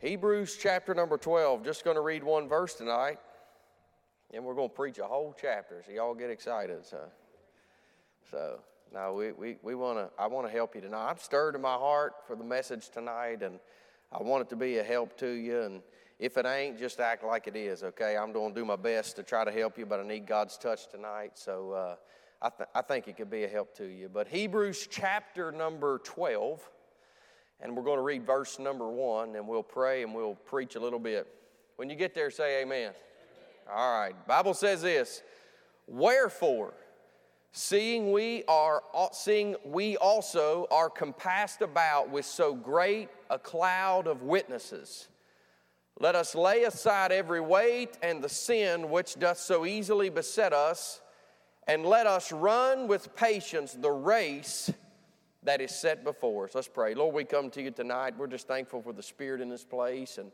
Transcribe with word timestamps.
Hebrews 0.00 0.56
chapter 0.58 0.94
number 0.94 1.18
12. 1.18 1.62
Just 1.62 1.84
going 1.84 1.96
to 1.96 2.00
read 2.00 2.24
one 2.24 2.48
verse 2.48 2.72
tonight, 2.72 3.18
and 4.32 4.42
we're 4.42 4.54
going 4.54 4.70
to 4.70 4.74
preach 4.74 4.98
a 4.98 5.04
whole 5.04 5.36
chapter. 5.38 5.82
So 5.84 5.92
y'all 5.92 6.14
get 6.14 6.30
excited. 6.30 6.86
So, 6.86 7.00
so 8.30 8.60
now 8.94 9.12
we, 9.12 9.32
we, 9.32 9.56
we 9.62 9.74
want 9.74 9.98
to. 9.98 10.08
I 10.18 10.26
want 10.26 10.46
to 10.46 10.52
help 10.52 10.74
you 10.74 10.80
tonight. 10.80 11.10
I'm 11.10 11.18
stirred 11.18 11.54
in 11.54 11.60
my 11.60 11.74
heart 11.74 12.14
for 12.26 12.34
the 12.34 12.44
message 12.44 12.88
tonight, 12.88 13.42
and 13.42 13.60
I 14.10 14.22
want 14.22 14.40
it 14.40 14.48
to 14.48 14.56
be 14.56 14.78
a 14.78 14.82
help 14.82 15.18
to 15.18 15.28
you. 15.28 15.60
And 15.60 15.82
if 16.18 16.38
it 16.38 16.46
ain't, 16.46 16.78
just 16.78 16.98
act 16.98 17.22
like 17.22 17.46
it 17.46 17.54
is. 17.54 17.82
Okay, 17.82 18.16
I'm 18.16 18.32
going 18.32 18.54
to 18.54 18.58
do 18.58 18.64
my 18.64 18.76
best 18.76 19.16
to 19.16 19.22
try 19.22 19.44
to 19.44 19.52
help 19.52 19.76
you, 19.76 19.84
but 19.84 20.00
I 20.00 20.04
need 20.04 20.26
God's 20.26 20.56
touch 20.56 20.88
tonight. 20.88 21.32
So 21.34 21.72
uh, 21.72 21.96
I, 22.40 22.48
th- 22.48 22.70
I 22.74 22.80
think 22.80 23.06
it 23.06 23.18
could 23.18 23.30
be 23.30 23.44
a 23.44 23.48
help 23.48 23.76
to 23.76 23.84
you. 23.84 24.08
But 24.08 24.28
Hebrews 24.28 24.88
chapter 24.90 25.52
number 25.52 25.98
12 25.98 26.66
and 27.62 27.76
we're 27.76 27.82
going 27.82 27.98
to 27.98 28.02
read 28.02 28.26
verse 28.26 28.58
number 28.58 28.88
one, 28.88 29.36
and 29.36 29.46
we'll 29.46 29.62
pray 29.62 30.02
and 30.02 30.14
we'll 30.14 30.34
preach 30.34 30.76
a 30.76 30.80
little 30.80 30.98
bit. 30.98 31.26
When 31.76 31.90
you 31.90 31.96
get 31.96 32.14
there, 32.14 32.30
say 32.30 32.62
amen. 32.62 32.92
All 33.70 34.00
right. 34.00 34.14
Bible 34.26 34.54
says 34.54 34.82
this: 34.82 35.22
Wherefore, 35.86 36.74
seeing 37.52 38.12
we 38.12 38.44
are 38.48 38.82
seeing 39.12 39.56
we 39.64 39.96
also 39.96 40.66
are 40.70 40.90
compassed 40.90 41.62
about 41.62 42.10
with 42.10 42.24
so 42.24 42.54
great 42.54 43.08
a 43.28 43.38
cloud 43.38 44.06
of 44.06 44.22
witnesses. 44.22 45.08
Let 45.98 46.14
us 46.14 46.34
lay 46.34 46.64
aside 46.64 47.12
every 47.12 47.42
weight 47.42 47.98
and 48.02 48.22
the 48.22 48.28
sin 48.28 48.88
which 48.88 49.18
doth 49.18 49.38
so 49.38 49.66
easily 49.66 50.08
beset 50.08 50.54
us, 50.54 51.02
and 51.66 51.84
let 51.84 52.06
us 52.06 52.32
run 52.32 52.88
with 52.88 53.14
patience 53.14 53.74
the 53.74 53.90
race 53.90 54.72
that 55.42 55.60
is 55.60 55.74
set 55.74 56.04
before 56.04 56.44
us. 56.44 56.54
Let's 56.54 56.68
pray. 56.68 56.94
Lord, 56.94 57.14
we 57.14 57.24
come 57.24 57.50
to 57.50 57.62
you 57.62 57.70
tonight. 57.70 58.14
We're 58.16 58.26
just 58.26 58.46
thankful 58.46 58.82
for 58.82 58.92
the 58.92 59.02
Spirit 59.02 59.40
in 59.40 59.48
this 59.48 59.64
place. 59.64 60.18
And 60.18 60.30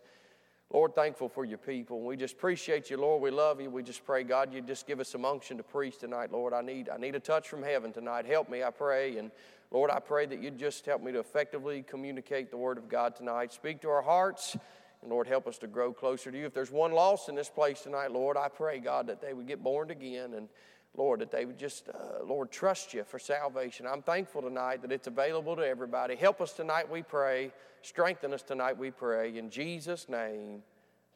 Lord, 0.72 0.96
thankful 0.96 1.28
for 1.28 1.44
your 1.44 1.58
people. 1.58 2.00
We 2.00 2.16
just 2.16 2.34
appreciate 2.34 2.90
you, 2.90 2.96
Lord. 2.96 3.22
We 3.22 3.30
love 3.30 3.60
you. 3.60 3.70
We 3.70 3.84
just 3.84 4.04
pray, 4.04 4.24
God, 4.24 4.52
you 4.52 4.60
just 4.60 4.86
give 4.86 4.98
us 4.98 5.08
some 5.08 5.24
unction 5.24 5.56
to 5.58 5.62
preach 5.62 5.98
tonight, 5.98 6.32
Lord. 6.32 6.52
I 6.52 6.60
need, 6.60 6.88
I 6.88 6.96
need 6.96 7.14
a 7.14 7.20
touch 7.20 7.48
from 7.48 7.62
heaven 7.62 7.92
tonight. 7.92 8.26
Help 8.26 8.50
me, 8.50 8.64
I 8.64 8.70
pray. 8.70 9.16
And 9.18 9.30
Lord, 9.70 9.90
I 9.92 10.00
pray 10.00 10.26
that 10.26 10.42
you 10.42 10.50
just 10.50 10.84
help 10.84 11.02
me 11.02 11.12
to 11.12 11.20
effectively 11.20 11.84
communicate 11.86 12.50
the 12.50 12.56
Word 12.56 12.78
of 12.78 12.88
God 12.88 13.14
tonight. 13.14 13.52
Speak 13.52 13.80
to 13.82 13.88
our 13.88 14.02
hearts. 14.02 14.56
And 15.02 15.10
Lord, 15.10 15.28
help 15.28 15.46
us 15.46 15.58
to 15.58 15.68
grow 15.68 15.92
closer 15.92 16.32
to 16.32 16.38
you. 16.38 16.46
If 16.46 16.54
there's 16.54 16.72
one 16.72 16.90
lost 16.90 17.28
in 17.28 17.36
this 17.36 17.48
place 17.48 17.82
tonight, 17.82 18.10
Lord, 18.10 18.36
I 18.36 18.48
pray, 18.48 18.80
God, 18.80 19.06
that 19.06 19.20
they 19.20 19.34
would 19.34 19.46
get 19.46 19.62
born 19.62 19.90
again 19.90 20.34
and 20.34 20.48
Lord, 20.96 21.20
that 21.20 21.30
they 21.30 21.44
would 21.44 21.58
just, 21.58 21.88
uh, 21.88 22.24
Lord, 22.24 22.50
trust 22.50 22.94
you 22.94 23.04
for 23.04 23.18
salvation. 23.18 23.86
I'm 23.86 24.02
thankful 24.02 24.42
tonight 24.42 24.82
that 24.82 24.92
it's 24.92 25.06
available 25.06 25.54
to 25.56 25.66
everybody. 25.66 26.16
Help 26.16 26.40
us 26.40 26.52
tonight, 26.52 26.90
we 26.90 27.02
pray. 27.02 27.52
Strengthen 27.82 28.32
us 28.32 28.42
tonight, 28.42 28.78
we 28.78 28.90
pray. 28.90 29.36
In 29.36 29.50
Jesus' 29.50 30.08
name, 30.08 30.62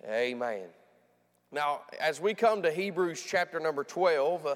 amen. 0.07 0.67
Now, 1.51 1.81
as 1.99 2.21
we 2.21 2.35
come 2.35 2.63
to 2.63 2.71
Hebrews 2.71 3.25
chapter 3.27 3.59
number 3.59 3.83
12, 3.83 4.47
uh, 4.47 4.55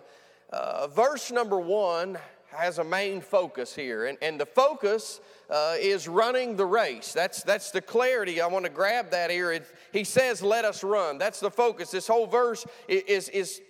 uh, 0.52 0.86
verse 0.88 1.32
number 1.32 1.58
1 1.58 2.18
has 2.52 2.78
a 2.78 2.84
main 2.84 3.20
focus 3.20 3.74
here, 3.74 4.06
and, 4.06 4.18
and 4.22 4.40
the 4.40 4.46
focus 4.46 5.20
uh, 5.50 5.74
is 5.78 6.08
running 6.08 6.56
the 6.56 6.66
race. 6.66 7.12
That's, 7.12 7.42
that's 7.42 7.70
the 7.70 7.80
clarity. 7.80 8.40
I 8.40 8.46
want 8.46 8.64
to 8.64 8.70
grab 8.70 9.10
that 9.10 9.30
here. 9.30 9.52
It, 9.52 9.66
he 9.92 10.04
says, 10.04 10.42
Let 10.42 10.64
us 10.64 10.82
run. 10.82 11.18
That's 11.18 11.40
the 11.40 11.50
focus. 11.50 11.90
This 11.90 12.06
whole 12.06 12.26
verse 12.26 12.66
is, 12.88 13.28
is, 13.28 13.60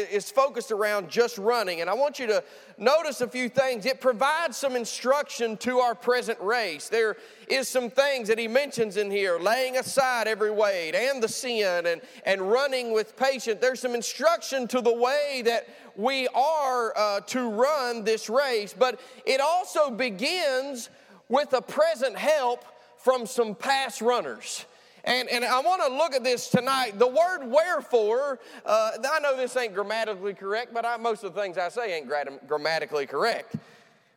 is 0.00 0.30
focused 0.30 0.70
around 0.70 1.08
just 1.08 1.38
running. 1.38 1.80
And 1.80 1.90
I 1.90 1.94
want 1.94 2.18
you 2.18 2.26
to 2.28 2.44
notice 2.78 3.20
a 3.20 3.28
few 3.28 3.48
things. 3.48 3.86
It 3.86 4.00
provides 4.00 4.56
some 4.56 4.76
instruction 4.76 5.56
to 5.58 5.78
our 5.78 5.94
present 5.94 6.40
race. 6.40 6.88
There 6.88 7.16
is 7.48 7.68
some 7.68 7.90
things 7.90 8.28
that 8.28 8.38
he 8.38 8.48
mentions 8.48 8.96
in 8.96 9.10
here 9.10 9.38
laying 9.38 9.76
aside 9.76 10.28
every 10.28 10.50
weight 10.50 10.94
and 10.94 11.22
the 11.22 11.28
sin 11.28 11.86
and, 11.86 12.00
and 12.24 12.40
running 12.40 12.92
with 12.92 13.16
patience. 13.16 13.58
There's 13.60 13.80
some 13.80 13.94
instruction 13.94 14.68
to 14.68 14.80
the 14.80 14.94
way 14.94 15.42
that 15.44 15.68
we 15.96 16.28
are 16.28 16.92
uh, 16.96 17.20
to 17.20 17.50
run 17.50 18.04
this 18.04 18.28
race, 18.28 18.74
but 18.78 19.00
it 19.24 19.40
also 19.40 19.90
begins 19.90 20.90
with 21.28 21.52
a 21.52 21.62
present 21.62 22.16
help 22.16 22.64
from 22.98 23.26
some 23.26 23.54
past 23.54 24.00
runners. 24.00 24.64
And, 25.04 25.28
and 25.28 25.44
I 25.44 25.60
want 25.60 25.82
to 25.86 25.96
look 25.96 26.14
at 26.14 26.24
this 26.24 26.48
tonight. 26.48 26.98
The 26.98 27.06
word 27.06 27.46
wherefore, 27.46 28.40
uh, 28.64 28.90
I 29.08 29.20
know 29.20 29.36
this 29.36 29.56
ain't 29.56 29.72
grammatically 29.72 30.34
correct, 30.34 30.74
but 30.74 30.84
I, 30.84 30.96
most 30.96 31.22
of 31.22 31.32
the 31.32 31.40
things 31.40 31.58
I 31.58 31.68
say 31.68 31.96
ain't 31.96 32.10
grammatically 32.48 33.06
correct. 33.06 33.54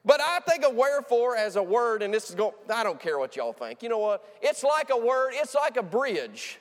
But 0.04 0.22
I 0.22 0.40
think 0.40 0.66
of 0.66 0.74
wherefore 0.74 1.36
as 1.36 1.56
a 1.58 1.64
word, 1.64 2.02
and 2.02 2.12
this 2.12 2.30
is 2.30 2.36
going, 2.36 2.54
I 2.74 2.84
don't 2.84 3.00
care 3.00 3.20
what 3.20 3.36
y'all 3.36 3.54
think. 3.54 3.84
You 3.84 3.90
know 3.90 4.00
what? 4.00 4.26
It's 4.42 4.64
like 4.64 4.90
a 4.90 4.98
word, 4.98 5.34
it's 5.36 5.54
like 5.54 5.78
a 5.78 5.84
bridge. 5.84 6.60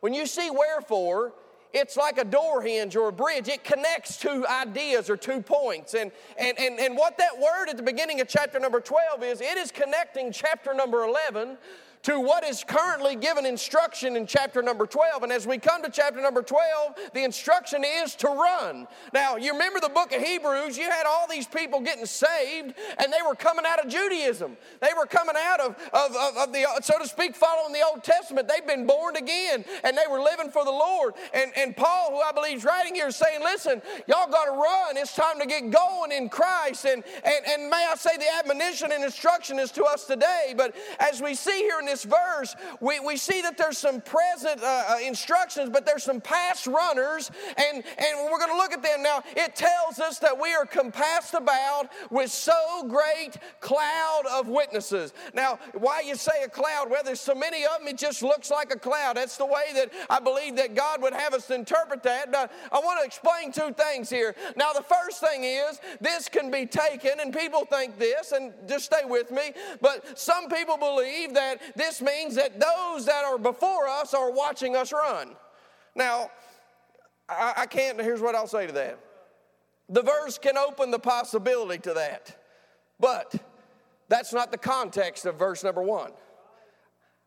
When 0.00 0.12
you 0.12 0.26
see 0.26 0.50
wherefore, 0.50 1.32
it's 1.72 1.96
like 1.96 2.18
a 2.18 2.24
door 2.24 2.62
hinge 2.62 2.96
or 2.96 3.08
a 3.08 3.12
bridge. 3.12 3.48
It 3.48 3.64
connects 3.64 4.16
two 4.16 4.46
ideas 4.46 5.08
or 5.08 5.16
two 5.16 5.40
points. 5.40 5.94
And, 5.94 6.10
and, 6.36 6.58
and, 6.58 6.78
and 6.78 6.96
what 6.96 7.16
that 7.18 7.38
word 7.38 7.68
at 7.68 7.76
the 7.76 7.82
beginning 7.82 8.20
of 8.20 8.28
chapter 8.28 8.58
number 8.58 8.80
12 8.80 9.22
is, 9.22 9.40
it 9.40 9.56
is 9.56 9.70
connecting 9.70 10.32
chapter 10.32 10.74
number 10.74 11.04
11 11.04 11.56
to 12.02 12.18
what 12.18 12.44
is 12.44 12.64
currently 12.64 13.14
given 13.14 13.44
instruction 13.44 14.16
in 14.16 14.26
chapter 14.26 14.62
number 14.62 14.86
12. 14.86 15.22
And 15.22 15.32
as 15.32 15.46
we 15.46 15.58
come 15.58 15.82
to 15.82 15.90
chapter 15.90 16.20
number 16.20 16.42
12, 16.42 16.96
the 17.12 17.24
instruction 17.24 17.84
is 17.84 18.14
to 18.16 18.28
run. 18.28 18.86
Now, 19.12 19.36
you 19.36 19.52
remember 19.52 19.80
the 19.80 19.90
book 19.90 20.12
of 20.12 20.22
Hebrews, 20.22 20.78
you 20.78 20.84
had 20.84 21.04
all 21.06 21.26
these 21.28 21.46
people 21.46 21.80
getting 21.80 22.06
saved, 22.06 22.74
and 22.98 23.12
they 23.12 23.22
were 23.26 23.34
coming 23.34 23.64
out 23.66 23.84
of 23.84 23.90
Judaism. 23.90 24.56
They 24.80 24.90
were 24.96 25.06
coming 25.06 25.34
out 25.38 25.60
of, 25.60 25.76
of, 25.92 26.16
of, 26.16 26.36
of 26.38 26.52
the, 26.52 26.66
so 26.82 26.98
to 26.98 27.06
speak, 27.06 27.36
following 27.36 27.72
the 27.74 27.84
Old 27.86 28.02
Testament. 28.02 28.48
They've 28.48 28.66
been 28.66 28.86
born 28.86 29.16
again, 29.16 29.64
and 29.84 29.96
they 29.96 30.10
were 30.10 30.20
living 30.20 30.50
for 30.50 30.64
the 30.64 30.70
Lord. 30.70 31.14
And, 31.34 31.52
and 31.56 31.76
Paul, 31.76 32.12
who 32.12 32.20
I 32.20 32.32
believe 32.32 32.58
is 32.58 32.64
writing 32.64 32.94
here, 32.94 33.08
is 33.08 33.16
saying, 33.16 33.40
listen, 33.42 33.82
y'all 34.06 34.30
got 34.30 34.46
to 34.46 34.52
run. 34.52 34.96
It's 34.96 35.14
time 35.14 35.38
to 35.38 35.46
get 35.46 35.70
going 35.70 36.12
in 36.12 36.30
Christ. 36.30 36.86
And, 36.86 37.04
and, 37.24 37.46
and 37.46 37.68
may 37.68 37.86
I 37.90 37.94
say, 37.96 38.16
the 38.16 38.32
admonition 38.38 38.90
and 38.92 39.04
instruction 39.04 39.58
is 39.58 39.70
to 39.72 39.84
us 39.84 40.06
today. 40.06 40.54
But 40.56 40.74
as 40.98 41.20
we 41.20 41.34
see 41.34 41.58
here 41.58 41.78
in 41.80 41.89
this 41.90 42.04
verse, 42.04 42.54
we, 42.80 43.00
we 43.00 43.16
see 43.16 43.42
that 43.42 43.58
there's 43.58 43.78
some 43.78 44.00
present 44.00 44.62
uh, 44.62 44.84
uh, 44.90 44.96
instructions, 45.04 45.70
but 45.70 45.84
there's 45.84 46.04
some 46.04 46.20
past 46.20 46.66
runners, 46.66 47.30
and, 47.56 47.76
and 47.76 48.30
we're 48.30 48.38
going 48.38 48.50
to 48.50 48.56
look 48.56 48.72
at 48.72 48.82
them 48.82 49.02
now. 49.02 49.22
It 49.36 49.56
tells 49.56 49.98
us 49.98 50.20
that 50.20 50.40
we 50.40 50.54
are 50.54 50.64
compassed 50.64 51.34
about 51.34 51.88
with 52.10 52.30
so 52.30 52.86
great 52.88 53.38
cloud 53.58 54.22
of 54.30 54.46
witnesses. 54.46 55.12
Now, 55.34 55.58
why 55.74 56.02
you 56.06 56.14
say 56.14 56.44
a 56.44 56.48
cloud? 56.48 56.90
Well, 56.90 57.02
there's 57.04 57.20
so 57.20 57.34
many 57.34 57.64
of 57.64 57.80
them, 57.80 57.88
it 57.88 57.98
just 57.98 58.22
looks 58.22 58.50
like 58.50 58.72
a 58.72 58.78
cloud. 58.78 59.16
That's 59.16 59.36
the 59.36 59.46
way 59.46 59.72
that 59.74 59.90
I 60.08 60.20
believe 60.20 60.56
that 60.56 60.76
God 60.76 61.02
would 61.02 61.12
have 61.12 61.34
us 61.34 61.50
interpret 61.50 62.04
that. 62.04 62.30
Now, 62.30 62.48
I 62.70 62.78
want 62.78 63.00
to 63.00 63.06
explain 63.06 63.50
two 63.50 63.74
things 63.74 64.08
here. 64.08 64.36
Now, 64.56 64.72
the 64.72 64.84
first 64.84 65.20
thing 65.20 65.42
is 65.42 65.80
this 66.00 66.28
can 66.28 66.52
be 66.52 66.66
taken, 66.66 67.18
and 67.20 67.34
people 67.34 67.64
think 67.64 67.98
this, 67.98 68.30
and 68.30 68.52
just 68.68 68.84
stay 68.84 69.02
with 69.04 69.32
me, 69.32 69.52
but 69.80 70.18
some 70.18 70.48
people 70.48 70.76
believe 70.76 71.34
that 71.34 71.58
this 71.80 72.02
means 72.02 72.34
that 72.36 72.60
those 72.60 73.06
that 73.06 73.24
are 73.24 73.38
before 73.38 73.88
us 73.88 74.14
are 74.14 74.30
watching 74.30 74.76
us 74.76 74.92
run. 74.92 75.30
Now, 75.94 76.30
I, 77.28 77.54
I 77.58 77.66
can't, 77.66 78.00
here's 78.00 78.20
what 78.20 78.34
I'll 78.34 78.46
say 78.46 78.66
to 78.66 78.72
that. 78.72 78.98
The 79.88 80.02
verse 80.02 80.38
can 80.38 80.56
open 80.56 80.90
the 80.90 80.98
possibility 80.98 81.80
to 81.82 81.94
that, 81.94 82.36
but 83.00 83.34
that's 84.08 84.32
not 84.32 84.52
the 84.52 84.58
context 84.58 85.26
of 85.26 85.36
verse 85.36 85.64
number 85.64 85.82
one. 85.82 86.12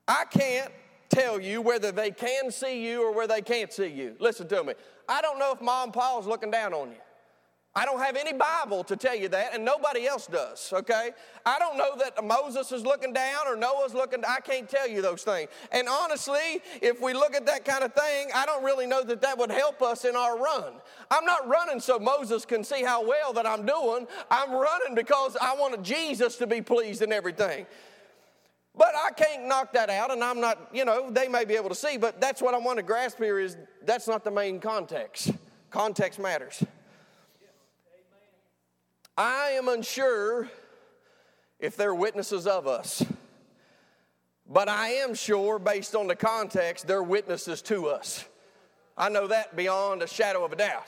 I 0.07 0.25
can't 0.25 0.71
tell 1.09 1.39
you 1.39 1.61
whether 1.61 1.91
they 1.91 2.11
can 2.11 2.51
see 2.51 2.85
you 2.85 3.03
or 3.03 3.13
whether 3.13 3.35
they 3.35 3.41
can't 3.41 3.71
see 3.71 3.87
you. 3.87 4.15
Listen 4.19 4.47
to 4.49 4.63
me. 4.63 4.73
I 5.07 5.21
don't 5.21 5.39
know 5.39 5.51
if 5.53 5.61
mom 5.61 5.85
and 5.85 5.93
pa 5.93 6.19
is 6.19 6.25
looking 6.25 6.51
down 6.51 6.73
on 6.73 6.89
you. 6.91 6.97
I 7.75 7.85
don't 7.85 7.99
have 7.99 8.15
any 8.15 8.33
Bible 8.33 8.83
to 8.83 8.95
tell 8.95 9.15
you 9.15 9.27
that, 9.29 9.55
and 9.55 9.65
nobody 9.65 10.05
else 10.05 10.27
does, 10.27 10.71
okay? 10.71 11.09
I 11.43 11.57
don't 11.57 11.75
know 11.75 11.97
that 11.97 12.23
Moses 12.23 12.71
is 12.71 12.83
looking 12.83 13.13
down 13.13 13.47
or 13.47 13.55
Noah's 13.55 13.95
looking 13.95 14.23
I 14.27 14.41
can't 14.41 14.69
tell 14.69 14.87
you 14.87 15.01
those 15.01 15.23
things. 15.23 15.49
And 15.71 15.87
honestly, 15.89 16.61
if 16.83 17.01
we 17.01 17.13
look 17.13 17.33
at 17.33 17.47
that 17.47 17.65
kind 17.65 17.83
of 17.83 17.91
thing, 17.93 18.29
I 18.35 18.45
don't 18.45 18.63
really 18.63 18.85
know 18.85 19.03
that 19.03 19.21
that 19.21 19.39
would 19.39 19.49
help 19.49 19.81
us 19.81 20.05
in 20.05 20.15
our 20.15 20.37
run. 20.37 20.73
I'm 21.09 21.25
not 21.25 21.47
running 21.47 21.79
so 21.79 21.97
Moses 21.97 22.45
can 22.45 22.63
see 22.63 22.83
how 22.83 23.07
well 23.07 23.33
that 23.33 23.47
I'm 23.47 23.65
doing. 23.65 24.05
I'm 24.29 24.51
running 24.51 24.93
because 24.93 25.35
I 25.41 25.55
want 25.55 25.81
Jesus 25.81 26.35
to 26.37 26.45
be 26.45 26.61
pleased 26.61 27.01
in 27.01 27.11
everything. 27.11 27.65
But 28.75 28.93
I 28.95 29.11
can't 29.11 29.47
knock 29.47 29.73
that 29.73 29.89
out, 29.89 30.11
and 30.11 30.23
I'm 30.23 30.39
not, 30.39 30.69
you 30.73 30.85
know, 30.85 31.09
they 31.09 31.27
may 31.27 31.43
be 31.43 31.55
able 31.55 31.69
to 31.69 31.75
see, 31.75 31.97
but 31.97 32.21
that's 32.21 32.41
what 32.41 32.53
I 32.53 32.59
want 32.59 32.77
to 32.77 32.83
grasp 32.83 33.17
here 33.17 33.39
is 33.39 33.57
that's 33.83 34.07
not 34.07 34.23
the 34.23 34.31
main 34.31 34.59
context. 34.59 35.31
Context 35.71 36.19
matters. 36.19 36.63
I 39.17 39.51
am 39.51 39.67
unsure 39.67 40.49
if 41.59 41.75
they're 41.75 41.93
witnesses 41.93 42.47
of 42.47 42.65
us, 42.65 43.05
but 44.49 44.67
I 44.67 44.89
am 44.89 45.13
sure, 45.13 45.59
based 45.59 45.95
on 45.95 46.07
the 46.07 46.15
context, 46.15 46.87
they're 46.87 47.03
witnesses 47.03 47.61
to 47.63 47.87
us. 47.87 48.25
I 48.97 49.09
know 49.09 49.27
that 49.27 49.55
beyond 49.55 50.01
a 50.01 50.07
shadow 50.07 50.43
of 50.43 50.53
a 50.53 50.55
doubt. 50.55 50.87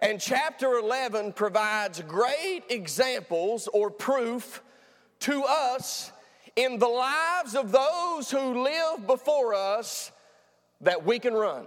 And 0.00 0.20
chapter 0.20 0.78
11 0.78 1.34
provides 1.34 2.00
great 2.02 2.62
examples 2.70 3.68
or 3.74 3.90
proof 3.90 4.62
to 5.20 5.42
us 5.44 6.12
in 6.56 6.78
the 6.78 6.88
lives 6.88 7.54
of 7.54 7.72
those 7.72 8.30
who 8.30 8.62
live 8.62 9.06
before 9.06 9.54
us 9.54 10.12
that 10.80 11.04
we 11.04 11.18
can 11.18 11.34
run. 11.34 11.66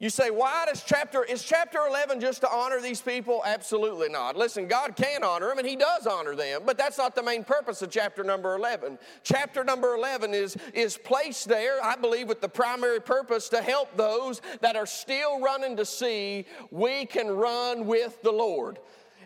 You 0.00 0.08
say, 0.08 0.30
why 0.30 0.64
does 0.66 0.82
chapter, 0.82 1.22
is 1.24 1.42
chapter 1.42 1.78
11 1.86 2.20
just 2.20 2.40
to 2.40 2.50
honor 2.50 2.80
these 2.80 3.02
people? 3.02 3.42
Absolutely 3.44 4.08
not. 4.08 4.34
Listen, 4.34 4.66
God 4.66 4.96
can 4.96 5.22
honor 5.22 5.48
them 5.48 5.58
and 5.58 5.68
He 5.68 5.76
does 5.76 6.06
honor 6.06 6.34
them, 6.34 6.62
but 6.64 6.78
that's 6.78 6.96
not 6.96 7.14
the 7.14 7.22
main 7.22 7.44
purpose 7.44 7.82
of 7.82 7.90
chapter 7.90 8.24
number 8.24 8.54
11. 8.54 8.98
Chapter 9.24 9.62
number 9.62 9.94
11 9.94 10.32
is, 10.32 10.56
is 10.72 10.96
placed 10.96 11.48
there, 11.48 11.84
I 11.84 11.96
believe, 11.96 12.28
with 12.28 12.40
the 12.40 12.48
primary 12.48 12.98
purpose 12.98 13.50
to 13.50 13.60
help 13.60 13.94
those 13.94 14.40
that 14.62 14.74
are 14.74 14.86
still 14.86 15.38
running 15.38 15.76
to 15.76 15.84
see 15.84 16.46
we 16.70 17.04
can 17.04 17.28
run 17.28 17.86
with 17.86 18.22
the 18.22 18.32
Lord. 18.32 18.78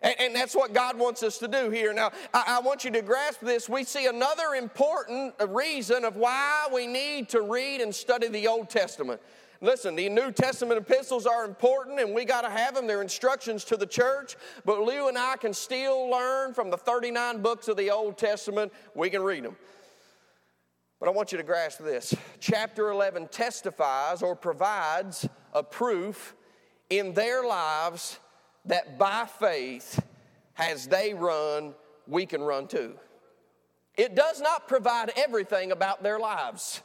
And, 0.02 0.16
and 0.18 0.34
that's 0.34 0.56
what 0.56 0.72
God 0.72 0.98
wants 0.98 1.22
us 1.22 1.38
to 1.38 1.46
do 1.46 1.70
here. 1.70 1.94
Now, 1.94 2.10
I, 2.32 2.56
I 2.58 2.60
want 2.60 2.84
you 2.84 2.90
to 2.90 3.02
grasp 3.02 3.38
this. 3.42 3.68
We 3.68 3.84
see 3.84 4.06
another 4.06 4.56
important 4.56 5.34
reason 5.50 6.04
of 6.04 6.16
why 6.16 6.66
we 6.74 6.88
need 6.88 7.28
to 7.28 7.42
read 7.42 7.80
and 7.80 7.94
study 7.94 8.26
the 8.26 8.48
Old 8.48 8.70
Testament. 8.70 9.20
Listen, 9.64 9.96
the 9.96 10.10
New 10.10 10.30
Testament 10.30 10.78
epistles 10.78 11.24
are 11.24 11.46
important 11.46 11.98
and 11.98 12.14
we 12.14 12.26
got 12.26 12.42
to 12.42 12.50
have 12.50 12.74
them. 12.74 12.86
They're 12.86 13.00
instructions 13.00 13.64
to 13.64 13.78
the 13.78 13.86
church, 13.86 14.36
but 14.66 14.80
Lou 14.80 15.08
and 15.08 15.16
I 15.16 15.36
can 15.36 15.54
still 15.54 16.10
learn 16.10 16.52
from 16.52 16.68
the 16.68 16.76
39 16.76 17.40
books 17.40 17.68
of 17.68 17.78
the 17.78 17.90
Old 17.90 18.18
Testament. 18.18 18.74
We 18.94 19.08
can 19.08 19.22
read 19.22 19.42
them. 19.42 19.56
But 21.00 21.08
I 21.08 21.12
want 21.12 21.32
you 21.32 21.38
to 21.38 21.44
grasp 21.44 21.78
this. 21.78 22.14
Chapter 22.40 22.90
11 22.90 23.28
testifies 23.28 24.22
or 24.22 24.36
provides 24.36 25.26
a 25.54 25.62
proof 25.62 26.34
in 26.90 27.14
their 27.14 27.42
lives 27.42 28.18
that 28.66 28.98
by 28.98 29.24
faith, 29.24 29.98
as 30.58 30.86
they 30.88 31.14
run, 31.14 31.74
we 32.06 32.26
can 32.26 32.42
run 32.42 32.68
too. 32.68 32.96
It 33.96 34.14
does 34.14 34.42
not 34.42 34.68
provide 34.68 35.10
everything 35.16 35.72
about 35.72 36.02
their 36.02 36.18
lives. 36.18 36.82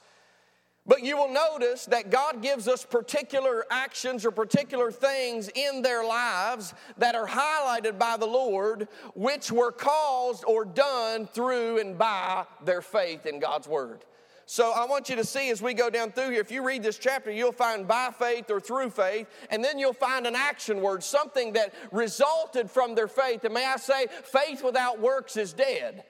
But 0.89 1.03
you 1.03 1.17
will 1.17 1.31
notice 1.31 1.85
that 1.85 2.09
God 2.09 2.41
gives 2.41 2.67
us 2.67 2.83
particular 2.83 3.63
actions 3.69 4.25
or 4.25 4.31
particular 4.31 4.91
things 4.91 5.47
in 5.53 5.83
their 5.83 6.03
lives 6.03 6.73
that 6.97 7.13
are 7.13 7.27
highlighted 7.27 7.99
by 7.99 8.17
the 8.17 8.25
Lord, 8.25 8.87
which 9.13 9.51
were 9.51 9.71
caused 9.71 10.43
or 10.45 10.65
done 10.65 11.27
through 11.27 11.77
and 11.77 11.95
by 11.95 12.45
their 12.65 12.81
faith 12.81 13.27
in 13.27 13.39
God's 13.39 13.67
Word. 13.67 14.03
So 14.47 14.71
I 14.71 14.87
want 14.87 15.09
you 15.09 15.15
to 15.17 15.23
see 15.23 15.51
as 15.51 15.61
we 15.61 15.75
go 15.75 15.91
down 15.91 16.11
through 16.11 16.31
here, 16.31 16.41
if 16.41 16.49
you 16.49 16.65
read 16.65 16.81
this 16.81 16.97
chapter, 16.97 17.29
you'll 17.29 17.51
find 17.51 17.87
by 17.87 18.09
faith 18.17 18.49
or 18.49 18.59
through 18.59 18.89
faith, 18.89 19.27
and 19.51 19.63
then 19.63 19.77
you'll 19.77 19.93
find 19.93 20.25
an 20.25 20.35
action 20.35 20.81
word, 20.81 21.03
something 21.03 21.53
that 21.53 21.71
resulted 21.91 22.71
from 22.71 22.95
their 22.95 23.07
faith. 23.07 23.43
And 23.43 23.53
may 23.53 23.67
I 23.67 23.77
say, 23.77 24.07
faith 24.23 24.63
without 24.63 24.99
works 24.99 25.37
is 25.37 25.53
dead. 25.53 26.03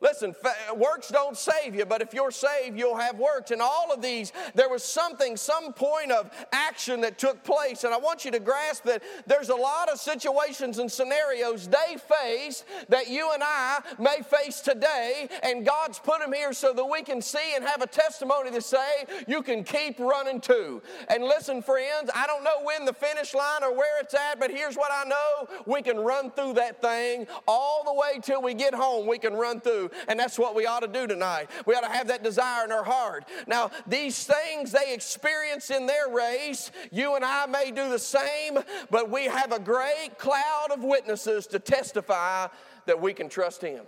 Listen, 0.00 0.32
works 0.76 1.08
don't 1.08 1.36
save 1.36 1.74
you, 1.74 1.84
but 1.84 2.00
if 2.00 2.14
you're 2.14 2.30
saved, 2.30 2.78
you'll 2.78 2.96
have 2.96 3.18
works. 3.18 3.50
And 3.50 3.60
all 3.60 3.92
of 3.92 4.00
these, 4.00 4.32
there 4.54 4.68
was 4.68 4.84
something, 4.84 5.36
some 5.36 5.72
point 5.72 6.12
of 6.12 6.30
action 6.52 7.00
that 7.00 7.18
took 7.18 7.42
place. 7.42 7.82
And 7.82 7.92
I 7.92 7.98
want 7.98 8.24
you 8.24 8.30
to 8.30 8.38
grasp 8.38 8.84
that 8.84 9.02
there's 9.26 9.48
a 9.48 9.56
lot 9.56 9.88
of 9.88 9.98
situations 9.98 10.78
and 10.78 10.90
scenarios 10.90 11.66
they 11.66 11.96
faced 11.96 12.64
that 12.88 13.08
you 13.08 13.32
and 13.34 13.42
I 13.44 13.80
may 13.98 14.18
face 14.22 14.60
today. 14.60 15.28
And 15.42 15.66
God's 15.66 15.98
put 15.98 16.20
them 16.20 16.32
here 16.32 16.52
so 16.52 16.72
that 16.72 16.84
we 16.84 17.02
can 17.02 17.20
see 17.20 17.56
and 17.56 17.64
have 17.64 17.82
a 17.82 17.86
testimony 17.88 18.52
to 18.52 18.62
say, 18.62 19.04
you 19.26 19.42
can 19.42 19.64
keep 19.64 19.98
running 19.98 20.40
too. 20.40 20.80
And 21.08 21.24
listen, 21.24 21.60
friends, 21.60 22.08
I 22.14 22.28
don't 22.28 22.44
know 22.44 22.62
when 22.62 22.84
the 22.84 22.92
finish 22.92 23.34
line 23.34 23.64
or 23.64 23.74
where 23.74 24.00
it's 24.00 24.14
at, 24.14 24.38
but 24.38 24.52
here's 24.52 24.76
what 24.76 24.92
I 24.92 25.08
know 25.08 25.48
we 25.66 25.82
can 25.82 25.98
run 25.98 26.30
through 26.30 26.52
that 26.54 26.80
thing 26.80 27.26
all 27.48 27.82
the 27.84 27.94
way 27.94 28.20
till 28.22 28.40
we 28.40 28.54
get 28.54 28.74
home. 28.74 29.08
We 29.08 29.18
can 29.18 29.34
run 29.34 29.60
through. 29.60 29.87
And 30.06 30.18
that's 30.18 30.38
what 30.38 30.54
we 30.54 30.66
ought 30.66 30.80
to 30.80 30.88
do 30.88 31.06
tonight. 31.06 31.50
We 31.66 31.74
ought 31.74 31.82
to 31.82 31.88
have 31.88 32.08
that 32.08 32.22
desire 32.22 32.64
in 32.64 32.72
our 32.72 32.84
heart. 32.84 33.24
Now, 33.46 33.70
these 33.86 34.24
things 34.24 34.72
they 34.72 34.94
experience 34.94 35.70
in 35.70 35.86
their 35.86 36.08
race, 36.08 36.70
you 36.90 37.16
and 37.16 37.24
I 37.24 37.46
may 37.46 37.70
do 37.70 37.88
the 37.88 37.98
same, 37.98 38.58
but 38.90 39.10
we 39.10 39.24
have 39.24 39.52
a 39.52 39.58
great 39.58 40.18
cloud 40.18 40.68
of 40.70 40.82
witnesses 40.82 41.46
to 41.48 41.58
testify 41.58 42.48
that 42.86 43.00
we 43.00 43.12
can 43.12 43.28
trust 43.28 43.62
Him. 43.62 43.84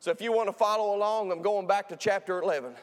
So 0.00 0.10
if 0.10 0.20
you 0.20 0.32
want 0.32 0.48
to 0.48 0.52
follow 0.52 0.96
along, 0.96 1.30
I'm 1.30 1.42
going 1.42 1.66
back 1.66 1.88
to 1.90 1.96
chapter 1.96 2.40
11. 2.40 2.74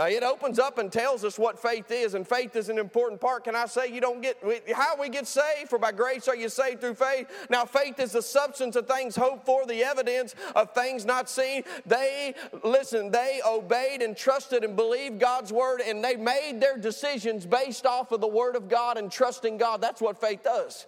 Now, 0.00 0.06
it 0.06 0.22
opens 0.22 0.58
up 0.58 0.78
and 0.78 0.90
tells 0.90 1.26
us 1.26 1.38
what 1.38 1.60
faith 1.60 1.90
is, 1.90 2.14
and 2.14 2.26
faith 2.26 2.56
is 2.56 2.70
an 2.70 2.78
important 2.78 3.20
part. 3.20 3.44
Can 3.44 3.54
I 3.54 3.66
say 3.66 3.92
you 3.92 4.00
don't 4.00 4.22
get, 4.22 4.38
how 4.74 4.98
we 4.98 5.10
get 5.10 5.26
saved? 5.26 5.68
For 5.68 5.78
by 5.78 5.92
grace 5.92 6.26
are 6.26 6.34
you 6.34 6.48
saved 6.48 6.80
through 6.80 6.94
faith. 6.94 7.26
Now, 7.50 7.66
faith 7.66 8.00
is 8.00 8.12
the 8.12 8.22
substance 8.22 8.76
of 8.76 8.88
things 8.88 9.14
hoped 9.14 9.44
for, 9.44 9.66
the 9.66 9.84
evidence 9.84 10.34
of 10.56 10.72
things 10.72 11.04
not 11.04 11.28
seen. 11.28 11.64
They, 11.84 12.34
listen, 12.64 13.10
they 13.10 13.42
obeyed 13.46 14.00
and 14.00 14.16
trusted 14.16 14.64
and 14.64 14.74
believed 14.74 15.20
God's 15.20 15.52
word, 15.52 15.82
and 15.82 16.02
they 16.02 16.16
made 16.16 16.62
their 16.62 16.78
decisions 16.78 17.44
based 17.44 17.84
off 17.84 18.10
of 18.10 18.22
the 18.22 18.26
word 18.26 18.56
of 18.56 18.70
God 18.70 18.96
and 18.96 19.12
trusting 19.12 19.58
God. 19.58 19.82
That's 19.82 20.00
what 20.00 20.18
faith 20.18 20.44
does. 20.44 20.86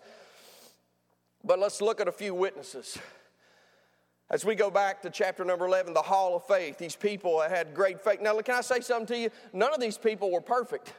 But 1.44 1.58
let's 1.58 1.82
look 1.82 2.00
at 2.00 2.08
a 2.08 2.12
few 2.12 2.34
witnesses. 2.34 2.96
As 4.32 4.46
we 4.46 4.54
go 4.54 4.70
back 4.70 5.02
to 5.02 5.10
chapter 5.10 5.44
number 5.44 5.66
11, 5.66 5.92
the 5.92 6.00
hall 6.00 6.34
of 6.34 6.46
faith, 6.46 6.78
these 6.78 6.96
people 6.96 7.42
had 7.42 7.74
great 7.74 8.02
faith. 8.02 8.22
Now, 8.22 8.40
can 8.40 8.54
I 8.54 8.62
say 8.62 8.80
something 8.80 9.06
to 9.08 9.18
you? 9.18 9.30
None 9.52 9.74
of 9.74 9.78
these 9.78 9.98
people 9.98 10.32
were 10.32 10.40
perfect. 10.40 10.94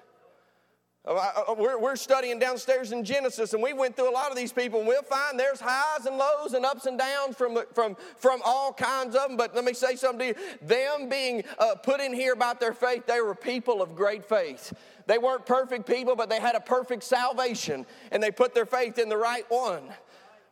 Uh, 1.04 1.56
we're, 1.58 1.80
we're 1.80 1.96
studying 1.96 2.38
downstairs 2.38 2.92
in 2.92 3.04
Genesis, 3.04 3.54
and 3.54 3.64
we 3.64 3.74
went 3.74 3.96
through 3.96 4.10
a 4.10 4.14
lot 4.14 4.30
of 4.30 4.38
these 4.38 4.54
people, 4.54 4.80
and 4.80 4.88
we'll 4.88 5.02
find 5.02 5.40
there's 5.40 5.60
highs 5.60 6.06
and 6.06 6.16
lows 6.16 6.54
and 6.54 6.64
ups 6.64 6.86
and 6.86 7.00
downs 7.00 7.36
from, 7.36 7.58
from, 7.74 7.98
from 8.18 8.40
all 8.46 8.72
kinds 8.72 9.16
of 9.16 9.30
them. 9.30 9.36
But 9.36 9.56
let 9.56 9.66
me 9.66 9.74
say 9.74 9.96
something 9.96 10.20
to 10.20 10.40
you. 10.40 10.48
Them 10.62 11.10
being 11.10 11.44
uh, 11.58 11.74
put 11.76 12.02
in 12.02 12.14
here 12.14 12.34
about 12.34 12.60
their 12.60 12.72
faith, 12.72 13.08
they 13.08 13.20
were 13.20 13.34
people 13.34 13.82
of 13.82 13.96
great 13.96 14.24
faith. 14.24 14.72
They 15.08 15.18
weren't 15.18 15.48
perfect 15.48 15.88
people, 15.88 16.16
but 16.16 16.30
they 16.30 16.40
had 16.40 16.56
a 16.56 16.62
perfect 16.62 17.04
salvation, 17.04 17.88
and 18.12 18.22
they 18.22 18.32
put 18.32 18.54
their 18.54 18.68
faith 18.68 19.00
in 19.00 19.10
the 19.10 19.18
right 19.18 19.46
one. 19.50 19.90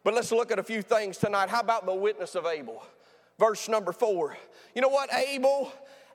But 0.04 0.14
let's 0.16 0.32
look 0.32 0.52
at 0.52 0.60
a 0.60 0.64
few 0.64 0.82
things 0.82 1.18
tonight. 1.18 1.50
How 1.50 1.60
about 1.60 1.86
the 1.86 1.94
witness 1.94 2.36
of 2.36 2.46
Abel? 2.46 2.84
Verse 3.40 3.70
number 3.70 3.92
four. 3.92 4.36
You 4.76 4.82
know 4.82 4.90
what? 4.90 5.14
Abel, 5.14 5.72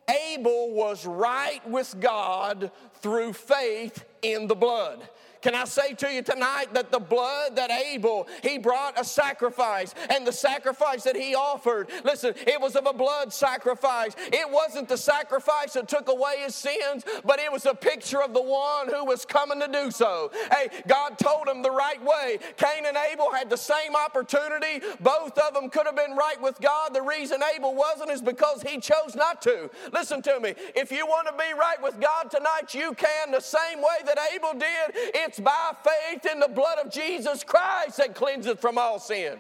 Abel 0.09 0.73
was 0.73 1.07
right 1.07 1.61
with 1.69 1.95
God 2.01 2.71
through 3.01 3.33
faith 3.33 4.05
in 4.23 4.47
the 4.49 4.55
blood. 4.55 5.09
Can 5.47 5.55
I 5.55 5.65
say 5.65 5.93
to 5.93 6.13
you 6.13 6.23
tonight 6.23 6.75
that 6.75 6.91
the 6.91 6.99
blood 6.99 7.55
that 7.55 7.71
Abel, 7.71 8.27
he 8.43 8.59
brought 8.59 8.99
a 8.99 9.05
sacrifice, 9.05 9.95
and 10.11 10.27
the 10.27 10.33
sacrifice 10.33 11.05
that 11.05 11.15
he 11.15 11.37
offered, 11.37 11.89
listen, 12.05 12.35
it 12.49 12.61
was 12.61 12.75
of 12.75 12.85
a 12.85 12.93
blood 12.93 13.33
sacrifice. 13.33 14.17
It 14.19 14.51
wasn't 14.51 14.89
the 14.89 14.97
sacrifice 14.97 15.75
that 15.75 15.87
took 15.87 16.09
away 16.09 16.39
his 16.39 16.57
sins, 16.57 17.05
but 17.25 17.39
it 17.39 17.53
was 17.53 17.65
a 17.65 17.75
picture 17.75 18.21
of 18.21 18.35
the 18.35 18.43
one 18.43 18.89
who 18.89 19.05
was 19.05 19.25
coming 19.25 19.61
to 19.61 19.69
do 19.69 19.93
so. 19.93 20.33
Hey, 20.51 20.69
God 20.89 21.17
told 21.17 21.47
him 21.47 21.63
the 21.63 21.71
right 21.71 22.03
way. 22.03 22.41
Cain 22.57 22.85
and 22.85 22.97
Abel 23.13 23.31
had 23.31 23.49
the 23.49 23.57
same 23.57 23.95
opportunity. 23.95 24.85
Both 24.99 25.39
of 25.39 25.55
them 25.55 25.71
could 25.71 25.87
have 25.87 25.95
been 25.95 26.17
right 26.17 26.43
with 26.43 26.61
God. 26.61 26.93
The 26.93 27.03
reason 27.03 27.41
Abel 27.55 27.73
wasn't 27.73 28.11
is 28.11 28.21
because 28.21 28.63
he 28.63 28.81
chose 28.81 29.15
not 29.15 29.43
to. 29.43 29.71
Listen 29.93 30.23
to 30.23 30.41
me. 30.41 30.55
If 30.75 30.91
you 30.91 31.07
want 31.07 31.29
to 31.29 31.35
be 31.35 31.57
right 31.57 31.81
with 31.81 32.01
God 32.01 32.33
tonight, 32.33 32.75
you 32.75 32.95
can 32.95 33.31
the 33.31 33.39
same 33.39 33.79
way 33.79 33.99
that 34.07 34.19
Abel 34.35 34.53
did. 34.53 34.91
It's 35.15 35.36
it's 35.37 35.45
by 35.45 35.73
faith 35.85 36.25
in 36.33 36.41
the 36.41 36.49
blood 36.49 36.79
of 36.79 36.91
Jesus 36.91 37.45
Christ 37.45 37.99
that 37.99 38.15
cleanses 38.15 38.57
from 38.59 38.79
all 38.79 38.99
sin. 38.99 39.39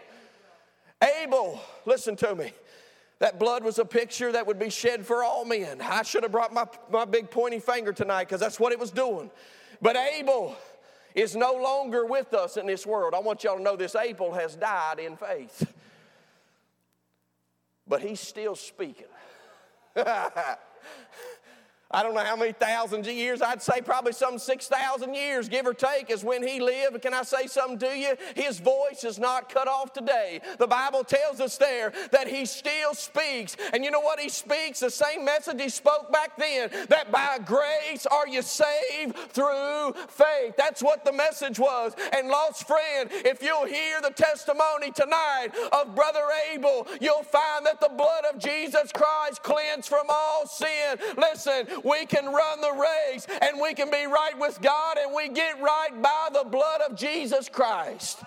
Abel, 1.03 1.59
listen 1.87 2.17
to 2.17 2.35
me. 2.35 2.53
That 3.19 3.39
blood 3.39 3.65
was 3.65 3.79
a 3.79 3.85
picture 3.85 4.31
that 4.33 4.47
would 4.47 4.59
be 4.59 4.69
shed 4.69 5.07
for 5.07 5.25
all 5.25 5.47
men. 5.47 5.81
I 5.81 6.03
should 6.03 6.23
have 6.23 6.33
brought 6.33 6.53
my, 6.53 6.67
my 6.91 7.07
big 7.07 7.31
pointy 7.31 7.61
finger 7.61 7.95
tonight 7.95 8.25
because 8.25 8.41
that's 8.41 8.61
what 8.61 8.73
it 8.73 8.79
was 8.79 8.91
doing. 8.91 9.31
But 9.81 9.97
Abel 9.97 10.55
is 11.15 11.35
no 11.35 11.55
longer 11.55 12.05
with 12.05 12.35
us 12.35 12.59
in 12.59 12.67
this 12.67 12.85
world. 12.85 13.15
I 13.15 13.21
want 13.21 13.43
y'all 13.43 13.57
to 13.57 13.63
know 13.63 13.75
this 13.75 13.95
Abel 13.95 14.35
has 14.35 14.55
died 14.55 14.99
in 14.99 15.17
faith, 15.17 15.73
but 17.89 18.03
he's 18.03 18.21
still 18.21 18.55
speaking. 18.55 19.07
I 21.91 22.03
don't 22.03 22.15
know 22.15 22.25
how 22.25 22.35
many 22.35 22.53
thousands 22.53 23.07
of 23.07 23.15
years, 23.15 23.41
I'd 23.41 23.63
say 23.63 23.81
probably 23.81 24.13
some 24.13 24.39
6,000 24.39 25.15
years, 25.15 25.49
give 25.49 25.67
or 25.67 25.75
take, 25.75 26.11
is 26.11 26.25
when 26.25 26.47
he 26.47 26.59
lived. 26.59 27.01
Can 27.01 27.15
I 27.15 27.23
say 27.23 27.47
something 27.47 27.79
to 27.79 27.97
you? 27.97 28.17
His 28.35 28.59
voice 28.59 29.05
is 29.05 29.21
not 29.21 29.49
cut 29.49 29.69
off 29.69 29.93
today. 29.93 30.41
The 30.59 30.67
Bible 30.67 31.05
tells 31.05 31.41
us 31.41 31.57
there 31.59 31.93
that 32.11 32.27
he 32.27 32.45
still 32.45 32.93
speaks. 32.95 33.57
And 33.73 33.85
you 33.85 33.93
know 33.93 34.01
what 34.01 34.19
he 34.19 34.29
speaks? 34.29 34.81
The 34.81 34.91
same 34.91 35.25
message 35.25 35.63
he 35.63 35.69
spoke 35.69 36.13
back 36.13 36.37
then 36.37 36.71
that 36.89 37.13
by 37.13 37.39
grace 37.45 38.05
are 38.07 38.27
you 38.27 38.43
saved 38.43 39.17
through 39.31 39.93
faith. 40.09 40.55
That's 40.57 40.83
what 40.83 41.05
the 41.05 41.13
message 41.13 41.61
was. 41.61 41.95
And, 42.13 42.29
lost 42.29 42.67
friend, 42.67 43.11
if 43.13 43.43
you'll 43.43 43.67
hear 43.67 44.01
the 44.01 44.11
testimony 44.11 44.91
tonight 44.91 45.51
of 45.73 45.95
Brother 45.95 46.25
Abel, 46.53 46.89
you'll 47.01 47.23
find 47.23 47.65
that 47.65 47.81
the 47.81 47.91
blood 47.97 48.25
of 48.25 48.41
Jesus 48.41 48.91
Christ 48.93 49.45
cleansed 49.45 49.89
from 49.89 50.07
all 50.09 50.47
sin. 50.49 50.99
Listen, 51.17 51.69
we 51.85 52.07
can 52.07 52.27
run 52.27 52.61
the 52.61 52.73
race 52.73 53.27
and 53.43 53.61
we 53.61 53.75
can 53.75 53.91
be 53.91 54.07
right 54.07 54.39
with 54.39 54.61
God 54.61 54.97
and 54.99 55.15
we 55.15 55.29
get 55.29 55.61
right 55.61 55.91
by 56.03 56.29
the 56.33 56.49
blood 56.49 56.81
of 56.83 56.97
Jesus 56.97 57.49
Christ. 57.49 58.23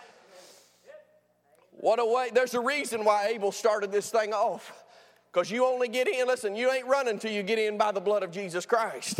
What 1.71 1.99
a 1.99 2.05
way. 2.05 2.29
There's 2.33 2.53
a 2.53 2.59
reason 2.59 3.05
why 3.05 3.27
Abel 3.27 3.51
started 3.51 3.91
this 3.91 4.09
thing 4.09 4.33
off. 4.33 4.83
Because 5.31 5.51
you 5.51 5.65
only 5.65 5.87
get 5.87 6.07
in, 6.07 6.27
listen, 6.27 6.55
you 6.55 6.71
ain't 6.71 6.87
running 6.87 7.13
until 7.13 7.31
you 7.31 7.43
get 7.43 7.59
in 7.59 7.77
by 7.77 7.91
the 7.91 8.01
blood 8.01 8.23
of 8.23 8.31
Jesus 8.31 8.65
Christ. 8.65 9.19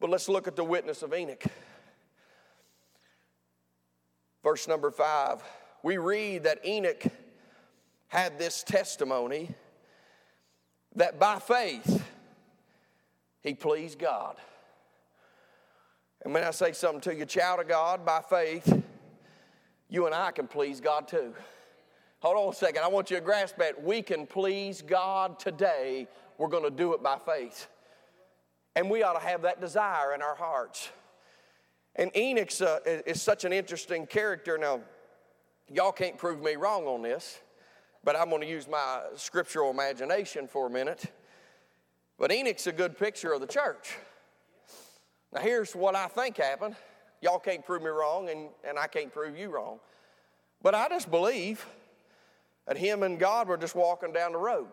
But 0.00 0.10
let's 0.10 0.28
look 0.28 0.48
at 0.48 0.56
the 0.56 0.64
witness 0.64 1.02
of 1.02 1.14
Enoch. 1.14 1.44
Verse 4.42 4.68
number 4.68 4.90
five, 4.90 5.42
we 5.82 5.96
read 5.96 6.42
that 6.42 6.58
Enoch 6.66 7.04
had 8.08 8.38
this 8.38 8.62
testimony 8.62 9.54
that 10.96 11.18
by 11.18 11.38
faith 11.38 12.04
he 13.44 13.54
pleased 13.54 13.98
God. 13.98 14.36
And 16.24 16.32
when 16.32 16.42
I 16.42 16.50
say 16.50 16.72
something 16.72 17.02
to 17.02 17.14
you, 17.14 17.26
child 17.26 17.60
of 17.60 17.68
God, 17.68 18.04
by 18.04 18.22
faith, 18.28 18.82
you 19.90 20.06
and 20.06 20.14
I 20.14 20.30
can 20.30 20.48
please 20.48 20.80
God 20.80 21.06
too. 21.06 21.34
Hold 22.20 22.38
on 22.38 22.52
a 22.52 22.56
second. 22.56 22.82
I 22.82 22.88
want 22.88 23.10
you 23.10 23.18
to 23.18 23.22
grasp 23.22 23.58
that. 23.58 23.84
We 23.84 24.00
can 24.00 24.26
please 24.26 24.80
God 24.80 25.38
today. 25.38 26.08
We're 26.38 26.48
going 26.48 26.64
to 26.64 26.70
do 26.70 26.94
it 26.94 27.02
by 27.02 27.18
faith. 27.18 27.68
And 28.74 28.88
we 28.90 29.02
ought 29.02 29.20
to 29.20 29.24
have 29.24 29.42
that 29.42 29.60
desire 29.60 30.14
in 30.14 30.22
our 30.22 30.34
hearts. 30.34 30.88
And 31.96 32.10
Enoch 32.16 32.50
uh, 32.62 32.78
is 33.06 33.20
such 33.20 33.44
an 33.44 33.52
interesting 33.52 34.06
character. 34.06 34.56
Now, 34.56 34.80
y'all 35.70 35.92
can't 35.92 36.16
prove 36.16 36.42
me 36.42 36.56
wrong 36.56 36.86
on 36.86 37.02
this, 37.02 37.38
but 38.02 38.16
I'm 38.16 38.30
going 38.30 38.40
to 38.40 38.48
use 38.48 38.66
my 38.66 39.02
scriptural 39.16 39.70
imagination 39.70 40.48
for 40.48 40.66
a 40.66 40.70
minute. 40.70 41.12
But 42.18 42.32
Enoch's 42.32 42.66
a 42.66 42.72
good 42.72 42.98
picture 42.98 43.32
of 43.32 43.40
the 43.40 43.46
church. 43.46 43.96
Now, 45.32 45.40
here's 45.40 45.74
what 45.74 45.96
I 45.96 46.06
think 46.06 46.36
happened. 46.36 46.76
Y'all 47.20 47.38
can't 47.38 47.64
prove 47.64 47.82
me 47.82 47.88
wrong, 47.88 48.28
and, 48.28 48.48
and 48.66 48.78
I 48.78 48.86
can't 48.86 49.12
prove 49.12 49.36
you 49.36 49.48
wrong. 49.50 49.80
But 50.62 50.74
I 50.74 50.88
just 50.88 51.10
believe 51.10 51.64
that 52.66 52.76
him 52.76 53.02
and 53.02 53.18
God 53.18 53.48
were 53.48 53.56
just 53.56 53.74
walking 53.74 54.12
down 54.12 54.32
the 54.32 54.38
road. 54.38 54.68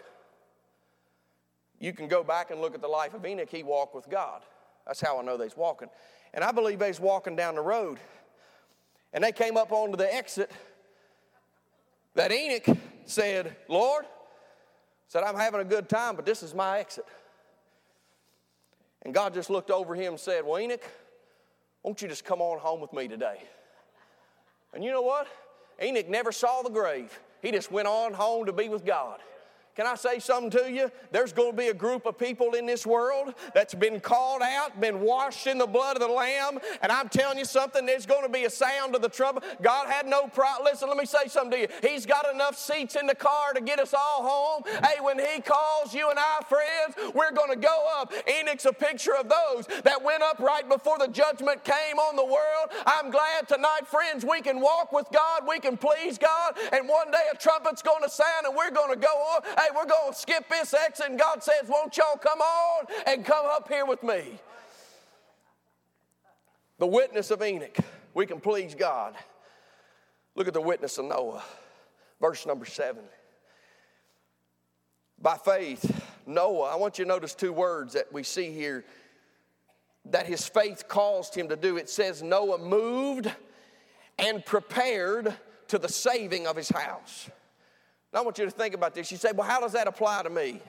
You 1.79 1.93
can 1.93 2.07
go 2.07 2.23
back 2.23 2.51
and 2.51 2.61
look 2.61 2.75
at 2.75 2.81
the 2.81 2.87
life 2.87 3.13
of 3.13 3.25
Enoch. 3.25 3.49
He 3.49 3.63
walked 3.63 3.95
with 3.95 4.09
God. 4.09 4.43
That's 4.85 5.01
how 5.01 5.19
I 5.19 5.23
know 5.23 5.35
they's 5.35 5.57
walking. 5.57 5.89
And 6.33 6.43
I 6.43 6.51
believe 6.51 6.79
they's 6.79 6.99
walking 6.99 7.35
down 7.35 7.55
the 7.55 7.61
road. 7.61 7.99
And 9.13 9.23
they 9.23 9.31
came 9.31 9.57
up 9.57 9.71
onto 9.71 9.97
the 9.97 10.13
exit 10.13 10.51
that 12.15 12.31
Enoch 12.31 12.77
said, 13.05 13.55
Lord, 13.67 14.05
said, 15.07 15.23
I'm 15.23 15.35
having 15.35 15.59
a 15.59 15.65
good 15.65 15.89
time, 15.89 16.15
but 16.15 16.25
this 16.25 16.43
is 16.43 16.53
my 16.53 16.79
exit. 16.79 17.05
And 19.03 19.13
God 19.13 19.33
just 19.33 19.49
looked 19.49 19.71
over 19.71 19.95
him 19.95 20.13
and 20.13 20.19
said, 20.19 20.45
Well, 20.45 20.59
Enoch, 20.59 20.83
won't 21.83 22.01
you 22.01 22.07
just 22.07 22.25
come 22.25 22.41
on 22.41 22.59
home 22.59 22.81
with 22.81 22.93
me 22.93 23.07
today? 23.07 23.43
And 24.73 24.83
you 24.83 24.91
know 24.91 25.01
what? 25.01 25.27
Enoch 25.81 26.09
never 26.09 26.31
saw 26.31 26.61
the 26.61 26.69
grave. 26.69 27.19
He 27.41 27.51
just 27.51 27.71
went 27.71 27.87
on 27.87 28.13
home 28.13 28.45
to 28.45 28.53
be 28.53 28.69
with 28.69 28.85
God. 28.85 29.19
Can 29.75 29.87
I 29.87 29.95
say 29.95 30.19
something 30.19 30.49
to 30.51 30.71
you? 30.71 30.91
There's 31.11 31.31
going 31.31 31.51
to 31.51 31.57
be 31.57 31.69
a 31.69 31.73
group 31.73 32.05
of 32.05 32.17
people 32.17 32.53
in 32.53 32.65
this 32.65 32.85
world 32.85 33.33
that's 33.53 33.73
been 33.73 33.99
called 34.01 34.41
out, 34.41 34.81
been 34.81 34.99
washed 34.99 35.47
in 35.47 35.57
the 35.57 35.65
blood 35.65 35.95
of 35.95 36.01
the 36.01 36.13
Lamb, 36.13 36.59
and 36.81 36.91
I'm 36.91 37.07
telling 37.07 37.37
you 37.37 37.45
something, 37.45 37.85
there's 37.85 38.05
going 38.05 38.23
to 38.23 38.29
be 38.31 38.43
a 38.43 38.49
sound 38.49 38.95
of 38.95 39.01
the 39.01 39.09
trumpet. 39.09 39.43
God 39.61 39.87
had 39.87 40.07
no 40.07 40.27
problem. 40.27 40.65
Listen, 40.65 40.89
let 40.89 40.97
me 40.97 41.05
say 41.05 41.27
something 41.27 41.51
to 41.51 41.59
you. 41.59 41.67
He's 41.81 42.05
got 42.05 42.31
enough 42.33 42.57
seats 42.57 42.95
in 42.95 43.07
the 43.07 43.15
car 43.15 43.53
to 43.53 43.61
get 43.61 43.79
us 43.79 43.93
all 43.93 44.23
home. 44.23 44.63
Hey, 44.83 44.99
when 45.01 45.17
He 45.19 45.41
calls 45.41 45.93
you 45.93 46.09
and 46.09 46.19
I, 46.19 46.39
friends, 46.49 47.13
we're 47.13 47.31
going 47.31 47.51
to 47.51 47.59
go 47.59 47.87
up. 47.97 48.11
Enoch's 48.27 48.65
a 48.65 48.73
picture 48.73 49.15
of 49.15 49.29
those 49.29 49.67
that 49.83 50.03
went 50.03 50.21
up 50.21 50.39
right 50.39 50.67
before 50.67 50.97
the 50.97 51.07
judgment 51.07 51.63
came 51.63 51.97
on 51.97 52.17
the 52.17 52.25
world. 52.25 52.71
I'm 52.85 53.09
glad 53.09 53.47
tonight, 53.47 53.87
friends, 53.87 54.25
we 54.25 54.41
can 54.41 54.59
walk 54.59 54.91
with 54.91 55.07
God, 55.13 55.43
we 55.47 55.59
can 55.59 55.77
please 55.77 56.17
God, 56.17 56.57
and 56.73 56.89
one 56.89 57.09
day 57.11 57.23
a 57.33 57.37
trumpet's 57.37 57.81
going 57.81 58.03
to 58.03 58.09
sound 58.09 58.45
and 58.45 58.55
we're 58.55 58.71
going 58.71 58.93
to 58.93 58.99
go 58.99 59.35
up 59.35 59.45
hey, 59.61 59.69
we're 59.75 59.85
going 59.85 60.11
to 60.11 60.17
skip 60.17 60.49
this 60.49 60.73
exit. 60.73 61.07
And 61.09 61.19
God 61.19 61.43
says, 61.43 61.67
won't 61.67 61.95
y'all 61.97 62.17
come 62.17 62.39
on 62.39 62.85
and 63.07 63.25
come 63.25 63.45
up 63.45 63.67
here 63.67 63.85
with 63.85 64.03
me? 64.03 64.23
The 66.79 66.87
witness 66.87 67.31
of 67.31 67.43
Enoch. 67.43 67.77
We 68.13 68.25
can 68.25 68.39
please 68.39 68.75
God. 68.75 69.15
Look 70.35 70.47
at 70.47 70.53
the 70.53 70.61
witness 70.61 70.97
of 70.97 71.05
Noah. 71.05 71.43
Verse 72.19 72.45
number 72.45 72.65
seven. 72.65 73.03
By 75.21 75.37
faith, 75.37 76.03
Noah, 76.25 76.71
I 76.71 76.75
want 76.75 76.97
you 76.97 77.05
to 77.05 77.09
notice 77.09 77.35
two 77.35 77.53
words 77.53 77.93
that 77.93 78.11
we 78.11 78.23
see 78.23 78.51
here 78.51 78.83
that 80.05 80.25
his 80.25 80.47
faith 80.47 80.87
caused 80.87 81.35
him 81.35 81.49
to 81.49 81.55
do. 81.55 81.77
It 81.77 81.89
says, 81.89 82.23
Noah 82.23 82.57
moved 82.57 83.31
and 84.17 84.43
prepared 84.43 85.33
to 85.67 85.77
the 85.77 85.89
saving 85.89 86.47
of 86.47 86.55
his 86.55 86.69
house. 86.69 87.29
Now, 88.13 88.19
I 88.19 88.23
want 88.23 88.37
you 88.37 88.45
to 88.45 88.51
think 88.51 88.73
about 88.73 88.93
this. 88.93 89.11
You 89.11 89.17
say, 89.17 89.31
well, 89.33 89.47
how 89.47 89.59
does 89.59 89.71
that 89.73 89.87
apply 89.87 90.23
to 90.23 90.29
me? 90.29 90.59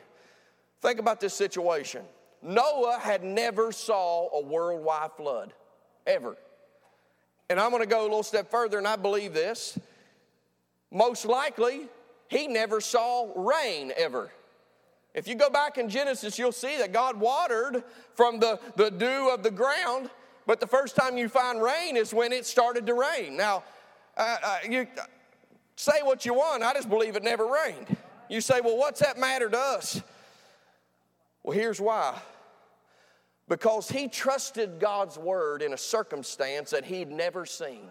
Think 0.80 0.98
about 0.98 1.20
this 1.20 1.34
situation. 1.34 2.02
Noah 2.42 2.98
had 3.00 3.22
never 3.22 3.72
saw 3.72 4.28
a 4.32 4.42
worldwide 4.42 5.12
flood, 5.16 5.52
ever. 6.06 6.36
And 7.48 7.60
I'm 7.60 7.70
going 7.70 7.82
to 7.82 7.88
go 7.88 8.02
a 8.02 8.04
little 8.04 8.22
step 8.22 8.50
further, 8.50 8.78
and 8.78 8.86
I 8.86 8.96
believe 8.96 9.32
this. 9.34 9.78
Most 10.90 11.24
likely, 11.24 11.88
he 12.28 12.46
never 12.46 12.80
saw 12.80 13.32
rain 13.36 13.92
ever. 13.96 14.30
If 15.14 15.28
you 15.28 15.34
go 15.34 15.50
back 15.50 15.78
in 15.78 15.88
Genesis, 15.88 16.38
you'll 16.38 16.52
see 16.52 16.78
that 16.78 16.92
God 16.92 17.20
watered 17.20 17.84
from 18.14 18.40
the, 18.40 18.58
the 18.76 18.90
dew 18.90 19.30
of 19.32 19.42
the 19.42 19.50
ground, 19.50 20.10
but 20.46 20.58
the 20.58 20.66
first 20.66 20.96
time 20.96 21.18
you 21.18 21.28
find 21.28 21.62
rain 21.62 21.96
is 21.96 22.14
when 22.14 22.32
it 22.32 22.46
started 22.46 22.86
to 22.86 22.94
rain. 22.94 23.36
Now, 23.36 23.62
uh, 24.16 24.36
uh, 24.42 24.58
you, 24.68 24.86
Say 25.76 26.02
what 26.02 26.24
you 26.24 26.34
want, 26.34 26.62
I 26.62 26.74
just 26.74 26.88
believe 26.88 27.16
it 27.16 27.22
never 27.22 27.46
rained. 27.46 27.96
You 28.28 28.40
say, 28.40 28.60
well, 28.62 28.76
what's 28.76 29.00
that 29.00 29.18
matter 29.18 29.48
to 29.48 29.58
us? 29.58 30.02
Well, 31.42 31.56
here's 31.56 31.80
why. 31.80 32.18
Because 33.48 33.90
he 33.90 34.08
trusted 34.08 34.78
God's 34.78 35.18
word 35.18 35.60
in 35.60 35.72
a 35.72 35.78
circumstance 35.78 36.70
that 36.70 36.84
he'd 36.84 37.10
never 37.10 37.44
seen. 37.44 37.88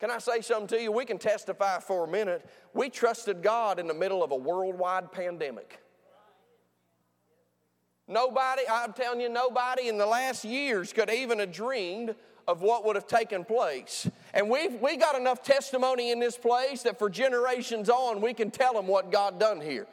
Can 0.00 0.10
I 0.10 0.18
say 0.18 0.40
something 0.40 0.66
to 0.76 0.82
you? 0.82 0.92
We 0.92 1.04
can 1.04 1.18
testify 1.18 1.78
for 1.78 2.04
a 2.04 2.08
minute. 2.08 2.44
We 2.74 2.90
trusted 2.90 3.42
God 3.42 3.78
in 3.78 3.86
the 3.86 3.94
middle 3.94 4.22
of 4.22 4.32
a 4.32 4.36
worldwide 4.36 5.12
pandemic. 5.12 5.80
Nobody, 8.06 8.62
I'm 8.70 8.92
telling 8.92 9.20
you, 9.20 9.30
nobody 9.30 9.88
in 9.88 9.96
the 9.96 10.04
last 10.04 10.44
years 10.44 10.92
could 10.92 11.08
even 11.08 11.38
have 11.38 11.52
dreamed 11.52 12.14
of 12.46 12.62
what 12.62 12.84
would 12.84 12.96
have 12.96 13.06
taken 13.06 13.44
place. 13.44 14.08
And 14.32 14.50
we've 14.50 14.74
we 14.80 14.96
got 14.96 15.16
enough 15.16 15.42
testimony 15.42 16.10
in 16.10 16.20
this 16.20 16.36
place 16.36 16.82
that 16.82 16.98
for 16.98 17.08
generations 17.08 17.88
on 17.88 18.20
we 18.20 18.34
can 18.34 18.50
tell 18.50 18.74
them 18.74 18.86
what 18.86 19.10
God 19.10 19.38
done 19.40 19.60
here. 19.60 19.86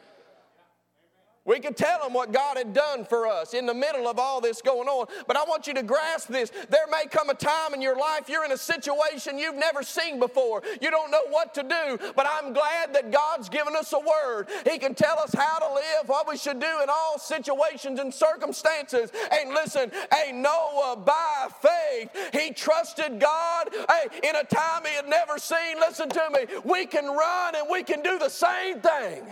We 1.44 1.60
could 1.60 1.76
tell 1.76 2.04
them 2.04 2.14
what 2.14 2.32
God 2.32 2.58
had 2.58 2.72
done 2.72 3.04
for 3.04 3.28
us 3.28 3.56
in 3.56 3.66
the 3.66 3.74
middle 3.74 4.08
of 4.08 4.20
all 4.20 4.42
this 4.42 4.62
going 4.62 4.88
on. 4.88 5.08
But 5.26 5.38
I 5.38 5.44
want 5.44 5.66
you 5.66 5.74
to 5.74 5.82
grasp 5.82 6.28
this. 6.28 6.52
There 6.70 6.86
may 6.92 7.06
come 7.10 7.32
a 7.32 7.34
time 7.34 7.74
in 7.74 7.82
your 7.82 7.98
life 7.98 8.30
you're 8.30 8.46
in 8.46 8.52
a 8.52 8.58
situation 8.58 9.40
you've 9.40 9.56
never 9.56 9.82
seen 9.82 10.20
before. 10.20 10.62
You 10.82 10.92
don't 10.92 11.10
know 11.10 11.26
what 11.30 11.56
to 11.56 11.64
do. 11.64 12.12
But 12.16 12.28
I'm 12.30 12.54
glad 12.54 12.94
that 12.94 13.12
God's 13.12 13.50
given 13.50 13.76
us 13.76 13.92
a 13.92 14.00
word. 14.00 14.50
He 14.70 14.78
can 14.78 14.94
tell 14.94 15.18
us 15.20 15.34
how 15.34 15.58
to 15.60 15.74
live, 15.74 16.08
what 16.08 16.30
we 16.30 16.38
should 16.38 16.60
do 16.60 16.80
in 16.84 16.90
all 16.90 17.18
situations 17.18 18.00
and 18.00 18.14
circumstances. 18.14 19.12
And 19.32 19.50
listen, 19.50 19.92
hey, 20.14 20.32
Noah, 20.32 20.98
by 21.04 21.48
faith, 21.60 22.10
he 22.34 22.52
trusted 22.54 23.20
God. 23.20 23.70
Hey, 23.90 24.30
in 24.30 24.36
a 24.36 24.44
time 24.44 24.84
he 24.86 24.96
had 24.96 25.08
never 25.08 25.40
seen, 25.40 25.80
listen 25.80 26.08
to 26.10 26.30
me, 26.32 26.46
we 26.64 26.86
can 26.86 27.06
run 27.08 27.56
and 27.56 27.68
we 27.70 27.84
can 27.84 28.04
do 28.04 28.20
the 28.20 28.30
same 28.30 28.80
thing. 28.80 29.24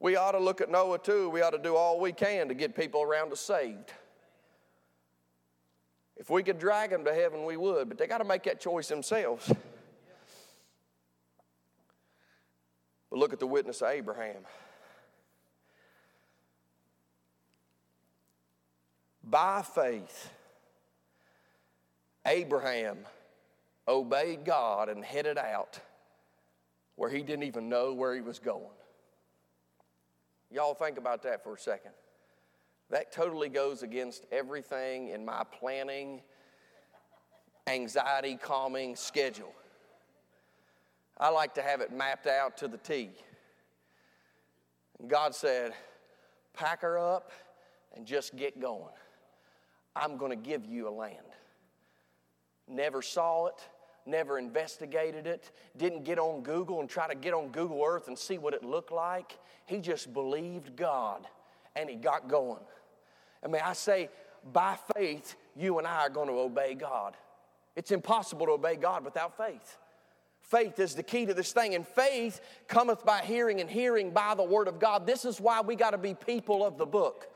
We 0.00 0.16
ought 0.16 0.32
to 0.32 0.38
look 0.38 0.60
at 0.60 0.70
Noah 0.70 0.98
too. 0.98 1.28
We 1.28 1.42
ought 1.42 1.50
to 1.50 1.58
do 1.58 1.74
all 1.74 1.98
we 1.98 2.12
can 2.12 2.48
to 2.48 2.54
get 2.54 2.76
people 2.76 3.02
around 3.02 3.32
us 3.32 3.40
saved. 3.40 3.92
If 6.16 6.30
we 6.30 6.42
could 6.42 6.58
drag 6.58 6.90
them 6.90 7.04
to 7.04 7.14
heaven, 7.14 7.44
we 7.44 7.56
would, 7.56 7.88
but 7.88 7.98
they 7.98 8.06
got 8.06 8.18
to 8.18 8.24
make 8.24 8.44
that 8.44 8.60
choice 8.60 8.88
themselves. 8.88 9.52
But 13.10 13.18
look 13.18 13.32
at 13.32 13.38
the 13.38 13.46
witness 13.46 13.80
of 13.80 13.88
Abraham. 13.88 14.42
By 19.24 19.62
faith, 19.62 20.30
Abraham 22.26 22.98
obeyed 23.86 24.44
God 24.44 24.88
and 24.88 25.04
headed 25.04 25.38
out 25.38 25.80
where 26.96 27.10
he 27.10 27.22
didn't 27.22 27.44
even 27.44 27.68
know 27.68 27.92
where 27.94 28.14
he 28.14 28.20
was 28.20 28.38
going. 28.38 28.77
Y'all 30.50 30.74
think 30.74 30.98
about 30.98 31.22
that 31.22 31.42
for 31.42 31.54
a 31.54 31.58
second. 31.58 31.92
That 32.90 33.12
totally 33.12 33.48
goes 33.48 33.82
against 33.82 34.24
everything 34.32 35.08
in 35.08 35.24
my 35.24 35.42
planning, 35.58 36.22
anxiety 37.66 38.36
calming 38.40 38.96
schedule. 38.96 39.52
I 41.18 41.28
like 41.30 41.54
to 41.54 41.62
have 41.62 41.80
it 41.80 41.92
mapped 41.92 42.26
out 42.26 42.56
to 42.58 42.68
the 42.68 42.78
T. 42.78 43.10
And 44.98 45.10
God 45.10 45.34
said, 45.34 45.72
Pack 46.54 46.80
her 46.82 46.98
up 46.98 47.30
and 47.94 48.04
just 48.04 48.34
get 48.34 48.60
going. 48.60 48.94
I'm 49.94 50.16
going 50.16 50.30
to 50.30 50.48
give 50.48 50.66
you 50.66 50.88
a 50.88 50.90
land. 50.90 51.16
Never 52.66 53.00
saw 53.00 53.46
it, 53.46 53.68
never 54.08 54.38
investigated 54.38 55.26
it, 55.26 55.50
didn't 55.76 56.04
get 56.04 56.18
on 56.18 56.42
Google 56.42 56.80
and 56.80 56.88
try 56.88 57.06
to 57.06 57.14
get 57.14 57.34
on 57.34 57.48
Google 57.48 57.82
Earth 57.84 58.08
and 58.08 58.18
see 58.18 58.38
what 58.38 58.54
it 58.54 58.64
looked 58.64 58.92
like. 58.92 59.38
He 59.66 59.78
just 59.78 60.12
believed 60.12 60.76
God 60.76 61.26
and 61.76 61.88
he 61.88 61.96
got 61.96 62.28
going. 62.28 62.62
I 63.44 63.48
mean, 63.48 63.62
I 63.64 63.72
say, 63.74 64.10
by 64.52 64.76
faith, 64.96 65.36
you 65.56 65.78
and 65.78 65.86
I 65.86 66.06
are 66.06 66.10
going 66.10 66.28
to 66.28 66.38
obey 66.38 66.74
God. 66.74 67.16
It's 67.76 67.90
impossible 67.90 68.46
to 68.46 68.52
obey 68.52 68.76
God 68.76 69.04
without 69.04 69.36
faith. 69.36 69.78
Faith 70.40 70.78
is 70.78 70.94
the 70.94 71.02
key 71.02 71.26
to 71.26 71.34
this 71.34 71.52
thing, 71.52 71.74
and 71.74 71.86
faith 71.86 72.40
cometh 72.68 73.04
by 73.04 73.20
hearing, 73.20 73.60
and 73.60 73.68
hearing 73.68 74.10
by 74.10 74.34
the 74.34 74.42
word 74.42 74.66
of 74.66 74.78
God. 74.78 75.06
This 75.06 75.24
is 75.24 75.40
why 75.40 75.60
we 75.60 75.76
got 75.76 75.90
to 75.90 75.98
be 75.98 76.14
people 76.14 76.64
of 76.64 76.78
the 76.78 76.86
book. 76.86 77.28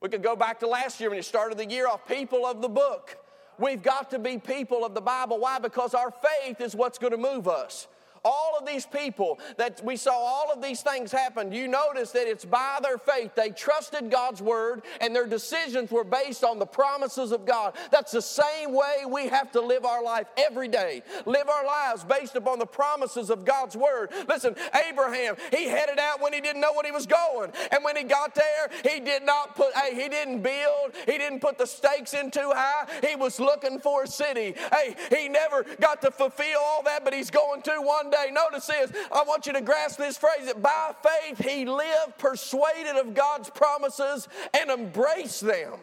We 0.00 0.08
could 0.08 0.22
go 0.22 0.34
back 0.34 0.58
to 0.60 0.66
last 0.66 0.98
year 0.98 1.10
when 1.10 1.18
you 1.18 1.22
started 1.22 1.58
the 1.58 1.66
year 1.66 1.86
off, 1.86 2.08
people 2.08 2.46
of 2.46 2.62
the 2.62 2.68
book. 2.68 3.18
We've 3.62 3.82
got 3.82 4.10
to 4.10 4.18
be 4.18 4.38
people 4.38 4.84
of 4.84 4.92
the 4.92 5.00
Bible. 5.00 5.38
Why? 5.38 5.60
Because 5.60 5.94
our 5.94 6.10
faith 6.10 6.60
is 6.60 6.74
what's 6.74 6.98
going 6.98 7.12
to 7.12 7.16
move 7.16 7.46
us 7.46 7.86
all 8.24 8.56
of 8.58 8.66
these 8.66 8.86
people 8.86 9.38
that 9.56 9.80
we 9.84 9.96
saw 9.96 10.12
all 10.12 10.52
of 10.52 10.62
these 10.62 10.82
things 10.82 11.10
happen, 11.10 11.52
you 11.52 11.68
notice 11.68 12.12
that 12.12 12.28
it's 12.28 12.44
by 12.44 12.78
their 12.82 12.98
faith. 12.98 13.34
They 13.34 13.50
trusted 13.50 14.10
God's 14.10 14.40
word 14.40 14.82
and 15.00 15.14
their 15.14 15.26
decisions 15.26 15.90
were 15.90 16.04
based 16.04 16.44
on 16.44 16.58
the 16.58 16.66
promises 16.66 17.32
of 17.32 17.44
God. 17.44 17.74
That's 17.90 18.12
the 18.12 18.22
same 18.22 18.72
way 18.72 19.04
we 19.08 19.28
have 19.28 19.50
to 19.52 19.60
live 19.60 19.84
our 19.84 20.02
life 20.02 20.26
every 20.36 20.68
day. 20.68 21.02
Live 21.26 21.48
our 21.48 21.66
lives 21.66 22.04
based 22.04 22.36
upon 22.36 22.58
the 22.58 22.66
promises 22.66 23.30
of 23.30 23.44
God's 23.44 23.76
word. 23.76 24.12
Listen, 24.28 24.54
Abraham, 24.88 25.36
he 25.50 25.66
headed 25.66 25.98
out 25.98 26.20
when 26.20 26.32
he 26.32 26.40
didn't 26.40 26.60
know 26.60 26.72
what 26.72 26.86
he 26.86 26.92
was 26.92 27.06
going. 27.06 27.52
And 27.72 27.84
when 27.84 27.96
he 27.96 28.04
got 28.04 28.34
there, 28.34 28.70
he 28.84 29.00
did 29.00 29.24
not 29.24 29.56
put, 29.56 29.74
hey, 29.74 30.00
he 30.00 30.08
didn't 30.08 30.42
build, 30.42 30.92
he 31.06 31.18
didn't 31.18 31.40
put 31.40 31.58
the 31.58 31.66
stakes 31.66 32.14
in 32.14 32.30
too 32.30 32.52
high. 32.54 32.86
He 33.06 33.16
was 33.16 33.40
looking 33.40 33.80
for 33.80 34.04
a 34.04 34.06
city. 34.06 34.54
Hey, 34.72 34.94
he 35.10 35.28
never 35.28 35.64
got 35.80 36.00
to 36.02 36.10
fulfill 36.10 36.60
all 36.60 36.82
that, 36.84 37.04
but 37.04 37.12
he's 37.12 37.30
going 37.30 37.62
to 37.62 37.72
one 37.80 38.11
day. 38.12 38.30
Notice 38.30 38.66
this. 38.66 38.92
I 39.10 39.24
want 39.24 39.46
you 39.46 39.52
to 39.54 39.60
grasp 39.60 39.98
this 39.98 40.16
phrase 40.16 40.46
that 40.46 40.62
by 40.62 40.92
faith 41.02 41.44
he 41.44 41.64
lived 41.64 42.18
persuaded 42.18 42.96
of 42.96 43.14
God's 43.14 43.50
promises 43.50 44.28
and 44.58 44.70
embraced 44.70 45.40
them. 45.40 45.80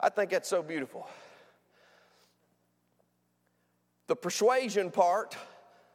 I 0.00 0.08
think 0.08 0.30
that's 0.30 0.48
so 0.48 0.62
beautiful. 0.62 1.06
The 4.06 4.16
persuasion 4.16 4.90
part, 4.90 5.36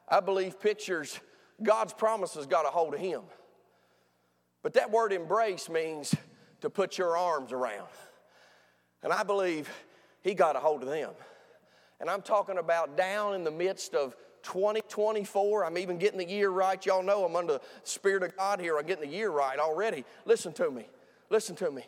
I 0.08 0.20
believe, 0.20 0.60
pictures 0.60 1.20
God's 1.62 1.94
promises 1.94 2.46
got 2.46 2.66
a 2.66 2.70
hold 2.70 2.94
of 2.94 3.00
him. 3.00 3.22
But 4.62 4.74
that 4.74 4.92
word 4.92 5.14
embrace 5.14 5.70
means 5.70 6.14
to 6.62 6.70
put 6.70 6.98
your 6.98 7.16
arms 7.18 7.52
around. 7.52 7.88
And 9.04 9.14
I 9.14 9.24
believe 9.24 9.70
he 10.22 10.34
got 10.34 10.56
a 10.56 10.60
hold 10.60 10.84
of 10.84 10.90
them. 10.90 11.12
And 12.00 12.10
I'm 12.10 12.22
talking 12.22 12.58
about 12.58 12.98
down 12.98 13.36
in 13.36 13.44
the 13.44 13.52
midst 13.52 13.94
of 13.94 14.16
2024. 14.50 15.64
I'm 15.64 15.78
even 15.78 16.00
getting 16.00 16.18
the 16.18 16.28
year 16.28 16.50
right. 16.50 16.84
Y'all 16.84 17.04
know 17.04 17.24
I'm 17.24 17.36
under 17.36 17.54
the 17.54 17.62
Spirit 17.84 18.24
of 18.24 18.36
God 18.36 18.60
here. 18.60 18.78
I'm 18.78 18.86
getting 18.86 19.08
the 19.08 19.16
year 19.16 19.30
right 19.30 19.60
already. 19.60 20.06
Listen 20.26 20.52
to 20.54 20.72
me. 20.72 20.88
Listen 21.30 21.56
to 21.58 21.70
me. 21.70 21.84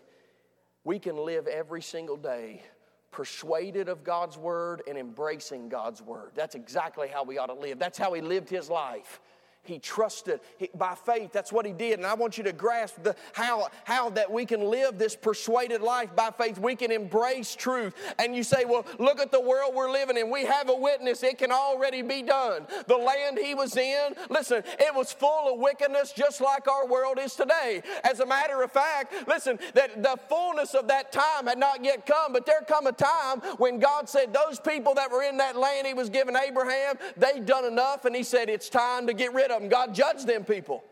We 0.83 0.99
can 0.99 1.17
live 1.17 1.47
every 1.47 1.81
single 1.81 2.17
day 2.17 2.61
persuaded 3.09 3.89
of 3.89 4.03
God's 4.03 4.37
word 4.37 4.83
and 4.87 4.97
embracing 4.97 5.69
God's 5.69 6.01
word. 6.01 6.31
That's 6.35 6.55
exactly 6.55 7.07
how 7.07 7.23
we 7.23 7.39
ought 7.39 7.47
to 7.47 7.53
live. 7.53 7.79
That's 7.79 7.97
how 7.97 8.13
he 8.13 8.21
lived 8.21 8.49
his 8.49 8.69
life. 8.69 9.19
He 9.63 9.77
trusted 9.77 10.39
he, 10.57 10.69
by 10.73 10.95
faith. 10.95 11.31
That's 11.31 11.51
what 11.51 11.67
he 11.67 11.71
did. 11.71 11.99
And 11.99 12.05
I 12.05 12.15
want 12.15 12.37
you 12.37 12.43
to 12.45 12.51
grasp 12.51 13.03
the, 13.03 13.15
how, 13.33 13.67
how 13.83 14.09
that 14.11 14.31
we 14.31 14.45
can 14.45 14.63
live 14.63 14.97
this 14.97 15.15
persuaded 15.15 15.81
life 15.81 16.15
by 16.15 16.31
faith. 16.31 16.57
We 16.57 16.75
can 16.75 16.91
embrace 16.91 17.55
truth. 17.55 17.93
And 18.17 18.35
you 18.35 18.41
say, 18.41 18.65
well, 18.65 18.85
look 18.97 19.19
at 19.19 19.31
the 19.31 19.39
world 19.39 19.75
we're 19.75 19.91
living 19.91 20.17
in. 20.17 20.31
We 20.31 20.45
have 20.45 20.69
a 20.69 20.75
witness. 20.75 21.21
It 21.21 21.37
can 21.37 21.51
already 21.51 22.01
be 22.01 22.23
done. 22.23 22.65
The 22.87 22.97
land 22.97 23.37
he 23.37 23.53
was 23.53 23.77
in, 23.77 24.15
listen, 24.31 24.63
it 24.79 24.95
was 24.95 25.13
full 25.13 25.53
of 25.53 25.59
wickedness 25.59 26.11
just 26.11 26.41
like 26.41 26.67
our 26.67 26.87
world 26.87 27.19
is 27.19 27.35
today. 27.35 27.83
As 28.03 28.19
a 28.19 28.25
matter 28.25 28.63
of 28.63 28.71
fact, 28.71 29.13
listen, 29.27 29.59
that 29.75 30.01
the 30.01 30.17
fullness 30.27 30.73
of 30.73 30.87
that 30.87 31.11
time 31.11 31.45
had 31.45 31.59
not 31.59 31.85
yet 31.85 32.07
come, 32.07 32.33
but 32.33 32.47
there 32.47 32.61
come 32.67 32.87
a 32.87 32.91
time 32.91 33.41
when 33.57 33.77
God 33.77 34.09
said 34.09 34.33
those 34.33 34.59
people 34.59 34.95
that 34.95 35.11
were 35.11 35.21
in 35.21 35.37
that 35.37 35.55
land 35.55 35.85
he 35.85 35.93
was 35.93 36.09
giving 36.09 36.35
Abraham, 36.35 36.95
they'd 37.15 37.45
done 37.45 37.65
enough, 37.65 38.05
and 38.05 38.15
he 38.15 38.23
said, 38.23 38.49
it's 38.49 38.69
time 38.69 39.05
to 39.05 39.13
get 39.13 39.33
rid 39.33 39.50
them. 39.59 39.69
God 39.69 39.93
judged 39.93 40.27
them 40.27 40.43
people. 40.43 40.83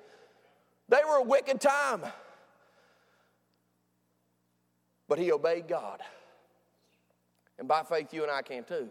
They 0.88 1.02
were 1.08 1.18
a 1.18 1.24
wicked 1.24 1.62
time. 1.62 2.04
But 5.08 5.20
he 5.20 5.32
obeyed 5.32 5.68
God. 5.68 6.02
And 7.58 7.68
by 7.68 7.84
faith, 7.84 8.14
you 8.14 8.24
and 8.24 8.32
I 8.32 8.42
can 8.42 8.64
too. 8.64 8.90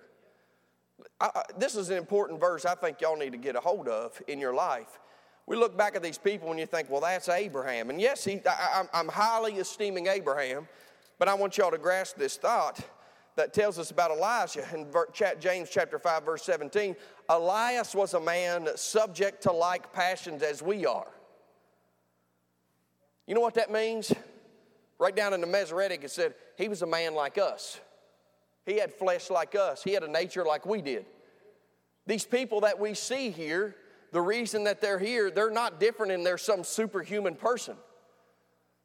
I, 1.21 1.31
I, 1.35 1.43
this 1.59 1.77
is 1.77 1.91
an 1.91 1.97
important 1.97 2.41
verse 2.41 2.65
I 2.65 2.75
think 2.75 3.01
y'all 3.01 3.17
need 3.17 3.33
to 3.33 3.39
get 3.39 3.57
a 3.57 3.61
hold 3.61 3.89
of 3.89 4.21
in 4.27 4.39
your 4.39 4.53
life. 4.53 4.99
We 5.47 5.57
look 5.57 5.79
back 5.79 5.97
at 5.97 6.03
these 6.03 6.19
people 6.19 6.51
and 6.51 6.61
you 6.61 6.67
think, 6.67 6.91
well, 6.91 7.01
that's 7.01 7.29
Abraham. 7.29 7.89
And 7.89 8.01
yes, 8.01 8.25
he, 8.25 8.41
I, 8.47 8.85
I'm 8.93 9.09
highly 9.09 9.55
esteeming 9.55 10.07
Abraham, 10.07 10.69
but 11.19 11.29
I 11.29 11.35
want 11.35 11.57
y'all 11.57 11.71
to 11.71 11.79
grasp 11.79 12.17
this 12.17 12.37
thought 12.37 12.81
that 13.39 13.55
tells 13.55 13.79
us 13.79 13.93
about 13.93 14.11
Elijah 14.11 14.67
in 14.75 14.89
James 15.39 15.71
chapter 15.71 15.97
5 15.97 16.25
verse 16.25 16.43
17. 16.43 16.97
Elias 17.29 17.95
was 17.95 18.15
a 18.15 18.21
man 18.21 18.69
subject 18.75 19.45
to 19.45 19.53
like 19.53 19.93
passions 19.93 20.43
as 20.43 20.61
we 20.61 20.85
are. 20.85 21.07
You 23.29 23.37
know 23.37 23.41
what 23.41 23.55
that 23.55 23.71
means? 23.71 24.13
Right 24.99 25.15
down 25.15 25.35
in 25.35 25.41
the 25.41 25.47
Masoretic 25.47 26.03
it 26.03 26.11
said 26.11 26.35
he 26.57 26.69
was 26.69 26.83
a 26.83 26.87
man 26.87 27.15
like 27.15 27.39
us. 27.39 27.79
He 28.67 28.79
had 28.79 28.93
flesh 28.93 29.31
like 29.31 29.55
us. 29.55 29.85
He 29.85 29.93
had 29.93 30.03
a 30.03 30.11
nature 30.11 30.45
like 30.45 30.67
we 30.67 30.83
did. 30.83 31.07
These 32.09 32.25
people 32.25 32.63
that 32.63 32.81
we 32.81 32.95
see 32.95 33.31
here, 33.31 33.77
the 34.11 34.21
reason 34.21 34.65
that 34.65 34.81
they're 34.81 34.99
here, 34.99 35.31
they're 35.31 35.49
not 35.49 35.79
different 35.79 36.11
and 36.11 36.27
they're 36.27 36.39
some 36.39 36.65
superhuman 36.65 37.37
person. 37.37 37.77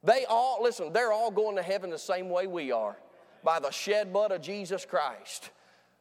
They 0.03 0.25
all, 0.25 0.61
listen, 0.61 0.93
they're 0.93 1.11
all 1.11 1.31
going 1.31 1.55
to 1.55 1.63
heaven 1.63 1.89
the 1.89 1.97
same 1.97 2.29
way 2.29 2.45
we 2.45 2.71
are 2.71 2.97
by 3.43 3.59
the 3.59 3.71
shed 3.71 4.13
blood 4.13 4.31
of 4.31 4.41
Jesus 4.41 4.85
Christ. 4.85 5.49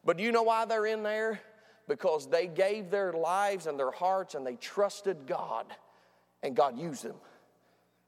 But 0.05 0.17
do 0.17 0.23
you 0.23 0.33
know 0.33 0.43
why 0.43 0.65
they're 0.65 0.87
in 0.87 1.03
there? 1.03 1.41
Because 1.89 2.29
they 2.29 2.47
gave 2.47 2.91
their 2.91 3.13
lives 3.13 3.67
and 3.67 3.79
their 3.79 3.91
hearts 3.91 4.35
and 4.35 4.47
they 4.47 4.57
trusted 4.57 5.27
God, 5.27 5.67
and 6.43 6.55
God 6.55 6.79
used 6.79 7.05
them. 7.05 7.17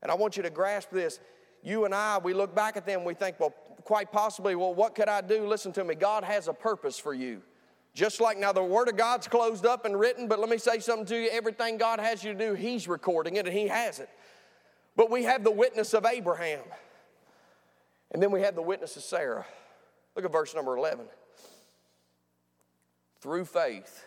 And 0.03 0.11
I 0.11 0.15
want 0.15 0.37
you 0.37 0.43
to 0.43 0.51
grasp 0.51 0.91
this. 0.91 1.19
You 1.63 1.85
and 1.85 1.95
I, 1.95 2.19
we 2.19 2.35
look 2.35 2.55
back 2.55 2.77
at 2.77 2.85
them, 2.85 3.05
we 3.05 3.15
think, 3.15 3.41
well, 3.41 3.55
quite 3.85 4.13
possibly, 4.13 4.55
well, 4.55 4.75
what 4.75 4.95
could 4.95 5.09
I 5.09 5.21
do? 5.21 5.47
Listen 5.47 5.73
to 5.73 5.85
me. 5.85 5.95
God 5.95 6.25
has 6.25 6.49
a 6.49 6.53
purpose 6.53 6.99
for 6.99 7.15
you. 7.15 7.43
Just 7.95 8.21
like 8.21 8.39
now, 8.39 8.53
the 8.53 8.63
Word 8.63 8.89
of 8.89 8.97
God's 8.97 9.29
closed 9.29 9.65
up 9.65 9.85
and 9.85 9.99
written, 9.99 10.27
but 10.27 10.41
let 10.41 10.49
me 10.49 10.59
say 10.59 10.81
something 10.81 11.07
to 11.07 11.17
you. 11.17 11.29
Everything 11.31 11.79
God 11.79 12.01
has 12.01 12.25
you 12.25 12.33
to 12.33 12.39
do, 12.39 12.55
He's 12.55 12.89
recording 12.89 13.37
it 13.37 13.47
and 13.47 13.57
He 13.57 13.69
has 13.69 14.01
it. 14.01 14.09
But 14.97 15.11
we 15.11 15.23
have 15.25 15.45
the 15.45 15.51
witness 15.51 15.95
of 15.95 16.05
Abraham. 16.05 16.61
And 18.15 18.23
then 18.23 18.31
we 18.31 18.43
have 18.43 18.55
the 18.55 18.63
witness 18.63 18.97
of 18.97 19.03
Sarah. 19.03 19.45
Look 20.15 20.25
at 20.25 20.31
verse 20.31 20.55
number 20.55 20.77
11. 20.77 21.07
Through 23.21 23.45
faith, 23.45 24.05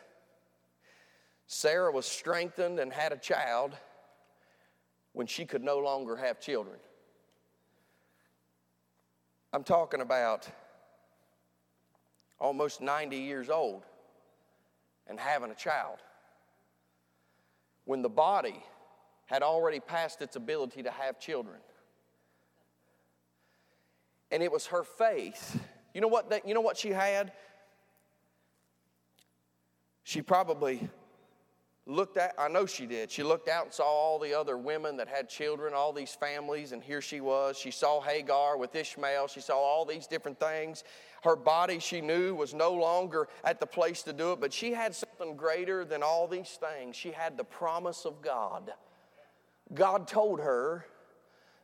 Sarah 1.46 1.92
was 1.92 2.06
strengthened 2.06 2.80
and 2.80 2.94
had 2.94 3.12
a 3.12 3.18
child 3.18 3.74
when 5.12 5.28
she 5.28 5.44
could 5.44 5.62
no 5.62 5.80
longer 5.80 6.16
have 6.16 6.40
children. 6.40 6.78
I'm 9.52 9.66
talking 9.66 10.00
about 10.00 10.48
almost 12.40 12.80
90 12.80 13.18
years 13.18 13.50
old 13.50 13.84
and 15.08 15.20
having 15.20 15.52
a 15.52 15.56
child. 15.56 15.98
When 17.84 18.02
the 18.02 18.10
body 18.10 18.64
had 19.26 19.44
already 19.44 19.82
passed 19.82 20.22
its 20.22 20.38
ability 20.38 20.84
to 20.84 20.92
have 20.92 21.20
children. 21.20 21.58
And 24.32 24.44
it 24.44 24.52
was 24.52 24.68
her 24.68 24.84
faith. 24.84 25.60
You 25.94 26.02
know 26.02 26.08
what, 26.08 26.30
that, 26.30 26.48
you 26.48 26.54
know 26.54 26.62
what 26.62 26.78
she 26.78 26.90
had? 26.90 27.32
She 30.04 30.22
probably 30.22 30.90
looked 31.86 32.18
at, 32.18 32.34
I 32.38 32.50
know 32.50 32.66
she 32.66 32.86
did. 32.86 33.10
She 33.10 33.24
looked 33.24 33.48
out 33.48 33.66
and 33.66 33.74
saw 33.74 33.86
all 33.86 34.20
the 34.20 34.34
other 34.34 34.58
women 34.58 34.98
that 34.98 35.08
had 35.08 35.30
children, 35.30 35.74
all 35.74 35.94
these 35.94 36.14
families, 36.14 36.72
and 36.72 36.84
here 36.84 37.02
she 37.02 37.22
was. 37.22 37.58
She 37.58 37.72
saw 37.72 38.02
Hagar 38.02 38.58
with 38.58 38.76
Ishmael. 38.76 39.28
She 39.28 39.40
saw 39.40 39.58
all 39.58 39.86
these 39.86 40.08
different 40.08 40.40
things. 40.40 40.84
Her 41.24 41.36
body, 41.36 41.80
she 41.80 42.02
knew, 42.02 42.36
was 42.36 42.54
no 42.54 42.74
longer 42.74 43.28
at 43.44 43.60
the 43.60 43.66
place 43.66 44.04
to 44.04 44.14
do 44.14 44.34
it, 44.34 44.42
but 44.42 44.54
she 44.54 44.74
had 44.74 44.94
something 44.94 45.36
greater 45.36 45.86
than 45.86 46.04
all 46.04 46.28
these 46.28 46.60
things. 46.60 46.96
She 46.96 47.12
had 47.12 47.38
the 47.38 47.44
promise 47.44 48.06
of 48.06 48.22
God. 48.22 48.72
God 49.74 50.08
told 50.08 50.40
her 50.40 50.86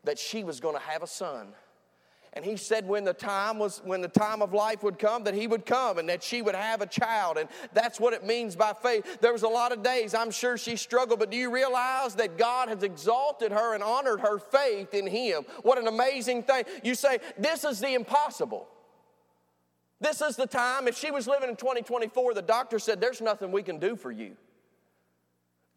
that 0.03 0.17
she 0.17 0.43
was 0.43 0.59
going 0.59 0.75
to 0.75 0.81
have 0.81 1.03
a 1.03 1.07
son. 1.07 1.53
And 2.35 2.43
he 2.43 2.57
said 2.57 2.87
when 2.87 3.03
the 3.03 3.13
time 3.13 3.59
was 3.59 3.81
when 3.85 4.01
the 4.01 4.07
time 4.07 4.41
of 4.41 4.53
life 4.53 4.81
would 4.81 4.97
come 4.97 5.23
that 5.25 5.35
he 5.35 5.45
would 5.45 5.67
come 5.67 5.99
and 5.99 6.09
that 6.09 6.23
she 6.23 6.41
would 6.41 6.55
have 6.55 6.81
a 6.81 6.87
child 6.87 7.37
and 7.37 7.47
that's 7.73 7.99
what 7.99 8.13
it 8.13 8.25
means 8.25 8.55
by 8.55 8.73
faith. 8.73 9.19
There 9.21 9.31
was 9.31 9.43
a 9.43 9.47
lot 9.47 9.71
of 9.71 9.83
days 9.83 10.15
I'm 10.15 10.31
sure 10.31 10.57
she 10.57 10.75
struggled 10.75 11.19
but 11.19 11.29
do 11.29 11.37
you 11.37 11.51
realize 11.51 12.15
that 12.15 12.37
God 12.37 12.69
has 12.69 12.81
exalted 12.81 13.51
her 13.51 13.75
and 13.75 13.83
honored 13.83 14.21
her 14.21 14.39
faith 14.39 14.95
in 14.95 15.05
him? 15.05 15.43
What 15.61 15.77
an 15.77 15.87
amazing 15.87 16.43
thing. 16.43 16.63
You 16.83 16.95
say 16.95 17.19
this 17.37 17.63
is 17.63 17.79
the 17.79 17.93
impossible. 17.93 18.67
This 20.03 20.21
is 20.21 20.35
the 20.35 20.47
time. 20.47 20.89
If 20.89 20.97
she 20.97 21.11
was 21.11 21.27
living 21.27 21.49
in 21.49 21.55
2024, 21.55 22.33
the 22.33 22.41
doctor 22.41 22.77
said, 22.77 22.99
There's 22.99 23.21
nothing 23.21 23.53
we 23.53 23.63
can 23.63 23.79
do 23.79 23.95
for 23.95 24.11
you. 24.11 24.35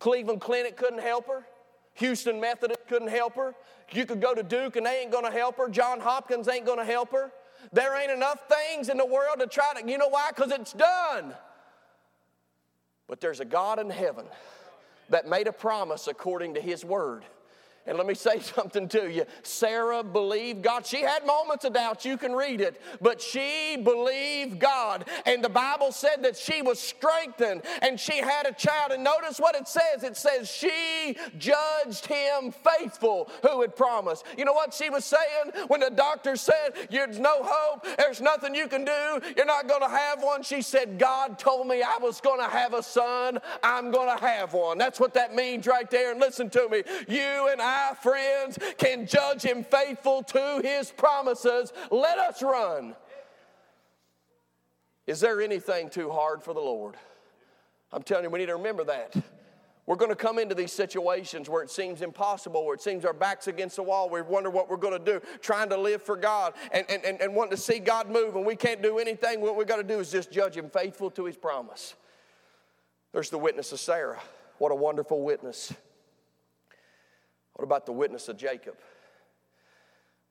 Cleveland 0.01 0.40
Clinic 0.40 0.77
couldn't 0.77 1.01
help 1.01 1.29
her. 1.29 1.47
Houston 1.96 2.40
Methodist 2.40 2.80
couldn't 2.88 3.09
help 3.09 3.35
her. 3.37 3.54
You 3.92 4.06
could 4.06 4.20
go 4.20 4.35
to 4.35 4.42
Duke 4.42 4.76
and 4.76 4.87
they 4.87 5.00
ain't 5.00 5.12
gonna 5.12 5.30
help 5.30 5.56
her. 5.59 5.68
John 5.68 6.00
Hopkins 6.00 6.48
ain't 6.48 6.66
gonna 6.66 6.85
help 6.85 7.12
her. 7.12 7.32
There 7.72 7.96
ain't 8.00 8.11
enough 8.11 8.48
things 8.48 8.88
in 8.88 8.96
the 8.96 9.06
world 9.06 9.40
to 9.40 9.46
try 9.46 9.72
to, 9.80 9.88
you 9.88 9.98
know 9.98 10.09
why? 10.09 10.30
Because 10.35 10.52
it's 10.52 10.72
done. 10.72 11.35
But 13.09 13.20
there's 13.20 13.40
a 13.40 13.44
God 13.44 13.78
in 13.78 13.90
heaven 13.90 14.26
that 15.09 15.28
made 15.28 15.46
a 15.46 15.52
promise 15.52 16.09
according 16.09 16.54
to 16.54 16.61
his 16.61 16.85
word. 16.85 17.24
And 17.87 17.96
let 17.96 18.07
me 18.07 18.14
say 18.14 18.40
something 18.57 18.88
to 18.88 19.11
you. 19.11 19.25
Sarah 19.42 20.03
believed 20.03 20.62
God. 20.62 20.87
She 20.87 21.03
had 21.03 21.27
moments 21.27 21.64
of 21.64 21.75
doubt. 21.75 22.05
You 22.05 22.16
can 22.16 22.33
read 22.33 22.61
it. 22.61 22.81
But 23.01 23.20
she 23.20 23.77
believed 23.77 24.59
God. 24.59 25.07
And 25.25 25.42
the 25.42 25.49
Bible 25.49 25.92
said 25.92 26.22
that 26.22 26.37
she 26.37 26.62
was 26.62 26.79
strengthened 26.79 27.62
and 27.83 27.99
she 27.99 28.18
had 28.18 28.46
a 28.46 28.53
child. 28.53 28.92
And 28.92 29.05
notice 29.05 29.38
what 29.38 29.55
it 29.55 29.68
says 29.68 30.03
it 30.03 30.16
says 30.16 30.51
she 30.51 31.16
judged 31.38 32.07
him 32.07 32.53
faithful 32.53 33.31
who 33.42 33.61
had 33.61 33.77
promised. 33.77 34.25
You 34.37 34.44
know 34.44 34.53
what 34.53 34.75
she 34.75 34.90
was 34.90 35.05
saying 35.05 35.53
when 35.68 35.81
the 35.81 35.90
doctor 35.90 36.37
said, 36.37 36.72
There's 36.90 37.18
no 37.18 37.42
hope, 37.42 37.87
there's 37.99 38.20
nothing 38.20 38.55
you 38.55 38.68
can 38.68 38.85
do, 38.85 39.20
you're 39.37 39.46
not 39.46 39.68
going 39.68 39.83
to 39.83 39.88
have 39.88 40.22
one? 40.22 40.42
She 40.42 40.62
said, 40.62 40.99
God 40.99 41.38
told 41.38 41.66
me 41.66 41.83
I 41.83 41.99
was 42.01 42.20
going 42.20 42.40
to 42.40 42.49
have 42.49 42.75
a 42.75 42.83
son, 42.83 43.38
I'm 43.62 43.90
going 43.90 44.16
to 44.16 44.25
have 44.25 44.53
one. 44.53 44.79
That's 44.79 44.99
what 45.01 45.14
that 45.14 45.35
means 45.35 45.66
right 45.66 45.90
there. 45.90 46.11
And 46.11 46.20
listen 46.20 46.51
to 46.51 46.68
me. 46.68 46.83
You 47.09 47.49
and 47.51 47.61
I 47.61 47.76
my 47.77 47.95
friends, 47.95 48.59
can 48.79 49.07
judge 49.07 49.43
him 49.43 49.62
faithful 49.62 50.23
to 50.23 50.61
his 50.62 50.91
promises, 50.91 51.73
let 51.91 52.19
us 52.19 52.43
run. 52.43 52.95
Is 55.07 55.21
there 55.21 55.41
anything 55.41 55.89
too 55.89 56.11
hard 56.11 56.43
for 56.43 56.53
the 56.53 56.61
Lord? 56.61 56.97
I'm 57.93 58.03
telling 58.03 58.25
you, 58.25 58.31
we 58.31 58.41
need 58.41 58.47
to 58.47 58.57
remember 58.57 58.85
that. 58.85 59.15
We're 59.87 59.97
going 59.97 60.11
to 60.11 60.17
come 60.17 60.41
into 60.41 60.55
these 60.57 60.73
situations 60.73 61.49
where 61.49 61.62
it 61.62 61.71
seems 61.71 62.03
impossible, 62.03 62.67
where 62.67 62.75
it 62.75 62.83
seems 62.83 63.05
our 63.05 63.12
back's 63.12 63.47
against 63.47 63.77
the 63.77 63.85
wall. 63.85 64.11
We 64.11 64.21
wonder 64.21 64.51
what 64.51 64.69
we're 64.69 64.79
going 64.79 64.99
to 64.99 65.12
do, 65.12 65.21
trying 65.41 65.69
to 65.69 65.77
live 65.77 66.03
for 66.03 66.17
God 66.17 66.55
and, 66.73 66.85
and, 66.89 67.05
and, 67.05 67.21
and 67.21 67.35
wanting 67.37 67.53
to 67.53 67.57
see 67.57 67.79
God 67.79 68.11
move, 68.11 68.35
and 68.35 68.45
we 68.45 68.57
can't 68.57 68.83
do 68.83 68.99
anything. 68.99 69.41
What 69.41 69.55
we've 69.55 69.67
got 69.67 69.77
to 69.77 69.85
do 69.85 70.01
is 70.01 70.11
just 70.11 70.33
judge 70.33 70.57
Him 70.57 70.71
faithful 70.71 71.09
to 71.12 71.25
His 71.25 71.37
promise. 71.37 71.95
There's 73.12 73.31
the 73.31 73.39
witness 73.39 73.71
of 73.71 73.79
Sarah. 73.79 74.21
What 74.59 74.73
a 74.73 74.75
wonderful 74.75 75.23
witness. 75.23 75.73
What 77.57 77.64
about 77.64 77.87
the 77.87 77.92
witness 77.92 78.29
of 78.29 78.37
Jacob? 78.37 78.75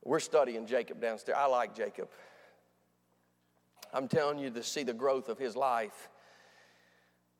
We're 0.03 0.19
studying 0.19 0.67
Jacob 0.67 1.01
downstairs. 1.01 1.39
I 1.41 1.47
like 1.47 1.75
Jacob. 1.75 2.07
I'm 3.91 4.07
telling 4.07 4.37
you 4.37 4.51
to 4.51 4.61
see 4.61 4.83
the 4.83 4.93
growth 4.93 5.27
of 5.27 5.39
his 5.39 5.55
life. 5.55 6.09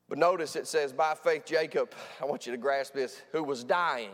But 0.10 0.18
notice 0.18 0.56
it 0.56 0.66
says, 0.66 0.92
by 0.92 1.14
faith, 1.14 1.46
Jacob, 1.46 1.94
I 2.20 2.26
want 2.26 2.48
you 2.48 2.52
to 2.52 2.58
grasp 2.58 2.96
this, 2.96 3.22
who 3.32 3.44
was 3.44 3.64
dying. 3.64 4.10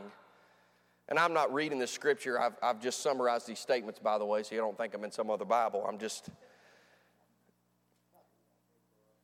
And 1.07 1.17
I'm 1.17 1.33
not 1.33 1.53
reading 1.53 1.79
the 1.79 1.87
scripture, 1.87 2.37
I've, 2.37 2.57
I've 2.61 2.81
just 2.81 3.01
summarized 3.01 3.47
these 3.47 3.59
statements, 3.59 3.99
by 3.99 4.17
the 4.17 4.25
way, 4.25 4.43
so 4.43 4.53
you 4.53 4.59
don't 4.59 4.77
think 4.77 4.93
I'm 4.93 5.05
in 5.05 5.11
some 5.11 5.29
other 5.29 5.45
Bible. 5.45 5.85
I'm 5.87 5.97
just. 5.97 6.29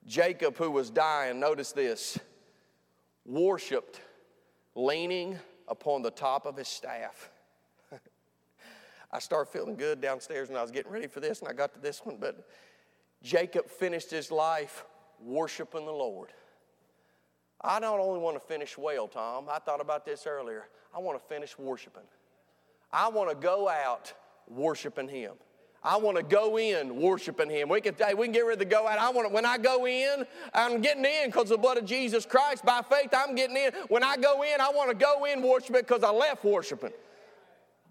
Jacob, 0.06 0.56
who 0.56 0.72
was 0.72 0.90
dying, 0.90 1.42
notice 1.42 1.74
this, 1.74 2.18
worshiped, 3.26 4.00
leaning 4.76 5.38
upon 5.68 6.02
the 6.02 6.12
top 6.12 6.46
of 6.46 6.58
his 6.58 6.68
staff. 6.68 7.30
I 9.12 9.20
started 9.20 9.52
feeling 9.52 9.76
good 9.76 10.02
downstairs 10.02 10.50
and 10.50 10.58
I 10.58 10.62
was 10.62 10.72
getting 10.72 10.92
ready 10.92 11.08
for 11.08 11.20
this 11.20 11.40
and 11.40 11.50
I 11.50 11.54
got 11.54 11.74
to 11.74 11.80
this 11.80 12.06
one, 12.06 12.18
but 12.20 12.48
Jacob 13.24 13.70
finished 13.70 14.12
his 14.12 14.32
life 14.32 14.86
worshiping 15.20 15.86
the 15.86 15.92
Lord. 15.92 16.30
I 17.62 17.80
don't 17.80 18.00
only 18.00 18.20
want 18.20 18.40
to 18.40 18.46
finish 18.46 18.78
well, 18.78 19.08
Tom. 19.08 19.48
I 19.52 19.60
thought 19.60 19.82
about 19.82 20.06
this 20.06 20.28
earlier. 20.28 20.68
I 20.96 21.00
want 21.00 21.20
to 21.20 21.28
finish 21.28 21.58
worshiping. 21.58 22.04
I 22.92 23.10
want 23.10 23.30
to 23.30 23.36
go 23.36 23.68
out 23.68 24.14
worshiping 24.48 25.10
Him. 25.10 25.34
I 25.84 25.98
want 25.98 26.18
to 26.18 26.24
go 26.24 26.58
in 26.58 27.00
worshiping 27.00 27.50
Him. 27.50 27.70
We 27.70 27.82
can, 27.82 27.96
we 28.18 28.26
can 28.26 28.34
get 28.34 28.46
of 28.46 28.60
the 28.60 28.66
go 28.66 28.88
out. 28.88 29.00
I 29.00 29.10
want 29.10 29.28
to, 29.28 29.34
when 29.34 29.46
I 29.46 29.58
go 29.58 29.88
in, 29.88 30.26
I'm 30.54 30.82
getting 30.82 31.06
in 31.06 31.28
because 31.28 31.50
the 31.50 31.58
blood 31.58 31.78
of 31.78 31.86
Jesus 31.86 32.26
Christ. 32.26 32.66
By 32.66 32.82
faith, 32.82 33.14
I'm 33.16 33.36
getting 33.36 33.56
in. 33.58 33.72
When 33.88 34.04
I 34.04 34.18
go 34.18 34.44
in, 34.44 34.60
I 34.60 34.70
want 34.70 34.90
to 34.90 34.96
go 34.96 35.26
in 35.26 35.42
worshiping 35.42 35.82
because 35.82 36.04
I 36.04 36.12
left 36.12 36.44
worshiping. 36.44 36.92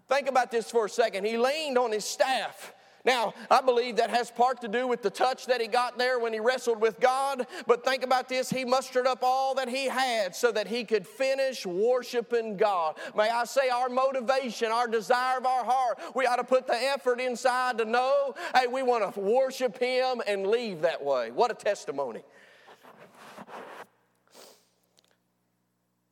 Think 0.07 0.27
about 0.27 0.51
this 0.51 0.69
for 0.71 0.85
a 0.85 0.89
second. 0.89 1.25
He 1.25 1.37
leaned 1.37 1.77
on 1.77 1.91
his 1.91 2.05
staff. 2.05 2.73
Now, 3.07 3.33
I 3.49 3.61
believe 3.61 3.95
that 3.95 4.09
has 4.09 4.29
part 4.29 4.59
to 4.59 4.67
do 4.67 4.85
with 4.85 5.01
the 5.01 5.09
touch 5.09 5.45
that 5.45 5.61
he 5.61 5.67
got 5.67 5.97
there 5.97 6.19
when 6.19 6.33
he 6.33 6.41
wrestled 6.41 6.81
with 6.81 6.99
God. 6.99 7.47
But 7.65 7.85
think 7.85 8.03
about 8.03 8.27
this 8.27 8.49
he 8.49 8.65
mustered 8.65 9.07
up 9.07 9.19
all 9.23 9.55
that 9.55 9.69
he 9.69 9.85
had 9.85 10.35
so 10.35 10.51
that 10.51 10.67
he 10.67 10.83
could 10.83 11.07
finish 11.07 11.65
worshiping 11.65 12.57
God. 12.57 12.97
May 13.15 13.29
I 13.29 13.45
say, 13.45 13.69
our 13.69 13.87
motivation, 13.87 14.73
our 14.73 14.89
desire 14.89 15.37
of 15.37 15.45
our 15.45 15.63
heart, 15.63 15.99
we 16.15 16.25
ought 16.25 16.35
to 16.35 16.43
put 16.43 16.67
the 16.67 16.75
effort 16.75 17.21
inside 17.21 17.77
to 17.77 17.85
know, 17.85 18.35
hey, 18.53 18.67
we 18.67 18.83
want 18.83 19.13
to 19.13 19.19
worship 19.21 19.77
him 19.77 20.21
and 20.27 20.45
leave 20.45 20.81
that 20.81 21.01
way. 21.01 21.31
What 21.31 21.49
a 21.49 21.55
testimony. 21.55 22.23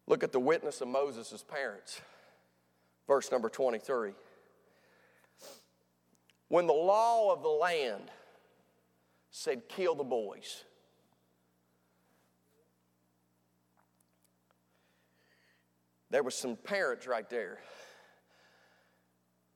Look 0.08 0.24
at 0.24 0.32
the 0.32 0.40
witness 0.40 0.80
of 0.80 0.88
Moses' 0.88 1.44
parents. 1.44 2.00
Verse 3.06 3.30
number 3.32 3.50
23 3.50 4.14
when 6.48 6.68
the 6.68 6.74
law 6.74 7.34
of 7.34 7.42
the 7.42 7.50
land 7.50 8.12
said, 9.32 9.68
kill 9.68 9.96
the 9.96 10.04
boys. 10.04 10.64
There 16.10 16.24
was 16.24 16.36
some 16.36 16.56
parents 16.56 17.08
right 17.08 17.30
there 17.30 17.60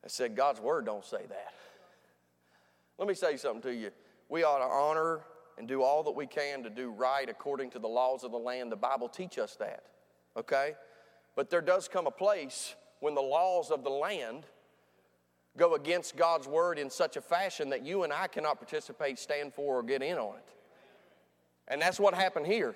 that 0.04 0.12
said, 0.12 0.36
God's 0.36 0.60
word 0.60 0.86
don't 0.86 1.06
say 1.06 1.26
that. 1.30 1.54
Let 2.98 3.08
me 3.08 3.14
say 3.14 3.38
something 3.38 3.62
to 3.62 3.74
you. 3.74 3.92
We 4.28 4.44
ought 4.44 4.58
to 4.58 4.66
honor 4.66 5.22
and 5.58 5.68
do 5.68 5.84
all 5.84 6.04
that 6.04 6.12
we 6.12 6.28
can 6.28 6.64
to 6.64 6.70
do 6.70 6.90
right 6.92 7.30
according 7.30 7.70
to 7.72 7.80
the 7.80 7.88
laws 7.88 8.24
of 8.24 8.32
the 8.32 8.38
land. 8.38 8.72
The 8.72 8.78
Bible 8.78 9.08
teach 9.08 9.38
us 9.38 9.56
that, 9.58 9.84
okay? 10.36 10.76
But 11.36 11.50
there 11.50 11.62
does 11.62 11.88
come 11.88 12.08
a 12.08 12.12
place 12.12 12.76
when 13.00 13.16
the 13.16 13.22
laws 13.22 13.72
of 13.72 13.84
the 13.84 13.90
land 13.90 14.46
go 15.60 15.76
against 15.76 16.16
God's 16.16 16.48
word 16.48 16.80
in 16.80 16.90
such 16.90 17.18
a 17.18 17.22
fashion 17.22 17.70
that 17.70 17.86
you 17.86 18.04
and 18.04 18.14
I 18.14 18.28
cannot 18.28 18.58
participate, 18.58 19.20
stand 19.20 19.54
for, 19.54 19.80
or 19.80 19.84
get 19.84 20.02
in 20.02 20.18
on 20.18 20.36
it. 20.36 20.48
And 21.68 21.82
that's 21.82 22.00
what 22.00 22.14
happened 22.14 22.48
here. 22.48 22.76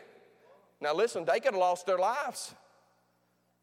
Now, 0.82 0.94
listen, 0.94 1.26
they 1.26 1.40
could 1.40 1.54
have 1.54 1.56
lost 1.56 1.88
their 1.88 1.98
lives. 1.98 2.54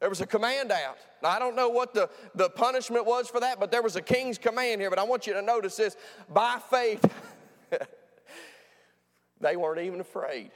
There 0.01 0.09
was 0.09 0.23
a 0.23 0.27
command 0.27 0.73
out. 0.73 0.97
Now, 1.23 1.29
I 1.29 1.39
don't 1.39 1.55
know 1.55 1.69
what 1.69 1.93
the, 1.93 2.09
the 2.35 2.49
punishment 2.49 3.05
was 3.05 3.29
for 3.29 3.41
that, 3.41 3.61
but 3.61 3.71
there 3.71 3.83
was 3.83 3.97
a 3.97 4.01
king's 4.01 4.39
command 4.39 4.81
here. 4.81 4.89
But 4.89 4.99
I 4.99 5.03
want 5.03 5.27
you 5.27 5.35
to 5.35 5.43
notice 5.43 5.77
this 5.77 5.97
by 6.33 6.59
faith, 6.71 7.05
they 9.41 9.57
weren't 9.57 9.81
even 9.83 10.01
afraid. 10.01 10.51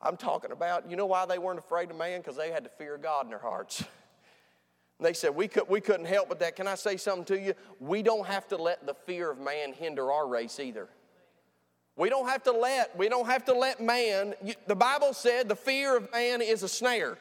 I'm 0.00 0.16
talking 0.16 0.52
about, 0.52 0.90
you 0.90 0.96
know 0.96 1.06
why 1.06 1.26
they 1.26 1.38
weren't 1.38 1.58
afraid 1.58 1.90
of 1.90 1.96
man? 1.96 2.20
Because 2.20 2.36
they 2.36 2.50
had 2.50 2.64
the 2.64 2.70
fear 2.70 2.96
God 2.96 3.24
in 3.24 3.30
their 3.30 3.38
hearts. 3.38 3.84
They 4.98 5.12
said, 5.12 5.34
we, 5.34 5.46
could, 5.46 5.68
we 5.68 5.80
couldn't 5.80 6.06
help 6.06 6.30
but 6.30 6.38
that. 6.38 6.56
Can 6.56 6.66
I 6.66 6.74
say 6.74 6.96
something 6.96 7.24
to 7.26 7.38
you? 7.38 7.54
We 7.80 8.02
don't 8.02 8.26
have 8.26 8.48
to 8.48 8.56
let 8.56 8.86
the 8.86 8.94
fear 8.94 9.30
of 9.30 9.38
man 9.38 9.74
hinder 9.74 10.10
our 10.10 10.26
race 10.26 10.58
either. 10.58 10.88
We 11.96 12.08
don't 12.08 12.28
have 12.28 12.42
to 12.44 12.52
let, 12.52 12.96
we 12.96 13.08
don't 13.08 13.26
have 13.26 13.44
to 13.46 13.54
let 13.54 13.80
man, 13.80 14.34
you, 14.42 14.54
the 14.66 14.76
Bible 14.76 15.12
said 15.12 15.48
the 15.48 15.56
fear 15.56 15.96
of 15.96 16.10
man 16.12 16.42
is 16.42 16.62
a 16.62 16.68
snare, 16.68 17.18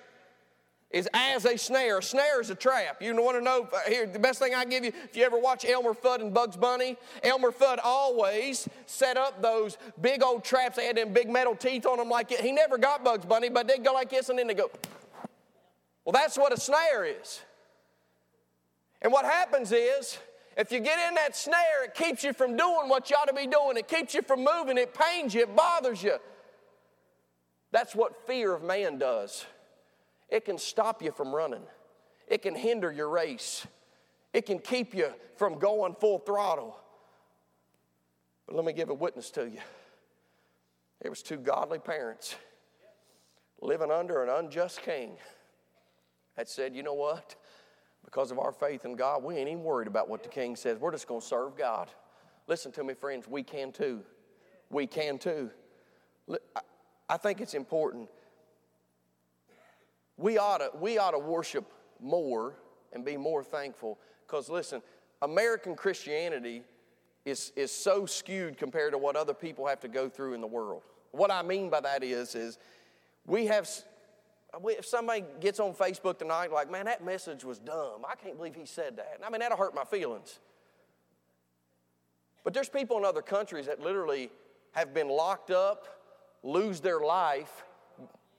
is 0.92 1.08
as 1.14 1.46
a 1.46 1.58
snare. 1.58 1.98
A 1.98 2.04
snare 2.04 2.42
is 2.42 2.50
a 2.50 2.56
trap. 2.56 3.02
You 3.02 3.16
want 3.22 3.38
to 3.38 3.44
know, 3.44 3.70
here, 3.88 4.06
the 4.06 4.20
best 4.20 4.40
thing 4.40 4.54
I 4.54 4.64
give 4.66 4.84
you, 4.84 4.92
if 5.04 5.16
you 5.16 5.24
ever 5.24 5.38
watch 5.38 5.66
Elmer 5.66 5.94
Fudd 5.94 6.22
and 6.22 6.34
Bugs 6.34 6.58
Bunny, 6.58 6.98
Elmer 7.24 7.52
Fudd 7.52 7.80
always 7.84 8.68
set 8.86 9.18
up 9.18 9.42
those 9.42 9.78
big 10.02 10.24
old 10.24 10.44
traps. 10.44 10.78
They 10.78 10.86
had 10.86 10.98
them 10.98 11.14
big 11.14 11.30
metal 11.30 11.56
teeth 11.56 11.86
on 11.86 11.98
them 11.98 12.10
like 12.10 12.32
it. 12.32 12.40
He 12.42 12.52
never 12.52 12.78
got 12.78 13.04
Bugs 13.04 13.26
Bunny, 13.26 13.50
but 13.50 13.68
they'd 13.68 13.84
go 13.84 13.94
like 13.94 14.10
this 14.10 14.30
and 14.30 14.40
then 14.40 14.48
they 14.48 14.54
go. 14.54 14.72
Well, 16.06 16.14
that's 16.14 16.38
what 16.38 16.54
a 16.54 16.60
snare 16.60 17.06
is. 17.06 17.42
And 19.06 19.14
what 19.14 19.24
happens 19.24 19.72
is, 19.72 20.18
if 20.58 20.72
you 20.72 20.80
get 20.80 20.98
in 21.08 21.14
that 21.14 21.36
snare, 21.36 21.84
it 21.84 21.94
keeps 21.94 22.24
you 22.24 22.34
from 22.34 22.58
doing 22.58 22.90
what 22.90 23.08
you 23.12 23.16
ought 23.16 23.28
to 23.28 23.36
be 23.36 23.46
doing. 23.46 23.78
It 23.78 23.88
keeps 23.88 24.16
you 24.16 24.24
from 24.24 24.44
moving. 24.44 24.80
It 24.80 24.96
pains 24.96 25.36
you. 25.36 25.42
It 25.42 25.56
bothers 25.56 26.02
you. 26.02 26.16
That's 27.72 27.96
what 27.96 28.26
fear 28.26 28.52
of 28.52 28.64
man 28.64 28.98
does. 28.98 29.46
It 30.28 30.44
can 30.44 30.58
stop 30.58 31.04
you 31.04 31.12
from 31.12 31.36
running, 31.36 31.62
it 32.28 32.42
can 32.42 32.56
hinder 32.56 32.92
your 32.92 33.08
race, 33.10 33.68
it 34.34 34.48
can 34.48 34.58
keep 34.58 34.96
you 34.96 35.14
from 35.38 35.60
going 35.60 35.94
full 36.00 36.18
throttle. 36.18 36.76
But 38.48 38.56
let 38.56 38.66
me 38.66 38.74
give 38.74 38.90
a 38.90 38.96
witness 38.96 39.30
to 39.32 39.44
you. 39.48 39.60
There 41.04 41.12
was 41.12 41.22
two 41.22 41.38
godly 41.38 41.78
parents 41.78 42.36
living 43.62 43.92
under 43.92 44.24
an 44.24 44.30
unjust 44.30 44.82
king 44.82 45.18
that 46.36 46.50
said, 46.50 46.76
you 46.76 46.82
know 46.82 46.96
what? 46.96 47.36
Because 48.06 48.32
of 48.32 48.40
our 48.40 48.52
faith 48.52 48.86
in 48.86 48.96
God, 48.96 49.24
we 49.24 49.36
ain't 49.36 49.50
even 49.50 49.64
worried 49.64 49.88
about 49.88 50.08
what 50.08 50.24
the 50.24 50.30
king 50.30 50.56
says. 50.56 50.78
We're 50.80 50.92
just 50.92 51.08
going 51.08 51.22
to 51.22 51.28
serve 51.28 51.58
God. 51.58 51.90
Listen 52.48 52.72
to 52.74 52.84
me, 52.84 52.94
friends, 52.94 53.28
we 53.28 53.44
can 53.44 53.72
too. 53.72 54.02
We 54.70 54.88
can 54.88 55.18
too. 55.18 55.50
I 57.10 57.18
think 57.18 57.42
it's 57.42 57.54
important. 57.54 58.10
We 60.18 60.38
ought 60.38 60.60
to, 60.60 60.72
we 60.80 60.98
ought 60.98 61.12
to 61.12 61.20
worship 61.20 61.66
more 62.00 62.56
and 62.94 63.04
be 63.04 63.18
more 63.18 63.44
thankful 63.44 64.00
because, 64.26 64.50
listen, 64.50 64.82
American 65.22 65.76
Christianity 65.76 66.64
is, 67.26 67.52
is 67.56 67.72
so 67.72 68.06
skewed 68.06 68.58
compared 68.58 68.94
to 68.94 68.98
what 68.98 69.16
other 69.16 69.34
people 69.34 69.68
have 69.68 69.80
to 69.82 69.88
go 69.88 70.08
through 70.08 70.34
in 70.34 70.42
the 70.42 70.48
world. 70.48 70.84
What 71.12 71.32
I 71.32 71.42
mean 71.42 71.70
by 71.70 71.82
that 71.82 72.04
is, 72.04 72.36
is 72.36 72.58
we 73.26 73.48
have, 73.48 73.70
if 74.64 74.86
somebody 74.86 75.24
gets 75.40 75.60
on 75.60 75.74
Facebook 75.74 76.20
tonight 76.20 76.52
like, 76.52 76.72
man, 76.72 76.86
that 76.86 77.04
message 77.04 77.44
was 77.44 77.60
dumb. 77.60 78.06
I 78.08 78.16
can't 78.16 78.38
believe 78.38 78.56
he 78.56 78.66
said 78.66 78.98
that. 78.98 79.20
I 79.26 79.30
mean, 79.30 79.40
that'll 79.40 79.58
hurt 79.58 79.76
my 79.76 79.84
feelings. 79.84 80.40
But 82.44 82.54
there's 82.54 82.70
people 82.70 82.98
in 82.98 83.06
other 83.06 83.22
countries 83.22 83.66
that 83.66 83.82
literally 83.82 84.30
have 84.72 84.94
been 84.94 85.10
locked 85.10 85.52
up, 85.52 85.88
lose 86.44 86.80
their 86.80 87.00
life, 87.00 87.64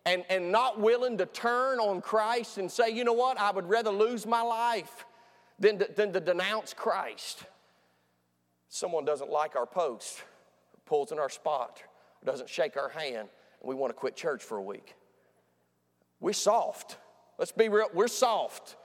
and, 0.04 0.24
and 0.30 0.52
not 0.52 0.78
willing 0.80 1.18
to 1.18 1.26
turn 1.26 1.80
on 1.80 2.00
Christ 2.00 2.58
and 2.58 2.70
say, 2.70 2.90
you 2.90 3.02
know 3.02 3.12
what, 3.12 3.38
I 3.38 3.50
would 3.50 3.68
rather 3.68 3.90
lose 3.90 4.24
my 4.24 4.40
life 4.40 5.04
than 5.58 5.78
to, 5.80 5.90
than 5.94 6.12
to 6.12 6.20
denounce 6.20 6.72
Christ. 6.72 7.44
Someone 8.68 9.04
doesn't 9.04 9.30
like 9.30 9.56
our 9.56 9.66
post, 9.66 10.22
pulls 10.84 11.10
in 11.10 11.18
our 11.18 11.28
spot, 11.28 11.82
doesn't 12.24 12.48
shake 12.48 12.76
our 12.76 12.88
hand, 12.88 13.28
and 13.60 13.68
we 13.68 13.74
want 13.74 13.90
to 13.90 13.94
quit 13.94 14.14
church 14.14 14.42
for 14.42 14.58
a 14.58 14.62
week. 14.62 14.94
We're 16.20 16.32
soft. 16.32 16.96
Let's 17.38 17.52
be 17.52 17.68
real, 17.68 17.88
we're 17.92 18.08
soft. 18.08 18.76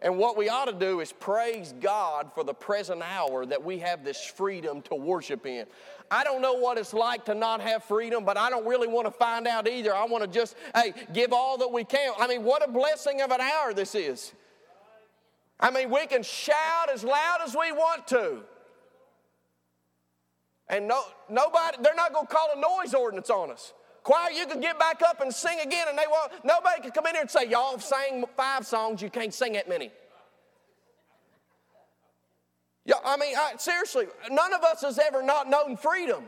And 0.00 0.16
what 0.16 0.36
we 0.36 0.48
ought 0.48 0.66
to 0.66 0.72
do 0.72 1.00
is 1.00 1.12
praise 1.12 1.74
God 1.80 2.30
for 2.32 2.44
the 2.44 2.54
present 2.54 3.02
hour 3.02 3.44
that 3.46 3.64
we 3.64 3.78
have 3.80 4.04
this 4.04 4.24
freedom 4.24 4.80
to 4.82 4.94
worship 4.94 5.44
in. 5.44 5.66
I 6.08 6.22
don't 6.22 6.40
know 6.40 6.54
what 6.54 6.78
it's 6.78 6.94
like 6.94 7.24
to 7.24 7.34
not 7.34 7.60
have 7.60 7.82
freedom, 7.82 8.24
but 8.24 8.36
I 8.36 8.48
don't 8.48 8.66
really 8.66 8.86
want 8.86 9.06
to 9.06 9.10
find 9.10 9.48
out 9.48 9.68
either. 9.68 9.94
I 9.94 10.04
want 10.04 10.22
to 10.22 10.30
just, 10.30 10.54
hey, 10.74 10.94
give 11.12 11.32
all 11.32 11.58
that 11.58 11.72
we 11.72 11.82
can. 11.82 12.12
I 12.18 12.28
mean, 12.28 12.44
what 12.44 12.66
a 12.66 12.70
blessing 12.70 13.20
of 13.22 13.32
an 13.32 13.40
hour 13.40 13.74
this 13.74 13.96
is. 13.96 14.32
I 15.58 15.72
mean, 15.72 15.90
we 15.90 16.06
can 16.06 16.22
shout 16.22 16.90
as 16.92 17.02
loud 17.02 17.38
as 17.44 17.56
we 17.56 17.72
want 17.72 18.06
to. 18.08 18.38
And 20.68 20.86
no, 20.86 21.02
nobody, 21.28 21.78
they're 21.82 21.96
not 21.96 22.12
going 22.12 22.26
to 22.26 22.32
call 22.32 22.48
a 22.54 22.60
noise 22.60 22.94
ordinance 22.94 23.30
on 23.30 23.50
us. 23.50 23.72
Choir, 24.02 24.30
you 24.30 24.46
can 24.46 24.60
get 24.60 24.78
back 24.78 25.02
up 25.02 25.20
and 25.20 25.34
sing 25.34 25.58
again, 25.60 25.86
and 25.88 25.98
they 25.98 26.06
won't, 26.08 26.32
nobody 26.44 26.82
can 26.82 26.90
come 26.92 27.06
in 27.06 27.14
here 27.14 27.22
and 27.22 27.30
say, 27.30 27.48
Y'all 27.48 27.72
have 27.72 27.84
sang 27.84 28.24
five 28.36 28.66
songs, 28.66 29.02
you 29.02 29.10
can't 29.10 29.34
sing 29.34 29.52
that 29.54 29.68
many. 29.68 29.90
Yeah, 32.84 32.94
I 33.04 33.18
mean, 33.18 33.36
I, 33.36 33.52
seriously, 33.58 34.06
none 34.30 34.54
of 34.54 34.62
us 34.62 34.80
has 34.80 34.98
ever 34.98 35.22
not 35.22 35.50
known 35.50 35.76
freedom. 35.76 36.24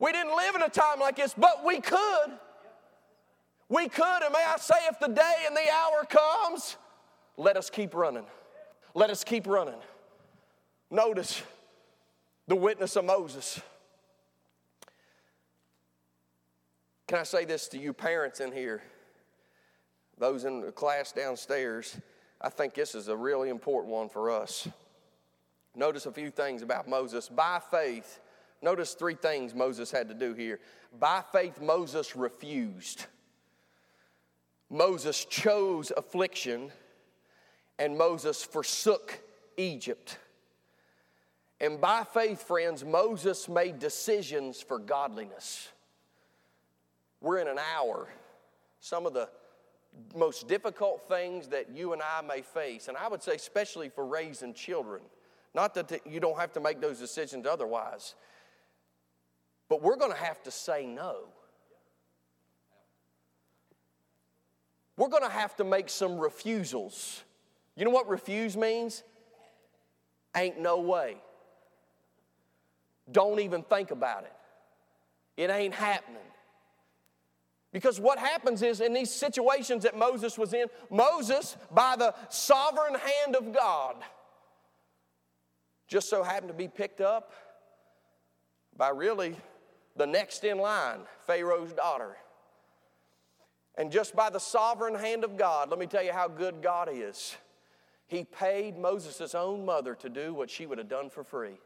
We 0.00 0.12
didn't 0.12 0.36
live 0.36 0.56
in 0.56 0.62
a 0.62 0.68
time 0.68 0.98
like 0.98 1.16
this, 1.16 1.32
but 1.32 1.64
we 1.64 1.80
could. 1.80 2.32
We 3.68 3.88
could, 3.88 4.22
and 4.22 4.32
may 4.32 4.44
I 4.44 4.56
say, 4.58 4.74
if 4.90 4.98
the 4.98 5.08
day 5.08 5.34
and 5.46 5.56
the 5.56 5.70
hour 5.72 6.04
comes, 6.04 6.76
let 7.36 7.56
us 7.56 7.70
keep 7.70 7.94
running. 7.94 8.24
Let 8.94 9.10
us 9.10 9.24
keep 9.24 9.46
running. 9.46 9.78
Notice 10.90 11.42
the 12.48 12.56
witness 12.56 12.96
of 12.96 13.04
Moses. 13.04 13.60
Can 17.06 17.18
I 17.18 17.22
say 17.22 17.44
this 17.44 17.68
to 17.68 17.78
you, 17.78 17.92
parents 17.92 18.40
in 18.40 18.50
here? 18.50 18.82
Those 20.18 20.44
in 20.44 20.60
the 20.60 20.72
class 20.72 21.12
downstairs, 21.12 21.96
I 22.40 22.48
think 22.48 22.74
this 22.74 22.94
is 22.94 23.08
a 23.08 23.16
really 23.16 23.48
important 23.48 23.92
one 23.92 24.08
for 24.08 24.30
us. 24.30 24.66
Notice 25.74 26.06
a 26.06 26.12
few 26.12 26.30
things 26.30 26.62
about 26.62 26.88
Moses. 26.88 27.28
By 27.28 27.60
faith, 27.70 28.20
notice 28.60 28.94
three 28.94 29.14
things 29.14 29.54
Moses 29.54 29.90
had 29.90 30.08
to 30.08 30.14
do 30.14 30.34
here. 30.34 30.58
By 30.98 31.22
faith, 31.32 31.60
Moses 31.60 32.16
refused. 32.16 33.06
Moses 34.68 35.24
chose 35.26 35.92
affliction, 35.96 36.72
and 37.78 37.96
Moses 37.96 38.42
forsook 38.42 39.20
Egypt. 39.56 40.18
And 41.60 41.80
by 41.80 42.04
faith, 42.04 42.42
friends, 42.42 42.84
Moses 42.84 43.48
made 43.48 43.78
decisions 43.78 44.60
for 44.60 44.78
godliness. 44.78 45.68
We're 47.20 47.38
in 47.38 47.48
an 47.48 47.58
hour. 47.74 48.08
Some 48.80 49.06
of 49.06 49.14
the 49.14 49.28
most 50.14 50.46
difficult 50.46 51.08
things 51.08 51.48
that 51.48 51.70
you 51.74 51.92
and 51.92 52.02
I 52.02 52.20
may 52.22 52.42
face, 52.42 52.88
and 52.88 52.96
I 52.96 53.08
would 53.08 53.22
say, 53.22 53.34
especially 53.34 53.88
for 53.88 54.04
raising 54.04 54.54
children. 54.54 55.02
Not 55.54 55.74
that 55.74 56.06
you 56.06 56.20
don't 56.20 56.38
have 56.38 56.52
to 56.52 56.60
make 56.60 56.80
those 56.80 56.98
decisions 56.98 57.46
otherwise, 57.46 58.14
but 59.68 59.82
we're 59.82 59.96
going 59.96 60.12
to 60.12 60.18
have 60.18 60.42
to 60.42 60.50
say 60.50 60.86
no. 60.86 61.28
We're 64.98 65.08
going 65.08 65.22
to 65.22 65.30
have 65.30 65.56
to 65.56 65.64
make 65.64 65.88
some 65.88 66.18
refusals. 66.18 67.22
You 67.74 67.84
know 67.84 67.90
what 67.90 68.08
refuse 68.08 68.56
means? 68.56 69.02
Ain't 70.34 70.58
no 70.58 70.80
way. 70.80 71.16
Don't 73.10 73.40
even 73.40 73.62
think 73.62 73.90
about 73.90 74.24
it. 74.24 74.32
It 75.36 75.50
ain't 75.50 75.74
happening. 75.74 76.20
Because 77.76 78.00
what 78.00 78.18
happens 78.18 78.62
is 78.62 78.80
in 78.80 78.94
these 78.94 79.12
situations 79.12 79.82
that 79.82 79.98
Moses 79.98 80.38
was 80.38 80.54
in, 80.54 80.68
Moses, 80.88 81.58
by 81.70 81.94
the 81.94 82.14
sovereign 82.30 82.94
hand 82.94 83.36
of 83.36 83.52
God, 83.52 83.96
just 85.86 86.08
so 86.08 86.22
happened 86.22 86.48
to 86.48 86.54
be 86.54 86.68
picked 86.68 87.02
up 87.02 87.32
by 88.78 88.88
really 88.88 89.36
the 89.94 90.06
next 90.06 90.42
in 90.44 90.56
line, 90.56 91.00
Pharaoh's 91.26 91.74
daughter. 91.74 92.16
And 93.74 93.92
just 93.92 94.16
by 94.16 94.30
the 94.30 94.40
sovereign 94.40 94.94
hand 94.94 95.22
of 95.22 95.36
God, 95.36 95.68
let 95.68 95.78
me 95.78 95.84
tell 95.84 96.02
you 96.02 96.14
how 96.14 96.28
good 96.28 96.62
God 96.62 96.88
is. 96.90 97.36
He 98.06 98.24
paid 98.24 98.78
Moses' 98.78 99.34
own 99.34 99.66
mother 99.66 99.94
to 99.96 100.08
do 100.08 100.32
what 100.32 100.48
she 100.48 100.64
would 100.64 100.78
have 100.78 100.88
done 100.88 101.10
for 101.10 101.22
free. 101.22 101.58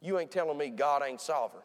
You 0.00 0.18
ain't 0.18 0.30
telling 0.30 0.56
me 0.56 0.70
God 0.70 1.02
ain't 1.06 1.20
sovereign. 1.20 1.64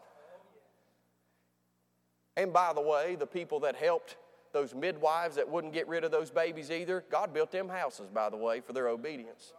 And 2.37 2.51
by 2.51 2.73
the 2.73 2.81
way, 2.81 3.15
the 3.15 3.27
people 3.27 3.61
that 3.61 3.75
helped 3.75 4.17
those 4.51 4.73
midwives 4.73 5.35
that 5.35 5.49
wouldn't 5.49 5.73
get 5.73 5.87
rid 5.87 6.03
of 6.03 6.11
those 6.11 6.31
babies 6.31 6.71
either, 6.71 7.03
God 7.09 7.33
built 7.33 7.51
them 7.51 7.67
houses, 7.67 8.09
by 8.09 8.29
the 8.29 8.37
way, 8.37 8.61
for 8.61 8.73
their 8.73 8.87
obedience. 8.87 9.53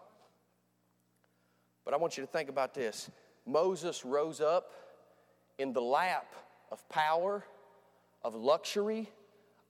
But 1.84 1.94
I 1.94 1.98
want 1.98 2.16
you 2.16 2.24
to 2.24 2.30
think 2.30 2.48
about 2.48 2.74
this 2.74 3.10
Moses 3.46 4.04
rose 4.04 4.40
up 4.40 4.72
in 5.58 5.72
the 5.72 5.80
lap 5.80 6.34
of 6.70 6.86
power, 6.88 7.44
of 8.22 8.34
luxury, 8.34 9.10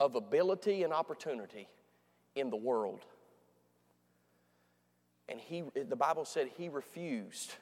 of 0.01 0.15
ability, 0.15 0.83
and 0.83 0.93
opportunity 0.93 1.69
in 2.35 2.51
the 2.51 2.57
world. 2.57 3.05
And 5.29 5.41
he, 5.41 5.65
the 5.75 5.97
Bible 5.97 6.25
said 6.25 6.51
he 6.57 6.69
refused. 6.69 7.55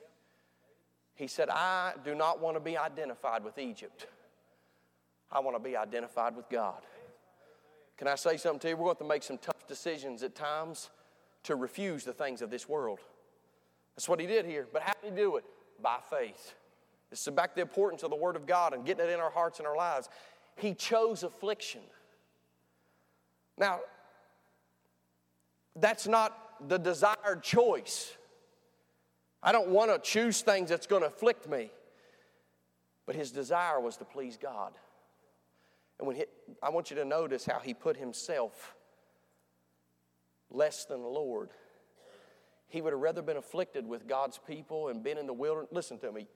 He 1.14 1.26
said, 1.26 1.48
I 1.48 1.94
do 2.04 2.14
not 2.14 2.40
want 2.40 2.56
to 2.56 2.60
be 2.60 2.76
identified 2.76 3.44
with 3.44 3.58
Egypt. 3.58 4.06
I 5.34 5.40
want 5.40 5.56
to 5.56 5.60
be 5.62 5.76
identified 5.76 6.36
with 6.36 6.48
God. 6.48 6.80
Can 7.96 8.08
I 8.08 8.14
say 8.14 8.36
something 8.36 8.60
to 8.60 8.68
you? 8.68 8.76
We're 8.76 8.84
going 8.84 8.96
to, 8.96 9.02
to 9.04 9.08
make 9.08 9.22
some 9.22 9.38
tough 9.38 9.66
decisions 9.66 10.22
at 10.22 10.34
times 10.34 10.90
to 11.44 11.56
refuse 11.56 12.04
the 12.04 12.12
things 12.12 12.42
of 12.42 12.50
this 12.50 12.68
world. 12.68 13.00
That's 13.96 14.08
what 14.08 14.20
he 14.20 14.26
did 14.26 14.46
here. 14.46 14.66
But 14.72 14.82
how 14.82 14.92
did 15.02 15.12
he 15.12 15.16
do 15.16 15.36
it? 15.36 15.44
By 15.82 15.98
faith. 16.10 16.54
It's 17.12 17.28
back 17.28 17.54
the 17.54 17.60
importance 17.60 18.02
of 18.02 18.10
the 18.10 18.16
Word 18.16 18.36
of 18.36 18.46
God 18.46 18.74
and 18.74 18.84
getting 18.84 19.06
it 19.06 19.10
in 19.10 19.20
our 19.20 19.30
hearts 19.30 19.58
and 19.58 19.68
our 19.68 19.76
lives. 19.76 20.08
He 20.56 20.74
chose 20.74 21.22
affliction. 21.22 21.82
Now, 23.56 23.80
that's 25.76 26.06
not 26.06 26.68
the 26.68 26.78
desired 26.78 27.42
choice. 27.42 28.12
I 29.42 29.52
don't 29.52 29.68
want 29.68 29.92
to 29.92 29.98
choose 30.10 30.40
things 30.42 30.70
that's 30.70 30.86
going 30.86 31.02
to 31.02 31.08
afflict 31.08 31.48
me. 31.48 31.70
But 33.06 33.14
his 33.16 33.30
desire 33.30 33.78
was 33.80 33.96
to 33.98 34.04
please 34.04 34.36
God. 34.36 34.72
And 36.04 36.08
when 36.08 36.16
he, 36.16 36.24
I 36.62 36.68
want 36.68 36.90
you 36.90 36.96
to 36.96 37.04
notice 37.06 37.46
how 37.46 37.60
he 37.60 37.72
put 37.72 37.96
himself 37.96 38.74
less 40.50 40.84
than 40.84 41.00
the 41.00 41.08
Lord. 41.08 41.48
He 42.68 42.82
would 42.82 42.92
have 42.92 43.00
rather 43.00 43.22
been 43.22 43.38
afflicted 43.38 43.88
with 43.88 44.06
God's 44.06 44.38
people 44.46 44.88
and 44.88 45.02
been 45.02 45.16
in 45.16 45.26
the 45.26 45.32
wilderness. 45.32 45.70
Listen 45.72 45.98
to 46.00 46.12
me. 46.12 46.26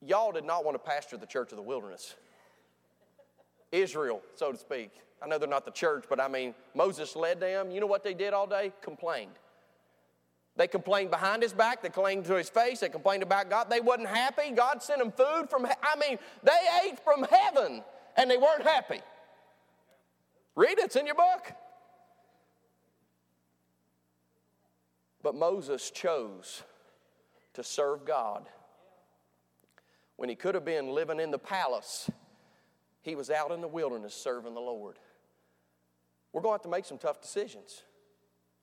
Y'all 0.00 0.32
did 0.32 0.44
not 0.44 0.64
want 0.64 0.74
to 0.74 0.78
pastor 0.78 1.18
the 1.18 1.26
church 1.26 1.52
of 1.52 1.56
the 1.56 1.62
wilderness. 1.62 2.14
Israel, 3.72 4.22
so 4.36 4.52
to 4.52 4.58
speak. 4.58 4.90
I 5.22 5.26
know 5.26 5.36
they're 5.36 5.46
not 5.46 5.66
the 5.66 5.70
church, 5.70 6.06
but 6.08 6.18
I 6.18 6.28
mean, 6.28 6.54
Moses 6.74 7.14
led 7.14 7.40
them. 7.40 7.70
You 7.70 7.80
know 7.80 7.86
what 7.86 8.02
they 8.02 8.14
did 8.14 8.32
all 8.32 8.46
day? 8.46 8.72
Complained. 8.80 9.32
They 10.56 10.66
complained 10.66 11.10
behind 11.10 11.42
his 11.42 11.52
back. 11.52 11.82
They 11.82 11.90
complained 11.90 12.24
to 12.24 12.36
his 12.36 12.48
face. 12.48 12.80
They 12.80 12.88
complained 12.88 13.22
about 13.22 13.50
God. 13.50 13.68
They 13.68 13.80
wasn't 13.80 14.08
happy. 14.08 14.50
God 14.52 14.82
sent 14.82 15.00
them 15.00 15.12
food 15.12 15.50
from. 15.50 15.66
I 15.66 15.96
mean, 16.00 16.18
they 16.42 16.58
ate 16.86 16.98
from 17.04 17.24
heaven 17.24 17.84
and 18.16 18.30
they 18.30 18.36
weren't 18.36 18.62
happy. 18.62 19.00
Read 20.54 20.78
it, 20.78 20.86
it's 20.86 20.96
in 20.96 21.06
your 21.06 21.14
book. 21.14 21.52
But 25.22 25.34
Moses 25.34 25.90
chose 25.90 26.62
to 27.54 27.62
serve 27.62 28.04
God. 28.04 28.48
When 30.16 30.28
he 30.28 30.34
could 30.34 30.54
have 30.54 30.64
been 30.64 30.88
living 30.88 31.20
in 31.20 31.30
the 31.30 31.38
palace, 31.38 32.10
he 33.00 33.14
was 33.14 33.30
out 33.30 33.50
in 33.50 33.60
the 33.60 33.68
wilderness 33.68 34.14
serving 34.14 34.54
the 34.54 34.60
Lord. 34.60 34.98
We're 36.32 36.42
going 36.42 36.52
to 36.52 36.54
have 36.54 36.62
to 36.62 36.68
make 36.68 36.84
some 36.84 36.98
tough 36.98 37.20
decisions. 37.20 37.82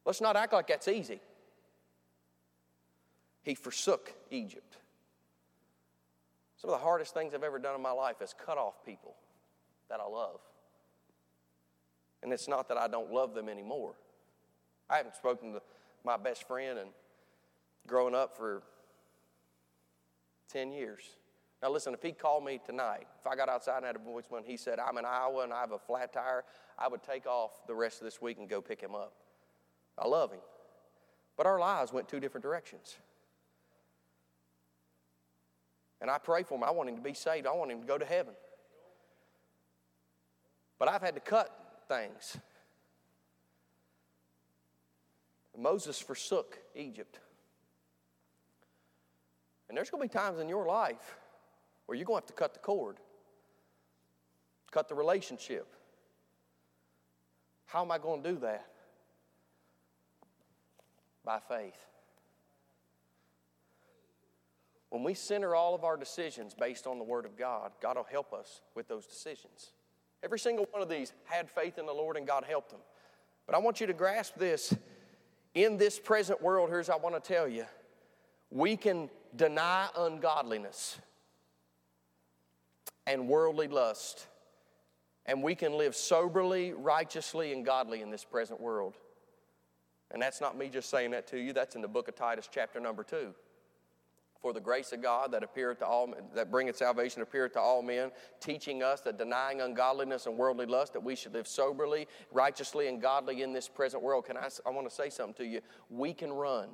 Let's 0.05 0.21
not 0.21 0.35
act 0.35 0.53
like 0.53 0.67
that's 0.67 0.87
easy. 0.87 1.21
He 3.41 3.55
forsook 3.55 4.13
Egypt. 4.31 4.77
Some 6.57 6.69
of 6.69 6.79
the 6.79 6.83
hardest 6.83 7.13
things 7.13 7.33
I've 7.33 7.43
ever 7.43 7.57
done 7.57 7.75
in 7.75 7.81
my 7.81 7.91
life 7.91 8.21
is 8.21 8.33
cut 8.45 8.57
off 8.57 8.85
people 8.85 9.15
that 9.89 9.99
I 9.99 10.07
love. 10.07 10.39
And 12.21 12.33
it's 12.33 12.47
not 12.47 12.67
that 12.69 12.77
I 12.77 12.87
don't 12.87 13.11
love 13.11 13.33
them 13.33 13.49
anymore. 13.49 13.95
I 14.89 14.97
haven't 14.97 15.15
spoken 15.15 15.53
to 15.53 15.61
my 16.03 16.17
best 16.17 16.47
friend 16.47 16.79
and 16.79 16.89
growing 17.87 18.15
up 18.15 18.35
for 18.35 18.63
10 20.51 20.71
years. 20.71 21.01
Now, 21.61 21.69
listen, 21.71 21.93
if 21.93 22.01
he 22.01 22.11
called 22.11 22.45
me 22.45 22.59
tonight, 22.65 23.07
if 23.19 23.27
I 23.27 23.35
got 23.35 23.49
outside 23.49 23.77
and 23.77 23.85
had 23.85 23.95
a 23.95 23.99
voicemail 23.99 24.37
and 24.37 24.45
he 24.45 24.57
said, 24.57 24.79
I'm 24.79 24.97
in 24.97 25.05
Iowa 25.05 25.43
and 25.43 25.53
I 25.53 25.59
have 25.59 25.71
a 25.71 25.79
flat 25.79 26.13
tire, 26.13 26.45
I 26.77 26.87
would 26.87 27.03
take 27.03 27.25
off 27.25 27.67
the 27.67 27.75
rest 27.75 27.99
of 27.99 28.05
this 28.05 28.21
week 28.21 28.37
and 28.37 28.47
go 28.47 28.61
pick 28.61 28.81
him 28.81 28.95
up. 28.95 29.13
I 29.97 30.07
love 30.07 30.31
him. 30.31 30.39
But 31.35 31.45
our 31.45 31.59
lives 31.59 31.91
went 31.91 32.07
two 32.07 32.19
different 32.19 32.43
directions. 32.43 32.97
And 36.01 36.09
I 36.09 36.17
pray 36.17 36.43
for 36.43 36.55
him. 36.55 36.63
I 36.63 36.71
want 36.71 36.89
him 36.89 36.95
to 36.95 37.01
be 37.01 37.13
saved, 37.13 37.45
I 37.45 37.51
want 37.51 37.71
him 37.71 37.81
to 37.81 37.87
go 37.87 37.97
to 37.97 38.05
heaven. 38.05 38.33
But 40.79 40.87
I've 40.87 41.01
had 41.01 41.13
to 41.15 41.21
cut 41.21 41.83
things. 41.87 42.37
Moses 45.57 45.99
forsook 45.99 46.57
Egypt. 46.73 47.19
And 49.67 49.77
there's 49.77 49.89
going 49.89 50.01
to 50.01 50.11
be 50.11 50.17
times 50.17 50.39
in 50.39 50.47
your 50.47 50.65
life 50.65 51.17
where 51.85 51.97
you're 51.97 52.05
going 52.05 52.21
to 52.21 52.23
have 52.23 52.27
to 52.27 52.33
cut 52.33 52.53
the 52.53 52.59
cord, 52.59 52.97
cut 54.71 54.87
the 54.87 54.95
relationship. 54.95 55.67
How 57.65 57.83
am 57.83 57.91
I 57.91 57.97
going 57.97 58.23
to 58.23 58.31
do 58.31 58.39
that? 58.39 58.65
By 61.25 61.39
faith. 61.39 61.77
When 64.89 65.03
we 65.03 65.13
center 65.13 65.53
all 65.53 65.75
of 65.75 65.83
our 65.83 65.97
decisions 65.97 66.55
based 66.55 66.87
on 66.87 66.97
the 66.97 67.03
Word 67.03 67.25
of 67.25 67.37
God, 67.37 67.73
God 67.79 67.97
will 67.97 68.07
help 68.09 68.33
us 68.33 68.61
with 68.73 68.87
those 68.87 69.05
decisions. 69.05 69.73
Every 70.23 70.39
single 70.39 70.67
one 70.71 70.81
of 70.81 70.89
these 70.89 71.13
had 71.25 71.49
faith 71.49 71.77
in 71.77 71.85
the 71.85 71.93
Lord 71.93 72.17
and 72.17 72.27
God 72.27 72.43
helped 72.43 72.71
them. 72.71 72.81
But 73.45 73.55
I 73.55 73.59
want 73.59 73.79
you 73.81 73.87
to 73.87 73.93
grasp 73.93 74.35
this. 74.35 74.75
In 75.55 75.77
this 75.77 75.99
present 75.99 76.41
world, 76.41 76.69
here's 76.69 76.89
I 76.89 76.95
want 76.95 77.15
to 77.15 77.21
tell 77.21 77.47
you 77.47 77.65
we 78.51 78.75
can 78.75 79.09
deny 79.35 79.87
ungodliness 79.97 80.99
and 83.07 83.27
worldly 83.27 83.67
lust. 83.67 84.27
And 85.25 85.43
we 85.43 85.53
can 85.53 85.73
live 85.73 85.95
soberly, 85.95 86.73
righteously, 86.73 87.53
and 87.53 87.63
godly 87.63 88.01
in 88.01 88.09
this 88.09 88.23
present 88.23 88.59
world. 88.59 88.95
And 90.11 90.19
that's 90.21 90.41
not 90.41 90.57
me 90.57 90.69
just 90.69 90.89
saying 90.89 91.11
that 91.11 91.27
to 91.27 91.39
you, 91.39 91.53
that's 91.53 91.75
in 91.75 91.81
the 91.83 91.87
book 91.87 92.07
of 92.07 92.15
Titus, 92.15 92.49
chapter 92.51 92.79
number 92.79 93.03
two. 93.03 93.35
For 94.41 94.53
the 94.53 94.61
grace 94.61 94.93
of 94.93 95.01
God 95.01 95.33
that 95.33 95.43
appeareth 95.43 95.79
to 95.79 95.85
all 95.85 96.13
that 96.33 96.49
bringeth 96.49 96.77
salvation 96.77 97.21
appeareth 97.21 97.53
to 97.53 97.59
all 97.59 97.81
men, 97.81 98.09
teaching 98.39 98.81
us 98.81 99.01
that 99.01 99.17
denying 99.17 99.59
ungodliness 99.59 100.27
and 100.27 100.37
worldly 100.37 100.65
lust, 100.65 100.93
that 100.93 101.03
we 101.03 101.15
should 101.15 101.33
live 101.33 101.47
soberly, 101.47 102.07
righteously, 102.31 102.87
and 102.87 103.01
godly 103.01 103.41
in 103.41 103.51
this 103.51 103.67
present 103.67 104.01
world. 104.01 104.25
Can 104.25 104.37
I? 104.37 104.47
I 104.65 104.69
want 104.69 104.89
to 104.89 104.95
say 104.95 105.09
something 105.09 105.33
to 105.35 105.45
you. 105.45 105.59
We 105.89 106.13
can 106.13 106.31
run. 106.31 106.69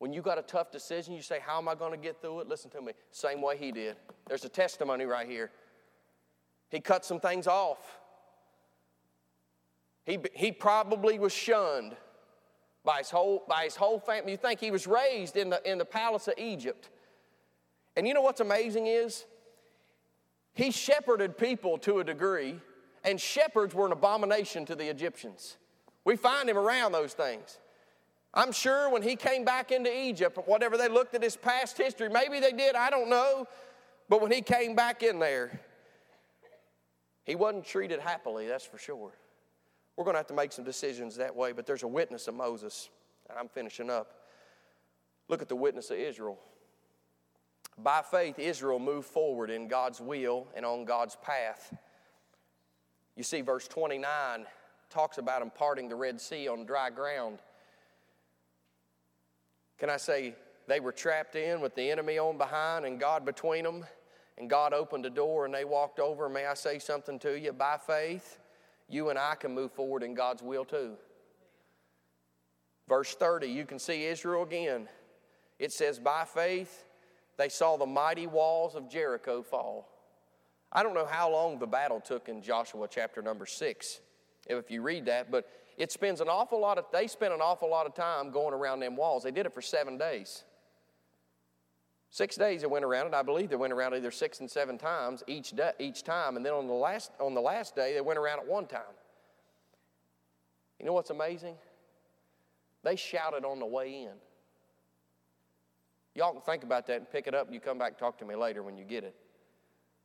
When 0.00 0.12
you 0.12 0.20
got 0.20 0.38
a 0.38 0.42
tough 0.42 0.72
decision, 0.72 1.14
you 1.14 1.22
say, 1.22 1.38
How 1.44 1.58
am 1.58 1.68
I 1.68 1.76
going 1.76 1.92
to 1.92 1.98
get 1.98 2.20
through 2.20 2.40
it? 2.40 2.48
Listen 2.48 2.70
to 2.72 2.82
me. 2.82 2.92
Same 3.12 3.40
way 3.40 3.56
he 3.56 3.70
did. 3.70 3.96
There's 4.26 4.44
a 4.44 4.48
testimony 4.48 5.04
right 5.04 5.28
here. 5.28 5.52
He 6.70 6.80
cut 6.80 7.04
some 7.04 7.20
things 7.20 7.46
off. 7.46 7.98
He, 10.04 10.18
he 10.34 10.52
probably 10.52 11.18
was 11.18 11.32
shunned 11.32 11.96
by 12.84 12.98
his 12.98 13.10
whole, 13.10 13.44
by 13.48 13.64
his 13.64 13.76
whole 13.76 13.98
family. 13.98 14.32
You 14.32 14.38
think 14.38 14.60
he 14.60 14.70
was 14.70 14.86
raised 14.86 15.36
in 15.36 15.50
the, 15.50 15.70
in 15.70 15.78
the 15.78 15.84
palace 15.84 16.28
of 16.28 16.34
Egypt. 16.38 16.90
And 17.96 18.06
you 18.06 18.14
know 18.14 18.22
what's 18.22 18.40
amazing 18.40 18.86
is? 18.86 19.24
He 20.54 20.70
shepherded 20.70 21.38
people 21.38 21.78
to 21.78 22.00
a 22.00 22.04
degree, 22.04 22.60
and 23.04 23.20
shepherds 23.20 23.74
were 23.74 23.86
an 23.86 23.92
abomination 23.92 24.64
to 24.66 24.74
the 24.74 24.88
Egyptians. 24.88 25.56
We 26.04 26.16
find 26.16 26.48
him 26.48 26.56
around 26.56 26.92
those 26.92 27.12
things. 27.12 27.58
I'm 28.34 28.52
sure 28.52 28.90
when 28.90 29.02
he 29.02 29.16
came 29.16 29.44
back 29.44 29.72
into 29.72 29.90
Egypt, 29.96 30.38
whatever 30.46 30.76
they 30.76 30.88
looked 30.88 31.14
at 31.14 31.22
his 31.22 31.36
past 31.36 31.76
history, 31.78 32.08
maybe 32.08 32.40
they 32.40 32.52
did, 32.52 32.74
I 32.74 32.90
don't 32.90 33.08
know. 33.08 33.46
But 34.08 34.22
when 34.22 34.30
he 34.30 34.42
came 34.42 34.74
back 34.74 35.02
in 35.02 35.18
there, 35.18 35.60
he 37.24 37.34
wasn't 37.34 37.64
treated 37.64 38.00
happily, 38.00 38.46
that's 38.46 38.64
for 38.64 38.78
sure. 38.78 39.12
We're 39.98 40.04
going 40.04 40.14
to 40.14 40.20
have 40.20 40.28
to 40.28 40.34
make 40.34 40.52
some 40.52 40.64
decisions 40.64 41.16
that 41.16 41.34
way, 41.34 41.50
but 41.50 41.66
there's 41.66 41.82
a 41.82 41.88
witness 41.88 42.28
of 42.28 42.34
Moses. 42.34 42.88
And 43.28 43.36
I'm 43.36 43.48
finishing 43.48 43.90
up. 43.90 44.14
Look 45.26 45.42
at 45.42 45.48
the 45.48 45.56
witness 45.56 45.90
of 45.90 45.98
Israel. 45.98 46.38
By 47.76 48.02
faith, 48.08 48.38
Israel 48.38 48.78
moved 48.78 49.08
forward 49.08 49.50
in 49.50 49.66
God's 49.66 50.00
will 50.00 50.46
and 50.54 50.64
on 50.64 50.84
God's 50.84 51.16
path. 51.16 51.76
You 53.16 53.24
see, 53.24 53.40
verse 53.40 53.66
29 53.66 54.46
talks 54.88 55.18
about 55.18 55.42
him 55.42 55.50
parting 55.50 55.88
the 55.88 55.96
Red 55.96 56.20
Sea 56.20 56.46
on 56.46 56.64
dry 56.64 56.90
ground. 56.90 57.40
Can 59.78 59.90
I 59.90 59.96
say 59.96 60.36
they 60.68 60.78
were 60.78 60.92
trapped 60.92 61.34
in 61.34 61.60
with 61.60 61.74
the 61.74 61.90
enemy 61.90 62.18
on 62.18 62.38
behind 62.38 62.84
and 62.84 63.00
God 63.00 63.24
between 63.24 63.64
them? 63.64 63.84
And 64.38 64.48
God 64.48 64.72
opened 64.72 65.06
a 65.06 65.10
door 65.10 65.44
and 65.44 65.52
they 65.52 65.64
walked 65.64 65.98
over. 65.98 66.28
May 66.28 66.46
I 66.46 66.54
say 66.54 66.78
something 66.78 67.18
to 67.18 67.36
you? 67.36 67.52
By 67.52 67.78
faith, 67.84 68.38
you 68.88 69.10
and 69.10 69.18
I 69.18 69.34
can 69.34 69.54
move 69.54 69.72
forward 69.72 70.02
in 70.02 70.14
God's 70.14 70.42
will 70.42 70.64
too. 70.64 70.94
Verse 72.88 73.14
30, 73.14 73.48
you 73.48 73.66
can 73.66 73.78
see 73.78 74.04
Israel 74.04 74.42
again. 74.42 74.88
It 75.58 75.72
says, 75.72 75.98
By 75.98 76.24
faith, 76.24 76.84
they 77.36 77.48
saw 77.48 77.76
the 77.76 77.86
mighty 77.86 78.26
walls 78.26 78.74
of 78.74 78.90
Jericho 78.90 79.42
fall. 79.42 79.88
I 80.72 80.82
don't 80.82 80.94
know 80.94 81.06
how 81.06 81.30
long 81.30 81.58
the 81.58 81.66
battle 81.66 82.00
took 82.00 82.28
in 82.28 82.42
Joshua 82.42 82.88
chapter 82.90 83.22
number 83.22 83.46
6, 83.46 84.00
if 84.48 84.70
you 84.70 84.82
read 84.82 85.06
that, 85.06 85.30
but 85.30 85.48
it 85.76 85.92
spends 85.92 86.20
an 86.20 86.28
awful 86.28 86.60
lot 86.60 86.78
of, 86.78 86.86
they 86.92 87.06
spent 87.06 87.32
an 87.32 87.40
awful 87.40 87.70
lot 87.70 87.86
of 87.86 87.94
time 87.94 88.30
going 88.30 88.54
around 88.54 88.80
them 88.80 88.96
walls. 88.96 89.22
They 89.22 89.30
did 89.30 89.46
it 89.46 89.54
for 89.54 89.62
seven 89.62 89.96
days. 89.96 90.44
Six 92.10 92.36
days 92.36 92.62
they 92.62 92.66
went 92.66 92.84
around 92.84 93.08
it. 93.08 93.14
I 93.14 93.22
believe 93.22 93.50
they 93.50 93.56
went 93.56 93.72
around 93.72 93.94
either 93.94 94.10
six 94.10 94.40
and 94.40 94.50
seven 94.50 94.78
times 94.78 95.22
each, 95.26 95.50
day, 95.50 95.72
each 95.78 96.02
time. 96.02 96.36
And 96.36 96.44
then 96.44 96.54
on 96.54 96.66
the, 96.66 96.72
last, 96.72 97.12
on 97.20 97.34
the 97.34 97.40
last 97.40 97.76
day, 97.76 97.92
they 97.94 98.00
went 98.00 98.18
around 98.18 98.40
it 98.40 98.46
one 98.46 98.66
time. 98.66 98.80
You 100.78 100.86
know 100.86 100.92
what's 100.92 101.10
amazing? 101.10 101.56
They 102.82 102.96
shouted 102.96 103.44
on 103.44 103.58
the 103.58 103.66
way 103.66 104.04
in. 104.04 104.12
Y'all 106.14 106.32
can 106.32 106.40
think 106.42 106.62
about 106.62 106.86
that 106.86 106.96
and 106.96 107.10
pick 107.10 107.26
it 107.26 107.34
up. 107.34 107.46
And 107.46 107.54
you 107.54 107.60
come 107.60 107.78
back 107.78 107.90
and 107.90 107.98
talk 107.98 108.18
to 108.18 108.24
me 108.24 108.34
later 108.34 108.62
when 108.62 108.76
you 108.76 108.84
get 108.84 109.04
it. 109.04 109.14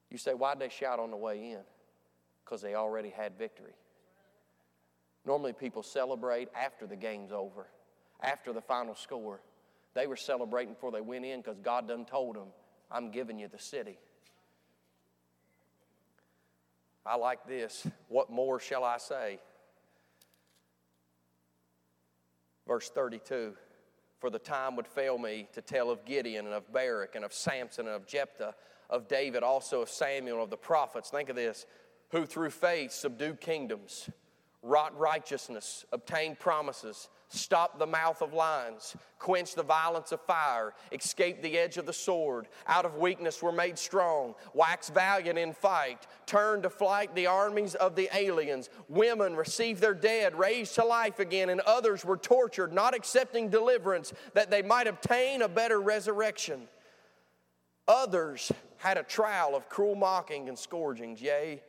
You 0.09 0.17
say, 0.17 0.33
why'd 0.33 0.59
they 0.59 0.69
shout 0.69 0.99
on 0.99 1.09
the 1.09 1.17
way 1.17 1.51
in? 1.51 1.61
Because 2.43 2.61
they 2.61 2.75
already 2.75 3.09
had 3.09 3.37
victory. 3.37 3.73
Normally, 5.25 5.53
people 5.53 5.81
celebrate 5.83 6.49
after 6.53 6.85
the 6.85 6.97
game's 6.97 7.31
over, 7.31 7.67
after 8.21 8.51
the 8.51 8.61
final 8.61 8.93
score. 8.93 9.39
They 9.93 10.07
were 10.07 10.15
celebrating 10.15 10.73
before 10.73 10.91
they 10.91 11.01
went 11.01 11.25
in 11.25 11.41
because 11.41 11.59
God 11.59 11.87
done 11.87 12.05
told 12.05 12.35
them, 12.35 12.47
I'm 12.91 13.11
giving 13.11 13.39
you 13.39 13.47
the 13.47 13.59
city. 13.59 13.97
I 17.05 17.15
like 17.15 17.45
this. 17.47 17.85
What 18.07 18.31
more 18.31 18.59
shall 18.59 18.83
I 18.83 18.97
say? 18.97 19.39
Verse 22.67 22.89
32 22.89 23.53
For 24.19 24.29
the 24.29 24.39
time 24.39 24.75
would 24.77 24.87
fail 24.87 25.17
me 25.17 25.47
to 25.53 25.61
tell 25.61 25.89
of 25.89 26.05
Gideon 26.05 26.45
and 26.45 26.53
of 26.53 26.71
Barak 26.71 27.15
and 27.15 27.25
of 27.25 27.33
Samson 27.33 27.87
and 27.87 27.95
of 27.95 28.07
Jephthah, 28.07 28.55
of 28.89 29.07
David, 29.07 29.43
also 29.43 29.81
of 29.81 29.89
Samuel, 29.89 30.41
of 30.41 30.49
the 30.49 30.57
prophets. 30.57 31.09
Think 31.09 31.29
of 31.29 31.35
this 31.35 31.65
who 32.11 32.25
through 32.25 32.51
faith 32.51 32.91
subdued 32.91 33.41
kingdoms 33.41 34.09
wrought 34.61 34.97
righteousness, 34.97 35.85
obtained 35.91 36.39
promises, 36.39 37.09
stopped 37.33 37.79
the 37.79 37.87
mouth 37.87 38.21
of 38.21 38.33
lions, 38.33 38.95
quench 39.17 39.55
the 39.55 39.63
violence 39.63 40.11
of 40.11 40.21
fire, 40.21 40.73
escape 40.91 41.41
the 41.41 41.57
edge 41.57 41.77
of 41.77 41.85
the 41.85 41.93
sword, 41.93 42.47
out 42.67 42.85
of 42.85 42.97
weakness 42.97 43.41
were 43.41 43.51
made 43.51 43.77
strong, 43.77 44.35
waxed 44.53 44.93
valiant 44.93 45.39
in 45.39 45.53
fight, 45.53 46.05
turn 46.25 46.61
to 46.61 46.69
flight 46.69 47.13
the 47.15 47.25
armies 47.25 47.75
of 47.75 47.95
the 47.95 48.09
aliens. 48.13 48.69
Women 48.87 49.35
received 49.35 49.81
their 49.81 49.93
dead, 49.93 50.37
raised 50.37 50.75
to 50.75 50.85
life 50.85 51.19
again, 51.19 51.49
and 51.49 51.61
others 51.61 52.05
were 52.05 52.17
tortured, 52.17 52.71
not 52.71 52.95
accepting 52.95 53.49
deliverance 53.49 54.13
that 54.33 54.51
they 54.51 54.61
might 54.61 54.87
obtain 54.87 55.41
a 55.41 55.47
better 55.47 55.81
resurrection. 55.81 56.67
Others 57.87 58.51
had 58.77 58.97
a 58.97 59.03
trial 59.03 59.55
of 59.55 59.67
cruel 59.69 59.95
mocking 59.95 60.47
and 60.49 60.57
scourgings, 60.57 61.21
yea, 61.21 61.61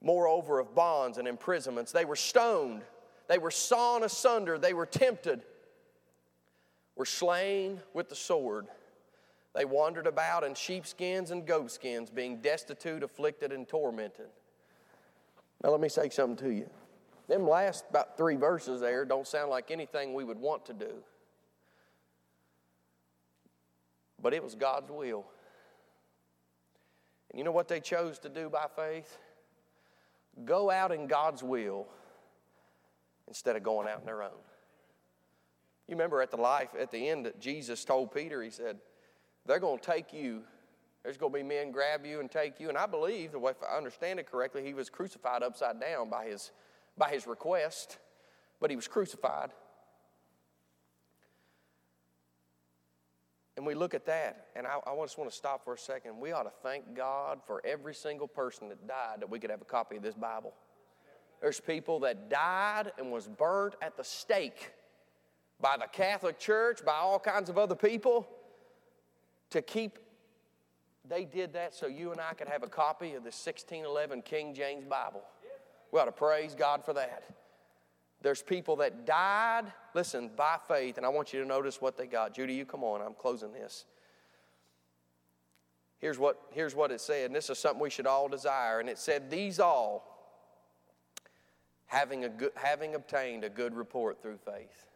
moreover 0.00 0.58
of 0.58 0.74
bonds 0.74 1.18
and 1.18 1.28
imprisonments. 1.28 1.92
They 1.92 2.04
were 2.04 2.16
stoned, 2.16 2.82
they 3.32 3.38
were 3.38 3.50
sawn 3.50 4.02
asunder, 4.04 4.58
they 4.58 4.74
were 4.74 4.84
tempted, 4.84 5.40
were 6.96 7.06
slain 7.06 7.80
with 7.94 8.10
the 8.10 8.14
sword. 8.14 8.66
They 9.54 9.64
wandered 9.64 10.06
about 10.06 10.44
in 10.44 10.52
sheepskins 10.52 11.30
and 11.30 11.46
goatskins, 11.46 12.10
being 12.10 12.42
destitute, 12.42 13.02
afflicted, 13.02 13.50
and 13.50 13.66
tormented. 13.66 14.26
Now, 15.64 15.70
let 15.70 15.80
me 15.80 15.88
say 15.88 16.10
something 16.10 16.46
to 16.46 16.52
you. 16.52 16.68
Them 17.26 17.48
last 17.48 17.86
about 17.88 18.18
three 18.18 18.36
verses 18.36 18.82
there 18.82 19.06
don't 19.06 19.26
sound 19.26 19.48
like 19.48 19.70
anything 19.70 20.12
we 20.12 20.24
would 20.24 20.38
want 20.38 20.66
to 20.66 20.74
do. 20.74 20.92
But 24.20 24.34
it 24.34 24.42
was 24.44 24.54
God's 24.54 24.90
will. 24.90 25.24
And 27.30 27.38
you 27.38 27.44
know 27.44 27.52
what 27.52 27.68
they 27.68 27.80
chose 27.80 28.18
to 28.18 28.28
do 28.28 28.50
by 28.50 28.66
faith? 28.76 29.16
Go 30.44 30.70
out 30.70 30.92
in 30.92 31.06
God's 31.06 31.42
will 31.42 31.88
instead 33.28 33.56
of 33.56 33.62
going 33.62 33.88
out 33.88 34.00
on 34.00 34.06
their 34.06 34.22
own. 34.22 34.30
You 35.88 35.96
remember 35.96 36.22
at 36.22 36.30
the 36.30 36.36
life, 36.36 36.70
at 36.78 36.90
the 36.90 37.08
end, 37.08 37.26
that 37.26 37.40
Jesus 37.40 37.84
told 37.84 38.14
Peter, 38.14 38.42
He 38.42 38.50
said, 38.50 38.78
They're 39.46 39.58
going 39.58 39.78
to 39.78 39.84
take 39.84 40.12
you. 40.12 40.42
There's 41.02 41.16
going 41.16 41.32
to 41.32 41.38
be 41.38 41.42
men 41.42 41.72
grab 41.72 42.06
you 42.06 42.20
and 42.20 42.30
take 42.30 42.60
you. 42.60 42.68
And 42.68 42.78
I 42.78 42.86
believe, 42.86 43.34
if 43.34 43.56
I 43.68 43.76
understand 43.76 44.20
it 44.20 44.30
correctly, 44.30 44.64
He 44.64 44.74
was 44.74 44.88
crucified 44.88 45.42
upside 45.42 45.80
down 45.80 46.08
by 46.08 46.26
His, 46.26 46.52
by 46.96 47.10
his 47.10 47.26
request, 47.26 47.98
but 48.60 48.70
He 48.70 48.76
was 48.76 48.88
crucified. 48.88 49.50
And 53.56 53.66
we 53.66 53.74
look 53.74 53.92
at 53.92 54.06
that, 54.06 54.46
and 54.56 54.66
I, 54.66 54.78
I 54.86 54.96
just 55.02 55.18
want 55.18 55.30
to 55.30 55.36
stop 55.36 55.62
for 55.62 55.74
a 55.74 55.78
second. 55.78 56.18
We 56.18 56.32
ought 56.32 56.44
to 56.44 56.52
thank 56.62 56.96
God 56.96 57.40
for 57.46 57.60
every 57.66 57.94
single 57.94 58.26
person 58.26 58.70
that 58.70 58.88
died 58.88 59.20
that 59.20 59.28
we 59.28 59.38
could 59.38 59.50
have 59.50 59.60
a 59.60 59.66
copy 59.66 59.96
of 59.96 60.02
this 60.02 60.14
Bible. 60.14 60.54
There's 61.42 61.58
people 61.58 61.98
that 62.00 62.30
died 62.30 62.92
and 62.98 63.10
was 63.10 63.26
burnt 63.26 63.74
at 63.82 63.96
the 63.96 64.04
stake 64.04 64.70
by 65.60 65.76
the 65.76 65.88
Catholic 65.92 66.38
Church, 66.38 66.84
by 66.84 66.94
all 66.94 67.18
kinds 67.18 67.50
of 67.50 67.58
other 67.58 67.74
people 67.74 68.28
to 69.50 69.60
keep. 69.60 69.98
They 71.08 71.24
did 71.24 71.52
that 71.54 71.74
so 71.74 71.88
you 71.88 72.12
and 72.12 72.20
I 72.20 72.34
could 72.34 72.46
have 72.46 72.62
a 72.62 72.68
copy 72.68 73.08
of 73.08 73.24
the 73.24 73.32
1611 73.32 74.22
King 74.22 74.54
James 74.54 74.84
Bible. 74.84 75.22
We 75.90 75.98
ought 75.98 76.04
to 76.04 76.12
praise 76.12 76.54
God 76.54 76.84
for 76.84 76.92
that. 76.92 77.24
There's 78.22 78.40
people 78.40 78.76
that 78.76 79.04
died, 79.04 79.64
listen, 79.94 80.30
by 80.36 80.58
faith, 80.68 80.96
and 80.96 81.04
I 81.04 81.08
want 81.08 81.32
you 81.32 81.40
to 81.40 81.46
notice 81.46 81.80
what 81.80 81.98
they 81.98 82.06
got. 82.06 82.34
Judy, 82.34 82.54
you 82.54 82.64
come 82.64 82.84
on, 82.84 83.02
I'm 83.02 83.14
closing 83.14 83.52
this. 83.52 83.84
Here's 85.98 86.20
what, 86.20 86.40
here's 86.52 86.76
what 86.76 86.92
it 86.92 87.00
said, 87.00 87.26
and 87.26 87.34
this 87.34 87.50
is 87.50 87.58
something 87.58 87.80
we 87.80 87.90
should 87.90 88.06
all 88.06 88.28
desire. 88.28 88.78
And 88.78 88.88
it 88.88 88.98
said, 88.98 89.28
These 89.28 89.58
all, 89.58 90.11
having, 91.92 92.24
a 92.24 92.28
good, 92.30 92.52
having 92.54 92.94
obtained 92.94 93.44
a 93.44 93.50
good 93.50 93.74
report 93.74 94.22
through 94.22 94.38
faith. 94.38 94.86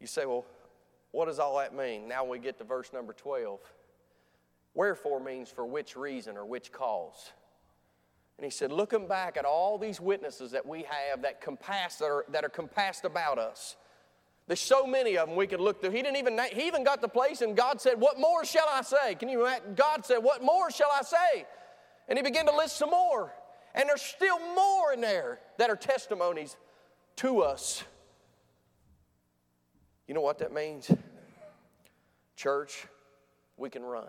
You 0.00 0.06
say, 0.06 0.24
Well, 0.24 0.46
what 1.12 1.26
does 1.26 1.38
all 1.38 1.58
that 1.58 1.74
mean? 1.74 2.08
Now 2.08 2.24
we 2.24 2.38
get 2.38 2.56
to 2.58 2.64
verse 2.64 2.90
number 2.92 3.12
12. 3.12 3.60
Wherefore 4.74 5.20
means 5.20 5.50
for 5.50 5.66
which 5.66 5.94
reason 5.94 6.38
or 6.38 6.46
which 6.46 6.72
cause. 6.72 7.32
And 8.38 8.44
he 8.44 8.50
said, 8.50 8.70
looking 8.70 9.08
back 9.08 9.38
at 9.38 9.46
all 9.46 9.78
these 9.78 9.98
witnesses 9.98 10.50
that 10.50 10.66
we 10.66 10.82
have 10.82 11.22
that, 11.22 11.40
compass, 11.40 11.96
that, 11.96 12.04
are, 12.04 12.26
that 12.28 12.44
are 12.44 12.50
compassed 12.50 13.06
about 13.06 13.38
us, 13.38 13.76
there's 14.46 14.60
so 14.60 14.86
many 14.86 15.16
of 15.16 15.28
them 15.28 15.36
we 15.36 15.46
could 15.46 15.60
look 15.60 15.80
through. 15.80 15.92
He 15.92 16.02
didn't 16.02 16.16
even, 16.16 16.38
he 16.52 16.66
even 16.66 16.84
got 16.84 17.00
the 17.00 17.08
place 17.08 17.40
and 17.40 17.56
God 17.56 17.80
said, 17.80 17.98
what 17.98 18.20
more 18.20 18.44
shall 18.44 18.68
I 18.70 18.82
say? 18.82 19.14
Can 19.14 19.30
you 19.30 19.46
imagine? 19.46 19.74
God 19.74 20.04
said, 20.04 20.18
what 20.18 20.42
more 20.42 20.70
shall 20.70 20.90
I 20.92 21.02
say? 21.02 21.46
And 22.08 22.18
he 22.18 22.22
began 22.22 22.44
to 22.44 22.54
list 22.54 22.76
some 22.76 22.90
more. 22.90 23.32
And 23.76 23.88
there's 23.88 24.02
still 24.02 24.38
more 24.54 24.92
in 24.94 25.00
there 25.00 25.38
that 25.58 25.68
are 25.68 25.76
testimonies 25.76 26.56
to 27.16 27.42
us. 27.42 27.84
You 30.08 30.14
know 30.14 30.22
what 30.22 30.38
that 30.38 30.52
means? 30.52 30.90
Church, 32.36 32.86
we 33.56 33.68
can 33.68 33.82
run. 33.82 34.08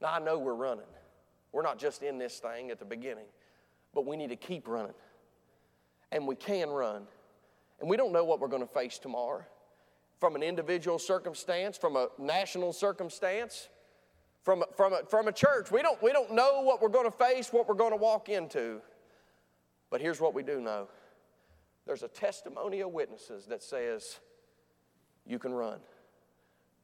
Now 0.00 0.12
I 0.14 0.18
know 0.18 0.38
we're 0.38 0.54
running. 0.54 0.84
We're 1.52 1.62
not 1.62 1.78
just 1.78 2.02
in 2.02 2.18
this 2.18 2.38
thing 2.38 2.70
at 2.70 2.78
the 2.78 2.84
beginning, 2.84 3.26
but 3.94 4.06
we 4.06 4.16
need 4.16 4.30
to 4.30 4.36
keep 4.36 4.68
running. 4.68 4.94
And 6.10 6.26
we 6.26 6.34
can 6.34 6.68
run. 6.68 7.02
And 7.80 7.88
we 7.88 7.96
don't 7.96 8.12
know 8.12 8.24
what 8.24 8.38
we're 8.38 8.48
going 8.48 8.66
to 8.66 8.72
face 8.72 8.98
tomorrow 8.98 9.44
from 10.20 10.36
an 10.36 10.42
individual 10.42 10.98
circumstance, 10.98 11.76
from 11.76 11.96
a 11.96 12.08
national 12.18 12.72
circumstance, 12.72 13.68
from, 14.42 14.64
from, 14.76 14.92
a, 14.92 15.02
from 15.08 15.28
a 15.28 15.32
church. 15.32 15.70
We 15.70 15.82
don't, 15.82 16.02
we 16.02 16.12
don't 16.12 16.32
know 16.32 16.62
what 16.62 16.82
we're 16.82 16.88
going 16.88 17.10
to 17.10 17.16
face, 17.16 17.52
what 17.52 17.68
we're 17.68 17.74
going 17.74 17.92
to 17.92 17.96
walk 17.96 18.28
into. 18.28 18.80
But 19.90 20.00
here's 20.00 20.20
what 20.20 20.34
we 20.34 20.42
do 20.42 20.60
know 20.60 20.88
there's 21.86 22.02
a 22.02 22.08
testimony 22.08 22.80
of 22.80 22.92
witnesses 22.92 23.46
that 23.46 23.62
says, 23.62 24.20
you 25.26 25.38
can 25.38 25.52
run. 25.52 25.80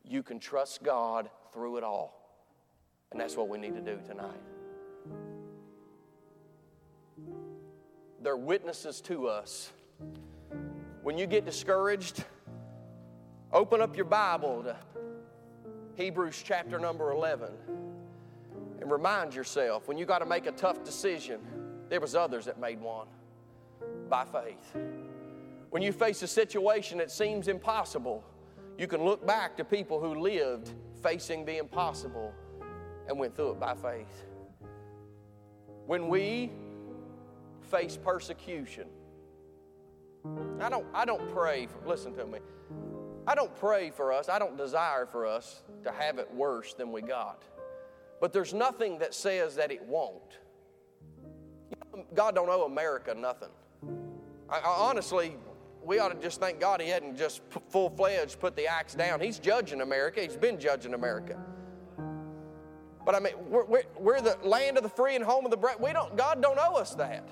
You 0.04 0.22
can 0.22 0.38
trust 0.38 0.82
God 0.82 1.30
through 1.52 1.76
it 1.76 1.84
all. 1.84 2.14
And 3.11 3.20
that's 3.20 3.36
what 3.36 3.48
we 3.48 3.59
need 3.59 3.74
to 3.74 3.80
do 3.80 3.98
tonight. 4.06 4.40
They're 8.20 8.36
witnesses 8.36 9.00
to 9.02 9.28
us. 9.28 9.72
When 11.02 11.16
you 11.16 11.26
get 11.26 11.44
discouraged, 11.44 12.24
open 13.52 13.80
up 13.80 13.96
your 13.96 14.04
Bible 14.04 14.64
to 14.64 14.76
Hebrews 15.99 16.40
chapter 16.46 16.78
number 16.78 17.11
11 17.11 17.49
and 18.80 18.88
remind 18.88 19.34
yourself 19.34 19.88
when 19.88 19.99
you 19.99 20.07
got 20.07 20.20
to 20.20 20.26
make 20.26 20.46
a 20.46 20.53
tough 20.53 20.84
decision, 20.84 21.40
there 21.88 22.01
was 22.01 22.14
others 22.14 22.44
that 22.44 22.61
made 22.61 22.80
one 22.80 23.09
by 24.09 24.24
faith. 24.24 24.76
When 25.70 25.82
you 25.82 25.90
face 25.90 26.22
a 26.22 26.28
situation 26.28 26.99
that 26.99 27.11
seems 27.11 27.49
impossible, 27.49 28.22
you 28.78 28.86
can 28.86 29.05
look 29.05 29.26
back 29.26 29.57
to 29.57 29.64
people 29.64 30.01
who 30.01 30.14
lived 30.20 30.72
facing 31.03 31.44
the 31.44 31.59
impossible 31.59 32.32
and 33.09 33.18
went 33.18 33.34
through 33.34 33.51
it 33.51 33.61
by 33.61 33.74
faith. 33.74 34.24
When 35.86 36.07
we 36.07 36.53
face 37.61 37.96
persecution. 37.96 38.86
I 40.61 40.68
don't, 40.68 40.86
I 40.94 41.05
don't 41.05 41.28
pray 41.34 41.66
for, 41.66 41.88
listen 41.88 42.14
to 42.14 42.24
me. 42.24 42.38
I 43.29 43.35
don't 43.35 43.55
pray 43.57 43.91
for 43.91 44.11
us, 44.11 44.31
I 44.31 44.39
don't 44.39 44.57
desire 44.57 45.05
for 45.05 45.26
us 45.26 45.61
to 45.85 45.93
have 45.93 46.18
it 46.18 46.33
worse 46.33 46.72
than 46.72 46.91
we 46.91 47.03
got. 47.03 47.43
But 48.22 48.33
there's 48.33 48.55
nothing 48.55 48.99
that 49.01 49.12
says 49.12 49.57
that 49.57 49.70
it 49.70 49.83
won't. 49.83 50.39
God 52.14 52.35
don't 52.35 52.49
owe 52.49 52.64
America 52.64 53.14
nothing. 53.14 53.51
I, 54.49 54.61
I 54.61 54.64
honestly, 54.64 55.37
we 55.85 55.99
ought 55.99 56.09
to 56.09 56.18
just 56.18 56.41
thank 56.41 56.59
God 56.59 56.81
He 56.81 56.89
hadn't 56.89 57.18
just 57.18 57.43
full 57.68 57.91
fledged 57.91 58.41
put 58.41 58.57
the 58.57 58.66
axe 58.66 58.95
down. 58.95 59.20
He's 59.20 59.39
judging 59.39 59.83
America, 59.83 60.22
He's 60.22 60.35
been 60.35 60.59
judging 60.59 60.95
America. 60.95 61.39
But 63.05 63.14
I 63.14 63.20
mean, 63.20 63.35
we're, 63.47 63.66
we're, 63.66 63.83
we're 63.99 64.20
the 64.22 64.39
land 64.43 64.79
of 64.79 64.83
the 64.83 64.89
free 64.89 65.16
and 65.16 65.24
home 65.24 65.45
of 65.45 65.51
the 65.51 65.57
brave. 65.59 65.81
We 65.81 65.93
don't, 65.93 66.16
God 66.16 66.41
don't 66.41 66.59
owe 66.59 66.76
us 66.76 66.95
that. 66.95 67.29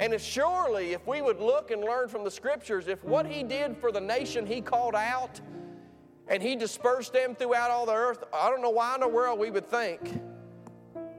And 0.00 0.12
if 0.12 0.22
surely, 0.22 0.92
if 0.92 1.06
we 1.06 1.22
would 1.22 1.40
look 1.40 1.70
and 1.70 1.82
learn 1.82 2.08
from 2.08 2.24
the 2.24 2.30
scriptures, 2.30 2.88
if 2.88 3.02
what 3.04 3.26
he 3.26 3.42
did 3.42 3.76
for 3.76 3.92
the 3.92 4.00
nation 4.00 4.44
he 4.44 4.60
called 4.60 4.94
out 4.94 5.40
and 6.26 6.42
he 6.42 6.56
dispersed 6.56 7.12
them 7.12 7.34
throughout 7.34 7.70
all 7.70 7.86
the 7.86 7.94
earth, 7.94 8.24
I 8.32 8.50
don't 8.50 8.60
know 8.60 8.70
why 8.70 8.94
in 8.94 9.00
the 9.00 9.08
world 9.08 9.38
we 9.38 9.50
would 9.50 9.68
think 9.68 10.20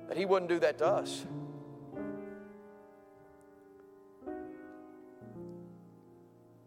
that 0.08 0.18
he 0.18 0.26
wouldn't 0.26 0.50
do 0.50 0.60
that 0.60 0.78
to 0.80 0.88
us. 0.88 1.26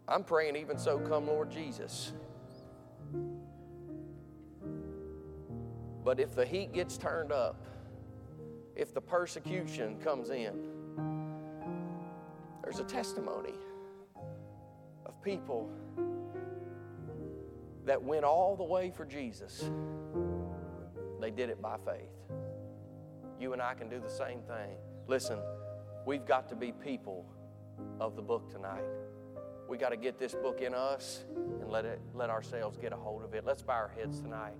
I'm 0.07 0.23
praying, 0.23 0.55
even 0.55 0.79
so, 0.79 0.97
come 0.97 1.27
Lord 1.27 1.51
Jesus. 1.51 2.13
But 6.03 6.19
if 6.19 6.33
the 6.33 6.45
heat 6.45 6.73
gets 6.73 6.97
turned 6.97 7.31
up, 7.31 7.67
if 8.75 8.91
the 8.95 9.01
persecution 9.01 9.99
comes 9.99 10.31
in, 10.31 10.78
there's 12.69 12.81
a 12.81 12.83
testimony 12.83 13.55
of 15.03 15.19
people 15.23 15.71
that 17.83 17.99
went 17.99 18.23
all 18.23 18.55
the 18.55 18.63
way 18.63 18.91
for 18.95 19.05
Jesus. 19.05 19.71
They 21.19 21.31
did 21.31 21.49
it 21.49 21.59
by 21.63 21.77
faith. 21.83 22.11
You 23.39 23.53
and 23.53 23.61
I 23.61 23.73
can 23.73 23.89
do 23.89 23.99
the 23.99 24.09
same 24.09 24.41
thing. 24.41 24.77
Listen, 25.07 25.39
we've 26.05 26.27
got 26.27 26.47
to 26.49 26.55
be 26.55 26.71
people 26.71 27.25
of 27.99 28.15
the 28.15 28.21
book 28.21 28.51
tonight. 28.51 28.85
We 29.67 29.79
got 29.79 29.89
to 29.89 29.97
get 29.97 30.19
this 30.19 30.35
book 30.35 30.61
in 30.61 30.75
us 30.75 31.23
and 31.59 31.71
let 31.71 31.85
it 31.85 31.99
let 32.13 32.29
ourselves 32.29 32.77
get 32.77 32.93
a 32.93 32.97
hold 32.97 33.23
of 33.23 33.33
it. 33.33 33.45
Let's 33.45 33.63
bow 33.63 33.73
our 33.73 33.91
heads 33.97 34.19
tonight. 34.19 34.53